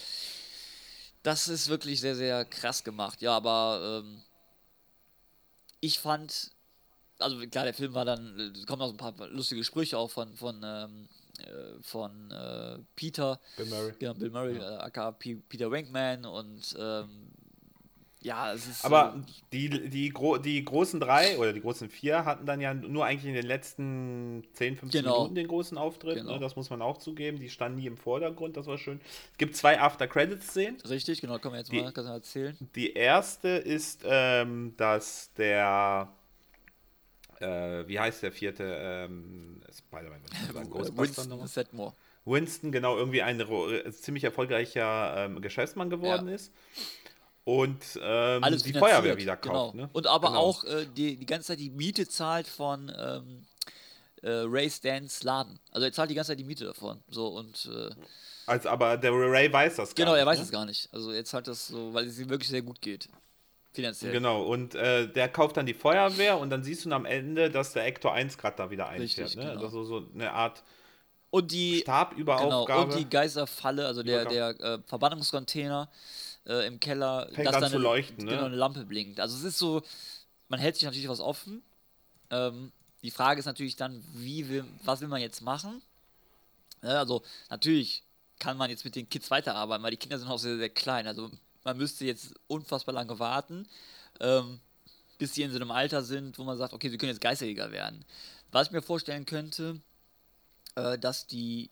[1.22, 3.20] das ist wirklich sehr, sehr krass gemacht.
[3.20, 4.22] Ja, aber ähm,
[5.80, 6.50] ich fand
[7.18, 10.10] also klar, der Film war dann, es kommen auch so ein paar lustige Sprüche auch
[10.10, 11.08] von, von, ähm,
[11.38, 13.40] äh, von äh, Peter.
[13.56, 13.92] Bill Murray.
[13.98, 14.76] Genau, Bill Murray, ja.
[14.76, 17.30] äh, aka P Peter Wankman und ähm,
[18.20, 18.84] ja, es ist.
[18.84, 22.74] Aber äh, die, die, gro die großen drei oder die großen vier hatten dann ja
[22.74, 25.18] nur eigentlich in den letzten 10, 15 genau.
[25.18, 26.16] Minuten den großen Auftritt.
[26.16, 26.22] Ne?
[26.22, 26.34] Genau.
[26.34, 26.40] Ne?
[26.40, 27.38] Das muss man auch zugeben.
[27.38, 29.00] Die standen nie im Vordergrund, das war schön.
[29.32, 30.80] Es gibt zwei After-Credits-Szenen.
[30.88, 32.56] Richtig, genau, können wir jetzt die, mal erzählen.
[32.74, 36.12] Die erste ist, ähm, dass der
[37.40, 40.20] äh, wie heißt der vierte ähm, Spider-Man?
[40.96, 41.94] Winston Setmore.
[42.24, 43.40] Winston, genau, irgendwie ein
[43.92, 46.34] ziemlich erfolgreicher ähm, Geschäftsmann geworden ja.
[46.34, 46.52] ist.
[47.48, 49.72] Und ähm, Alles die Feuerwehr wieder kauft.
[49.72, 49.84] Genau.
[49.84, 49.90] Ne?
[49.94, 50.40] Und aber genau.
[50.40, 53.46] auch äh, die, die ganze Zeit die Miete zahlt von ähm,
[54.20, 55.58] äh, Ray Stans Laden.
[55.70, 57.02] Also er zahlt die ganze Zeit die Miete davon.
[57.08, 57.88] So und äh,
[58.44, 59.96] also, aber der Ray weiß das gar genau, nicht.
[59.96, 60.44] Genau, er weiß ne?
[60.44, 60.88] es gar nicht.
[60.92, 63.08] Also jetzt halt das so, weil es ihm wirklich sehr gut geht.
[63.72, 64.12] Finanziell.
[64.12, 67.72] Genau, und äh, der kauft dann die Feuerwehr und dann siehst du am Ende, dass
[67.72, 69.36] der Ector 1 gerade da wieder einfährt.
[69.36, 69.46] ne?
[69.46, 69.64] genau.
[69.64, 70.62] Also so eine Art
[71.30, 72.66] und die, Stabüberaufgabe.
[72.66, 75.88] Genau, und die Geisterfalle, also der, der äh, Verbannungscontainer
[76.48, 78.36] äh, im Keller, Fängt dass dann zu leuchten, eine, ne?
[78.36, 79.20] genau, eine Lampe blinkt.
[79.20, 79.82] Also es ist so,
[80.48, 81.62] man hält sich natürlich was offen.
[82.30, 82.72] Ähm,
[83.02, 85.82] die Frage ist natürlich dann, wie will, was will man jetzt machen?
[86.82, 88.02] Ja, also natürlich
[88.38, 91.06] kann man jetzt mit den Kids weiterarbeiten, weil die Kinder sind auch sehr, sehr klein.
[91.06, 91.30] Also
[91.64, 93.66] man müsste jetzt unfassbar lange warten,
[94.20, 94.60] ähm,
[95.18, 97.72] bis sie in so einem Alter sind, wo man sagt, okay, sie können jetzt Geisterjäger
[97.72, 98.04] werden.
[98.52, 99.80] Was ich mir vorstellen könnte,
[100.76, 101.70] äh, dass die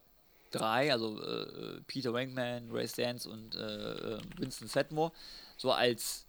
[0.59, 5.13] drei, also äh, Peter Wankman, Ray Stans und äh, äh Winston Setmore,
[5.57, 6.27] so als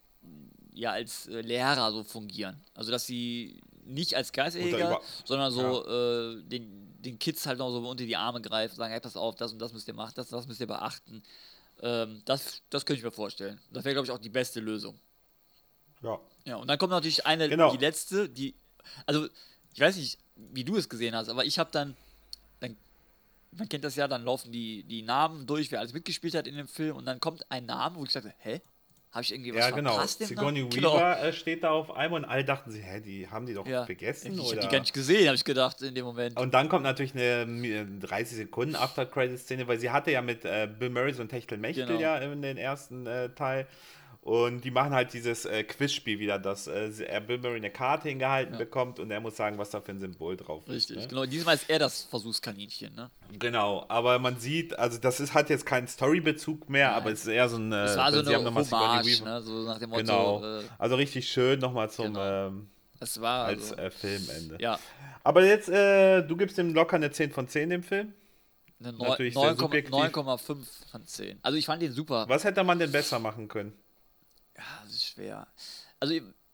[0.74, 2.62] ja als äh, Lehrer so fungieren.
[2.74, 6.32] Also dass sie nicht als Geisterjäger, sondern so ja.
[6.32, 9.36] äh, den, den Kids halt noch so unter die Arme greifen, sagen, hey, pass auf,
[9.36, 11.24] das und das müsst ihr machen, das und das müsst ihr beachten.
[11.82, 13.60] Ähm, das, das könnte ich mir vorstellen.
[13.72, 15.00] Das wäre, glaube ich, auch die beste Lösung.
[16.04, 16.20] Ja.
[16.46, 17.72] Ja, und dann kommt natürlich eine, genau.
[17.72, 18.56] die letzte, die,
[19.06, 19.28] also,
[19.74, 21.96] ich weiß nicht, wie du es gesehen hast, aber ich habe dann,
[23.52, 26.56] man kennt das ja, dann laufen die, die Namen durch, wer alles mitgespielt hat in
[26.56, 28.62] dem Film, und dann kommt ein Name, wo ich sagte, hä?
[29.12, 29.94] Habe ich irgendwie was ja, genau.
[29.94, 30.20] verpasst?
[30.20, 30.94] Sigourney genau.
[30.94, 33.66] Weaver äh, steht da auf einmal und alle dachten sich, hä, die haben die doch
[33.66, 33.86] ja.
[33.86, 34.38] vergessen?
[34.38, 36.38] Ich habe die gar nicht gesehen, habe ich gedacht in dem Moment.
[36.38, 40.90] Und dann kommt natürlich eine 30 Sekunden After-Credit-Szene, weil sie hatte ja mit äh, Bill
[40.90, 42.00] Murray so ein Techtelmechtel genau.
[42.00, 43.66] ja in den ersten äh, Teil.
[44.28, 48.10] Und die machen halt dieses äh, Quizspiel wieder, dass äh, er Bill Murray eine Karte
[48.10, 48.58] hingehalten ja.
[48.58, 50.74] bekommt und er muss sagen, was da für ein Symbol drauf ist.
[50.74, 51.08] Richtig, ne?
[51.08, 51.26] genau.
[51.26, 53.10] Diesmal ist er das Versuchskaninchen, ne?
[53.40, 56.98] Genau, aber man sieht, also das ist, hat jetzt keinen Storybezug mehr, Nein.
[56.98, 57.72] aber es ist eher so ein.
[57.72, 59.42] Es war so eine Hommage, ne?
[59.42, 60.02] So nach dem Motto.
[60.02, 60.60] Genau.
[60.60, 62.08] Äh, also richtig schön nochmal zum.
[62.08, 62.48] Genau.
[62.48, 62.68] Ähm,
[63.00, 64.58] es war als also, äh, Filmende.
[64.60, 64.78] Ja.
[65.24, 68.14] Aber jetzt, äh, du gibst dem locker eine 10 von 10 dem Film.
[68.82, 70.38] Eine 9,5
[70.92, 71.40] von 10.
[71.42, 72.26] Also ich fand den super.
[72.28, 73.72] Was hätte man denn besser machen können?
[75.18, 75.48] Schwer.
[76.00, 76.14] Also,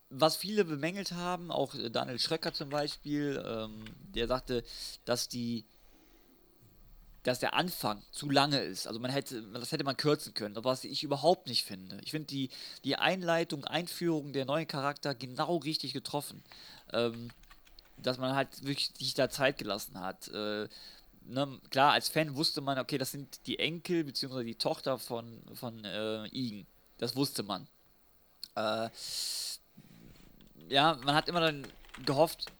[0.09, 3.83] was viele bemängelt haben, auch Daniel Schröcker zum Beispiel, ähm,
[4.15, 4.63] der sagte,
[5.05, 5.65] dass die
[7.23, 8.85] dass der Anfang zu lange ist.
[8.85, 11.97] Also man hätte, das hätte man kürzen können, was ich überhaupt nicht finde.
[12.03, 12.49] Ich finde die,
[12.83, 16.43] die Einleitung, Einführung der neuen Charakter genau richtig getroffen.
[16.91, 17.29] Ähm,
[17.95, 20.27] dass man halt wirklich sich da Zeit gelassen hat.
[20.29, 20.67] Äh,
[21.25, 24.43] ne, klar, als Fan wusste man, okay, das sind die Enkel bzw.
[24.43, 26.65] die Tochter von, von äh, Igen.
[26.97, 27.67] Das wusste man.
[28.55, 28.89] Äh,
[30.69, 31.67] ja, man hat immer dann
[32.05, 32.51] gehofft,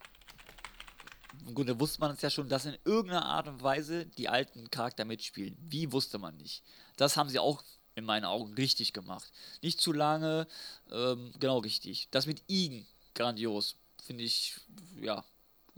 [1.46, 4.70] im Grunde wusste man es ja schon, dass in irgendeiner Art und Weise die alten
[4.70, 5.56] Charakter mitspielen.
[5.60, 6.62] Wie wusste man nicht.
[6.96, 7.62] Das haben sie auch
[7.94, 9.30] in meinen Augen richtig gemacht.
[9.62, 10.46] Nicht zu lange,
[10.90, 12.08] ähm, genau richtig.
[12.10, 13.76] Das mit Igen, grandios.
[14.02, 14.56] Finde ich,
[15.00, 15.24] ja,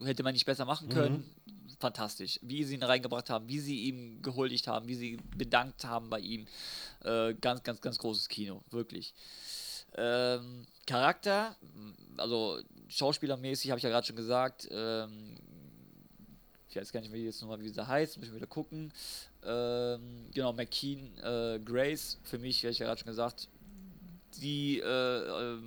[0.02, 1.34] hätte man nicht besser machen können.
[1.44, 1.76] Mhm.
[1.78, 2.38] Fantastisch.
[2.43, 6.20] Wie sie ihn reingebracht haben, wie sie ihm gehuldigt haben, wie sie bedankt haben bei
[6.20, 6.47] ihm.
[7.05, 9.14] Äh, ganz, ganz, ganz großes Kino, wirklich.
[9.97, 11.56] Ähm, Charakter,
[12.16, 15.36] also schauspielermäßig habe ich ja gerade schon gesagt, ähm,
[16.68, 18.93] ich weiß gar nicht, wie jetzt nochmal wie sie heißt, muss ich wieder gucken.
[19.43, 23.48] Ähm, genau, McKean äh, Grace, für mich, habe ich ja gerade schon gesagt,
[24.36, 25.59] die äh, äh,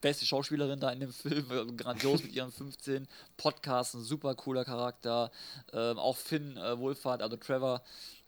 [0.00, 4.64] beste Schauspielerin da in dem Film, äh, grandios mit ihren 15 Podcasts, ein super cooler
[4.64, 5.30] Charakter.
[5.72, 7.82] Ähm, auch Finn äh, Wohlfahrt, also Trevor,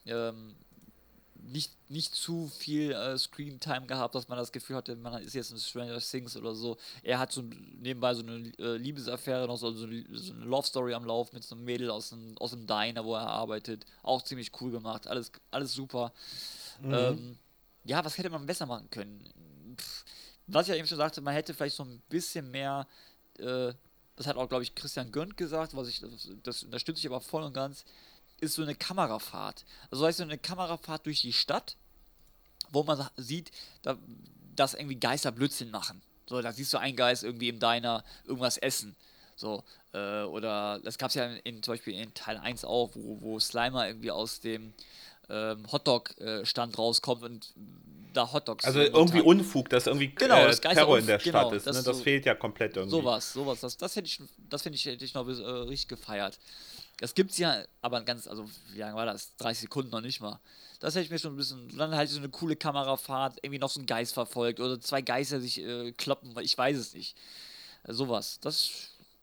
[0.07, 0.55] ähm,
[1.45, 5.51] nicht, nicht zu viel äh, Screen-Time gehabt, dass man das Gefühl hatte, man ist jetzt
[5.51, 6.77] in Stranger Things oder so.
[7.03, 7.43] Er hat so
[7.81, 11.55] nebenbei so eine äh, Liebesaffäre, noch so, so, so eine Love-Story am Lauf mit so
[11.55, 13.85] einem Mädel aus dem, aus dem Diner, wo er arbeitet.
[14.03, 16.13] Auch ziemlich cool gemacht, alles, alles super.
[16.81, 16.95] Mhm.
[16.95, 17.39] Ähm,
[17.85, 19.77] ja, was hätte man besser machen können?
[19.77, 20.05] Pff,
[20.47, 22.87] was ich ja eben schon sagte, man hätte vielleicht so ein bisschen mehr,
[23.39, 23.73] äh,
[24.17, 27.21] das hat auch, glaube ich, Christian Gönnt gesagt, was ich, das, das unterstütze ich aber
[27.21, 27.85] voll und ganz,
[28.43, 29.65] ist so eine Kamerafahrt.
[29.91, 31.77] Also heißt so eine Kamerafahrt durch die Stadt,
[32.71, 33.51] wo man sieht,
[33.83, 33.97] da,
[34.57, 36.03] dass irgendwie Geister Blödsinn machen.
[36.27, 38.97] So, da siehst du einen Geist irgendwie im Diner irgendwas essen.
[39.37, 42.91] So, äh, oder das gab es ja in, in, zum Beispiel in Teil 1 auch,
[42.95, 44.73] wo, wo Slimer irgendwie aus dem
[45.29, 47.55] ähm, Hotdog-Stand rauskommt und
[48.13, 48.65] da Hotdogs.
[48.65, 49.27] Also irgendwie hat.
[49.27, 51.67] Unfug, dass irgendwie genau, äh, das Terror in der Stadt genau, ist.
[51.67, 51.73] Ne?
[51.73, 52.91] Das, so, fehlt ja komplett irgendwie.
[52.91, 53.61] Sowas, sowas.
[53.61, 54.21] Das, das hätte ich,
[54.51, 56.39] das finde ich, hätte ich noch äh, richtig gefeiert.
[57.03, 59.35] Das gibt es ja, aber ganz, also wie lange war das?
[59.39, 60.39] 30 Sekunden noch nicht mal.
[60.79, 61.77] Das hätte ich mir schon ein bisschen.
[61.77, 65.41] Dann halt so eine coole Kamerafahrt, irgendwie noch so ein Geist verfolgt oder zwei Geister
[65.41, 67.17] sich äh, kloppen, ich weiß es nicht.
[67.83, 68.39] Äh, sowas.
[68.41, 68.71] Das.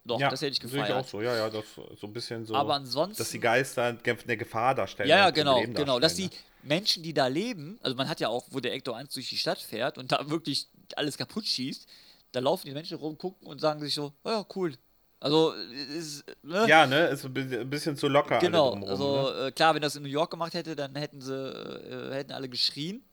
[0.04, 0.90] Doch, ja, das hätte ich gefeiert.
[0.90, 2.54] Ich auch so, ja, ja, das so ein bisschen so.
[2.54, 3.18] Aber ansonsten.
[3.18, 5.08] Dass die Geister eine Gefahr darstellen.
[5.08, 6.02] Ja, ja, genau, genau.
[6.02, 6.32] Dass die ne?
[6.64, 9.38] Menschen, die da leben, also man hat ja auch, wo der Ecto 1 durch die
[9.38, 11.88] Stadt fährt und da wirklich alles kaputt schießt,
[12.34, 14.74] da laufen die Menschen rum, gucken und sagen sich so, oh ja, cool,
[15.22, 16.66] also, ist, ne?
[16.68, 18.40] Ja, ne, ist ein bisschen zu locker.
[18.40, 19.48] Genau, alle also ne?
[19.48, 22.48] äh, klar, wenn das in New York gemacht hätte, dann hätten sie, äh, hätten alle
[22.48, 23.04] geschrien.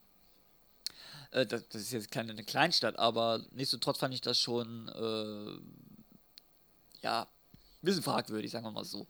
[1.33, 5.59] Äh, das, das, ist jetzt keine eine Kleinstadt, aber nichtsdestotrotz fand ich das schon, äh,
[7.03, 9.09] ja, ein bisschen fragwürdig, sagen wir mal so.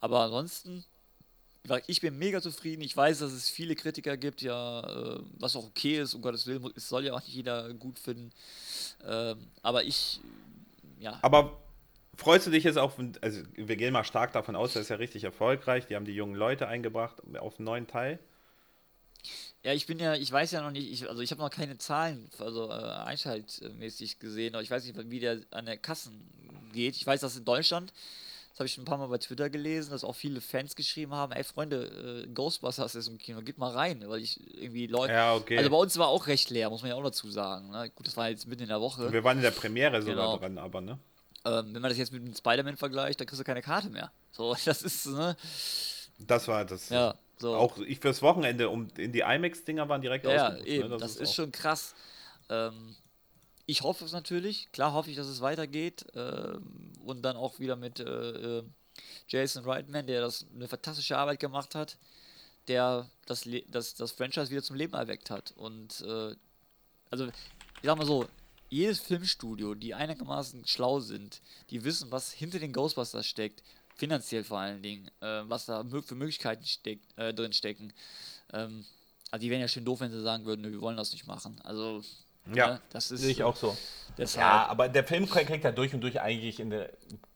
[0.00, 0.84] Aber ansonsten,
[1.86, 2.82] ich bin mega zufrieden.
[2.82, 6.48] Ich weiß, dass es viele Kritiker gibt, ja, äh, was auch okay ist, um Gottes
[6.48, 8.32] Willen, es soll ja auch nicht jeder gut finden.
[9.06, 10.18] Ähm, aber ich,
[10.98, 11.20] ja.
[11.22, 11.61] Aber
[12.16, 14.96] freust du dich jetzt auf, also wir gehen mal stark davon aus, das ist ja
[14.96, 18.18] richtig erfolgreich, die haben die jungen Leute eingebracht auf einen neuen Teil.
[19.64, 21.78] Ja, ich bin ja, ich weiß ja noch nicht, ich, also ich habe noch keine
[21.78, 26.28] Zahlen, also äh, einschaltmäßig gesehen, aber ich weiß nicht, wie der an der Kassen
[26.72, 26.96] geht.
[26.96, 27.92] Ich weiß, dass in Deutschland,
[28.50, 31.14] das habe ich schon ein paar Mal bei Twitter gelesen, dass auch viele Fans geschrieben
[31.14, 35.12] haben, ey Freunde, äh, Ghostbusters ist im Kino, geht mal rein, weil ich irgendwie Leute,
[35.12, 35.56] ja, okay.
[35.56, 37.70] also bei uns war auch recht leer, muss man ja auch dazu sagen.
[37.70, 37.88] Ne?
[37.94, 39.12] Gut, das war jetzt mitten in der Woche.
[39.12, 40.38] Wir waren in der Premiere sogar genau.
[40.38, 40.98] dran, aber ne?
[41.44, 44.12] Ähm, wenn man das jetzt mit Spider-Man vergleicht, dann kriegst du keine Karte mehr.
[44.30, 45.36] So, das ist, ne?
[46.18, 46.88] Das war das.
[46.88, 47.56] Ja, so.
[47.56, 50.68] Auch ich fürs Wochenende, um in die IMAX-Dinger waren direkt ja, ausgebucht.
[50.68, 50.98] Ja, eben, ne?
[50.98, 51.94] das, das, ist, ist schon krass.
[52.48, 52.94] Ähm,
[53.66, 54.70] ich hoffe es natürlich.
[54.72, 56.06] Klar hoffe ich, dass es weitergeht.
[56.14, 58.62] Ähm, und dann auch wieder mit äh, äh,
[59.28, 61.98] Jason Reitman, der das eine fantastische Arbeit gemacht hat,
[62.68, 65.52] der das, das, das Franchise wieder zum Leben erweckt hat.
[65.56, 66.34] Und äh,
[67.10, 67.32] also, ich
[67.82, 68.28] sag mal so,
[68.72, 73.62] jedes Filmstudio, die einigermaßen schlau sind, die wissen, was hinter den Ghostbusters steckt,
[73.94, 77.92] finanziell vor allen Dingen, äh, was da für Möglichkeiten steck, äh, drin stecken.
[78.52, 78.86] Ähm,
[79.30, 81.60] also die wären ja schön doof, wenn sie sagen würden, wir wollen das nicht machen.
[81.64, 82.02] Also
[82.54, 83.76] ja, ne, das ist sehe ich auch so.
[84.16, 84.42] Deshalb.
[84.42, 86.90] Ja, aber der Film kriegt ja durch und durch eigentlich in der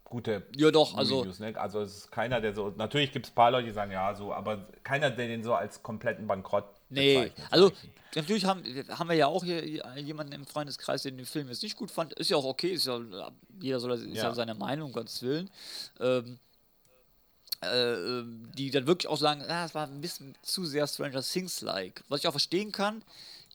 [0.08, 1.54] gute ja doch also Reviews, ne?
[1.56, 4.14] also es ist keiner der so natürlich gibt es ein paar Leute die sagen ja
[4.14, 7.72] so aber keiner der den so als kompletten Bankrott Nee, also
[8.14, 9.64] natürlich haben, haben wir ja auch hier
[9.98, 12.12] jemanden im Freundeskreis, der den Film jetzt nicht gut fand.
[12.14, 13.00] Ist ja auch okay, ist ja,
[13.60, 14.24] jeder soll ist ja.
[14.24, 15.50] ja seine Meinung, Gottes Willen.
[15.98, 16.38] Ähm,
[17.62, 18.22] äh,
[18.56, 22.04] die dann wirklich auch sagen, ah, es war ein bisschen zu sehr Stranger Things-like.
[22.08, 23.02] Was ich auch verstehen kann,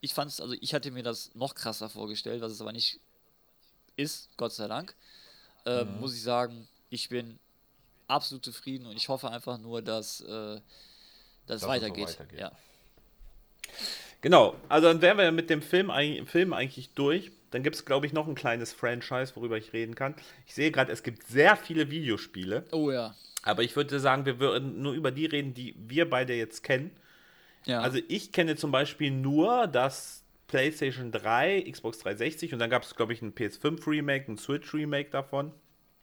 [0.02, 3.00] ich fand es, also ich hatte mir das noch krasser vorgestellt, was es aber nicht
[3.96, 4.96] ist, Gott sei Dank.
[5.66, 7.40] Ähm, Muss ich sagen, ich bin
[8.08, 10.62] absolut zufrieden und ich hoffe einfach nur, dass äh, das
[11.48, 12.08] Dass es so weitergeht.
[12.10, 12.40] weitergeht.
[12.40, 12.52] Ja.
[14.22, 15.92] Genau, also dann wären wir ja mit dem Film,
[16.28, 17.32] Film eigentlich durch.
[17.50, 20.16] Dann gibt es, glaube ich, noch ein kleines Franchise, worüber ich reden kann.
[20.48, 23.16] Ich sehe gerade, es gibt sehr viele Videospiele, Oh ja.
[23.44, 26.92] aber ich würde sagen, wir würden nur über die reden, die wir beide jetzt kennen.
[27.66, 27.82] Ja.
[27.82, 30.21] Also ich kenne zum Beispiel nur das
[30.52, 34.74] PlayStation 3, Xbox 360 und dann gab es, glaube ich, ein PS5 Remake, ein Switch
[34.74, 35.52] Remake davon.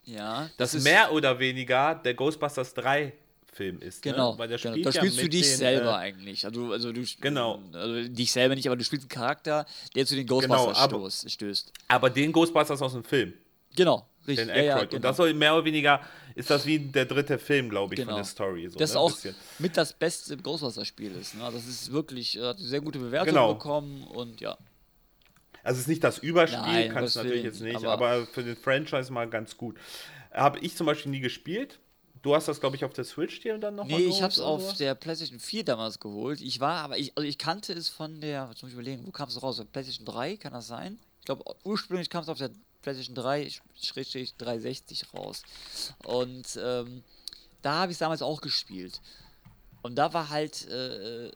[0.05, 0.49] ja.
[0.57, 3.13] Das ist mehr oder weniger der Ghostbusters 3
[3.53, 4.03] Film ist.
[4.03, 4.39] Genau, Ne?
[4.39, 4.73] Weil der genau.
[4.75, 6.45] spielt da ja spielst du dich den, selber Äh, eigentlich.
[6.45, 7.63] Also, also du Genau.
[7.73, 11.25] Also dich selber nicht, aber du spielst einen Charakter, der zu den Ghostbusters aber- stoß,
[11.29, 11.73] stößt.
[11.89, 13.33] aber den Ghostbusters aus dem Film.
[13.77, 14.47] Genau, richtig.
[14.49, 14.97] Den ja, ja, genau.
[14.97, 16.01] Und das soll mehr oder weniger,
[16.39, 18.13] ist das wie der dritte Film, glaube ich, Genau.
[18.13, 18.69] von der Story.
[18.69, 19.01] So, das ne?
[19.01, 19.35] auch bisschen.
[19.59, 21.35] mit das beste Ghostbusters-Spiel ist.
[21.35, 21.43] Ne?
[21.53, 23.55] Das ist wirklich, äh, hat sehr gute Bewertung Genau.
[23.55, 24.57] bekommen und ja.
[25.65, 28.45] Also es ist nicht das Überspiel, Nein, kann es natürlich jetzt nicht, aber- aber, für
[28.45, 29.77] den Franchise mal ganz gut.
[30.33, 31.81] Habe ich zum Beispiel nie gespielt.
[32.23, 34.39] Du hast das, glaube ich, auf der Switch dir dann noch mal Nee, ich hab's
[34.39, 36.41] oder auf der PlayStation 4 damals geholt.
[36.41, 39.11] Ich war, aber ich, also ich kannte es von der, jetzt muss ich überlegen, wo
[39.11, 39.59] kam es raus?
[39.61, 40.99] Auf PlayStation 3, kann das sein?
[41.21, 42.51] Ich glaube, ursprünglich kam es auf der
[42.83, 43.51] PlayStation 3,
[43.81, 45.43] Schrägstrich 360 raus.
[46.05, 47.03] Und ähm,
[47.63, 49.01] da habe ich es damals auch gespielt.
[49.83, 51.27] Und da war halt äh,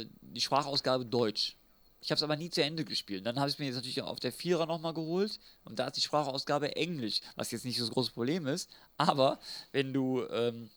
[0.00, 1.56] äh, die Sprachausgabe Deutsch.
[2.00, 3.24] Ich habe es aber nie zu Ende gespielt.
[3.24, 5.96] Dann habe ich es mir jetzt natürlich auf der Vierer nochmal geholt und da ist
[5.96, 8.68] die Sprachausgabe Englisch, was jetzt nicht so das große Problem ist.
[8.98, 9.38] Aber
[9.72, 10.68] wenn du ähm,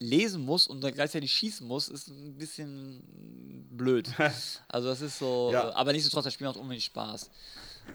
[0.00, 3.02] lesen musst und dann gleichzeitig schießen musst, ist ein bisschen
[3.70, 4.10] blöd.
[4.68, 5.70] Also das ist so, Ja.
[5.70, 7.30] äh, aber nichtsdestotrotz, das Spiel macht unbedingt Spaß.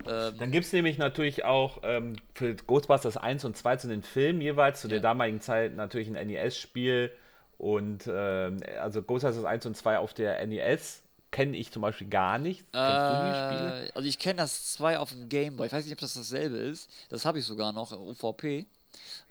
[0.08, 4.04] Ähm, Dann gibt es nämlich natürlich auch ähm, für Ghostbusters 1 und 2 zu den
[4.04, 5.04] Filmen jeweils, zu der Ja.
[5.04, 7.12] damaligen Zeit natürlich ein NES-Spiel.
[7.58, 11.02] Und ähm, also Ghostbusters 1 und 2 auf der NES
[11.32, 12.66] kenne ich zum Beispiel gar nicht.
[12.74, 15.68] Äh, also ich kenne das 2 auf dem Gameboy.
[15.68, 16.90] Ich weiß nicht, ob das dasselbe ist.
[17.10, 18.66] Das habe ich sogar noch, UVP.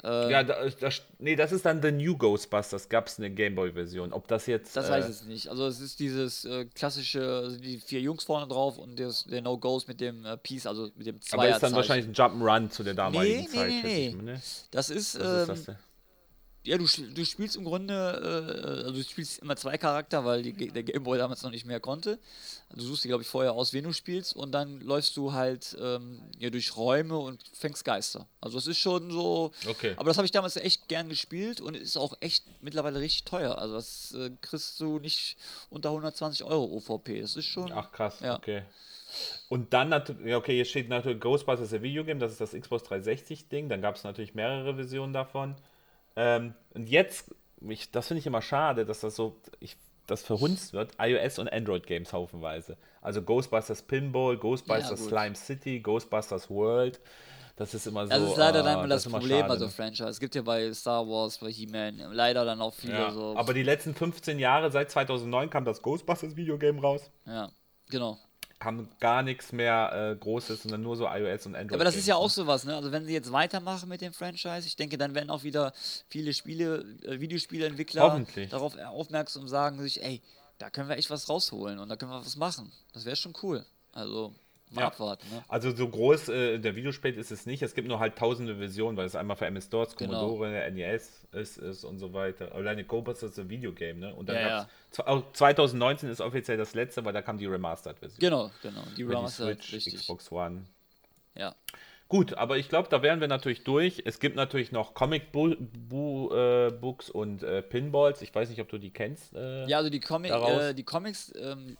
[0.04, 0.88] Äh, Ja, da, da,
[1.18, 4.12] nee, das ist dann The New Ghostbusters, gab es eine Gameboy-Version.
[4.12, 4.76] Ob das jetzt.
[4.76, 5.48] Das äh, weiß ich nicht.
[5.48, 9.42] Also es ist dieses äh, klassische, also die vier Jungs vorne drauf und das, der
[9.42, 12.70] No Ghost mit dem äh, Piece, also mit dem Aber ist dann wahrscheinlich ein Jump'n'Run
[12.70, 13.68] zu der damaligen Nee, nee, Zeit.
[13.68, 14.08] nee, nee.
[14.08, 14.42] ich mal, ne?
[14.72, 15.76] Das ist, Was ist ähm, das denn?
[16.64, 20.52] Ja, du, du spielst im Grunde, äh, also du spielst immer zwei Charakter, weil die,
[20.68, 22.18] der Gameboy damals noch nicht mehr konnte.
[22.74, 25.76] Du suchst dir, glaube ich, vorher aus, wen du spielst und dann läufst du halt
[25.80, 28.26] ähm, ja, durch Räume und fängst Geister.
[28.40, 29.94] Also es ist schon so, Okay.
[29.96, 33.58] aber das habe ich damals echt gern gespielt und ist auch echt mittlerweile richtig teuer.
[33.58, 35.36] Also das äh, kriegst du nicht
[35.70, 37.20] unter 120 Euro OVP.
[37.20, 38.36] Das ist schon, Ach krass, Ja.
[38.36, 38.62] okay.
[39.50, 42.84] Und dann natürlich, ja, okay, hier steht natürlich Ghostbusters der Videogame, das ist das Xbox
[42.84, 45.54] 360 Ding, dann gab es natürlich mehrere Versionen davon.
[46.16, 49.76] Ähm, und jetzt, ich, das finde ich immer schade, dass das so, ich,
[50.06, 52.76] das verhunzt wird, iOS und Android Games haufenweise.
[53.00, 55.08] Also Ghostbusters Pinball, Ghostbusters gut.
[55.08, 57.00] Slime City, Ghostbusters World.
[57.56, 58.10] Das ist immer so.
[58.10, 59.70] das ist leider ah, dann immer das, immer Problem bei so ne?
[59.70, 60.08] Franchise.
[60.08, 63.36] Es gibt ja bei Star Wars, bei He-Man leider dann auch viele Ja, so.
[63.36, 67.10] aber die letzten 15 Jahre, seit 2009 kam das Ghostbusters Videogame raus.
[67.26, 67.50] ja,
[67.90, 68.18] genau.
[68.62, 71.72] Kam gar nichts mehr äh, Großes, sondern nur so iOS und Android.
[71.72, 72.76] Ja, aber das ist ja auch sowas, ne?
[72.76, 75.72] Also wenn sie jetzt weitermachen mit dem Franchise, ich denke, dann werden auch wieder
[76.08, 80.22] viele Spiele, äh, Videospieleentwickler darauf aufmerksam sagen sich, ey,
[80.58, 82.70] da können wir echt was rausholen und da können wir was machen.
[82.92, 83.66] Das wäre schon cool.
[83.90, 84.32] Also
[84.74, 84.86] mal Ja.
[84.88, 85.42] abwarten, ne?
[85.48, 87.62] Also so groß äh, der Videospiel ist es nicht.
[87.62, 90.20] Es gibt nur halt tausende Versionen, weil es einmal für MS-DOS, Genau.
[90.28, 92.54] Commodore, NES ist, ist und so weiter.
[92.54, 94.14] Alleine Ghostbusters ist ein Videogame, ne?
[94.14, 98.20] Und dann Ja, gab's, auch 2019 ist offiziell das letzte, weil da kam die Remastered-Version.
[98.20, 98.82] Genau, genau.
[98.96, 99.94] Die Für die Remastered, Switch, richtig.
[100.00, 100.66] Xbox One.
[101.34, 101.54] Ja.
[102.08, 104.02] Gut, aber ich glaube, da wären wir natürlich durch.
[104.04, 108.20] Es gibt natürlich noch Comic-Books und äh, Pinballs.
[108.20, 109.34] Ich weiß nicht, ob du die kennst.
[109.34, 110.62] Äh, Ja, also die, Comic, daraus?
[110.62, 111.78] äh, die Comics ähm,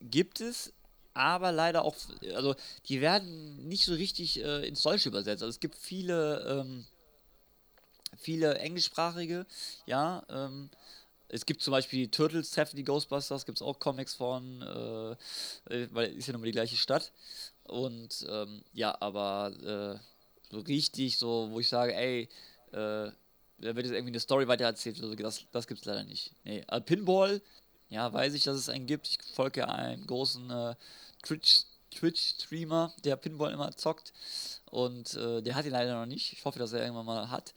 [0.00, 0.72] gibt es,
[1.18, 1.96] aber leider auch,
[2.34, 2.54] also
[2.86, 5.42] die werden nicht so richtig äh, ins Deutsche übersetzt.
[5.42, 6.86] Also es gibt viele, ähm,
[8.16, 9.44] viele englischsprachige,
[9.86, 10.22] ja.
[10.30, 10.70] Ähm,
[11.30, 15.88] es gibt zum Beispiel Turtles treffen die Ghostbusters, gibt es auch Comics von, äh, äh,
[15.90, 17.12] weil ist ja nochmal die gleiche Stadt.
[17.64, 19.98] Und ähm, ja, aber äh,
[20.50, 22.28] so richtig, so, wo ich sage, ey,
[22.72, 23.10] äh,
[23.60, 26.32] da wird jetzt irgendwie eine Story weitererzählt, oder das, das gibt es leider nicht.
[26.44, 27.42] Nee, äh, Pinball,
[27.90, 29.08] ja, weiß ich, dass es einen gibt.
[29.08, 30.74] Ich folge einem großen äh,
[31.22, 34.12] Twitch-Streamer, der Pinball immer zockt.
[34.70, 36.32] Und äh, der hat ihn leider noch nicht.
[36.32, 37.54] Ich hoffe, dass er irgendwann mal hat.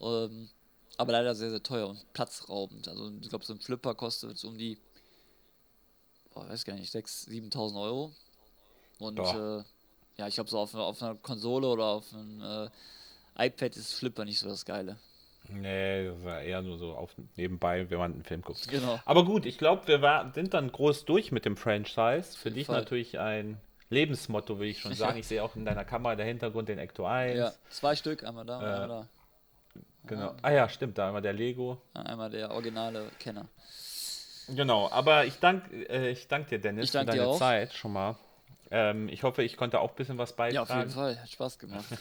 [0.00, 0.48] Ähm,
[0.96, 2.88] aber leider sehr, sehr teuer und platzraubend.
[2.88, 4.78] Also ich glaube, so ein Flipper kostet so um die,
[6.34, 8.12] boah, weiß gar nicht, 6.000, 7.000 Euro.
[8.98, 9.64] Und äh,
[10.16, 14.24] ja, ich glaube, so auf, auf einer Konsole oder auf einem äh, iPad ist Flipper
[14.24, 14.98] nicht so das Geile.
[15.48, 18.68] Nee, das war eher nur so auf nebenbei, wenn man einen Film guckt.
[18.68, 19.00] Genau.
[19.04, 22.36] Aber gut, ich glaube, wir war, sind dann groß durch mit dem Franchise.
[22.36, 22.76] Für dich Fall.
[22.78, 23.58] natürlich ein
[23.90, 25.18] Lebensmotto, will ich schon sagen.
[25.18, 27.38] Ich sehe auch in deiner Kamera der Hintergrund den Ecto 1.
[27.38, 29.08] Ja, zwei Stück, einmal da, Äh, einmal
[30.06, 30.34] Genau.
[30.42, 31.80] Ah ja, stimmt, da einmal der Lego.
[31.94, 32.02] da.
[32.02, 33.46] Einmal der originale Kenner.
[34.48, 37.36] Genau, aber ich danke äh, ich dank dir, Dennis, Ich dank für deine.
[37.36, 38.16] Zeit schon mal.
[38.70, 40.70] Ähm, ich hoffe, ich konnte auch ein bisschen was Ja, beitragen.
[40.70, 41.20] auf jeden Fall.
[41.20, 41.84] Hat Spaß gemacht.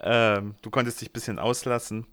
[0.00, 2.06] Ähm, du konntest dich ein bisschen auslassen.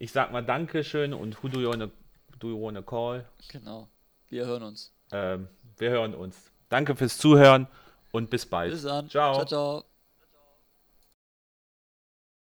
[0.00, 1.90] Ich sag mal Dankeschön und who do you wanna,
[2.38, 3.24] do you wanna call?
[3.48, 3.88] genau.
[4.28, 4.92] Wir hören uns.
[5.10, 6.52] Ähm, wir hören uns.
[6.68, 7.66] Danke fürs Zuhören
[8.12, 8.72] und bis bald.
[8.72, 9.08] Bis dann.
[9.08, 9.34] Ciao.
[9.34, 9.87] Ciao, ciao.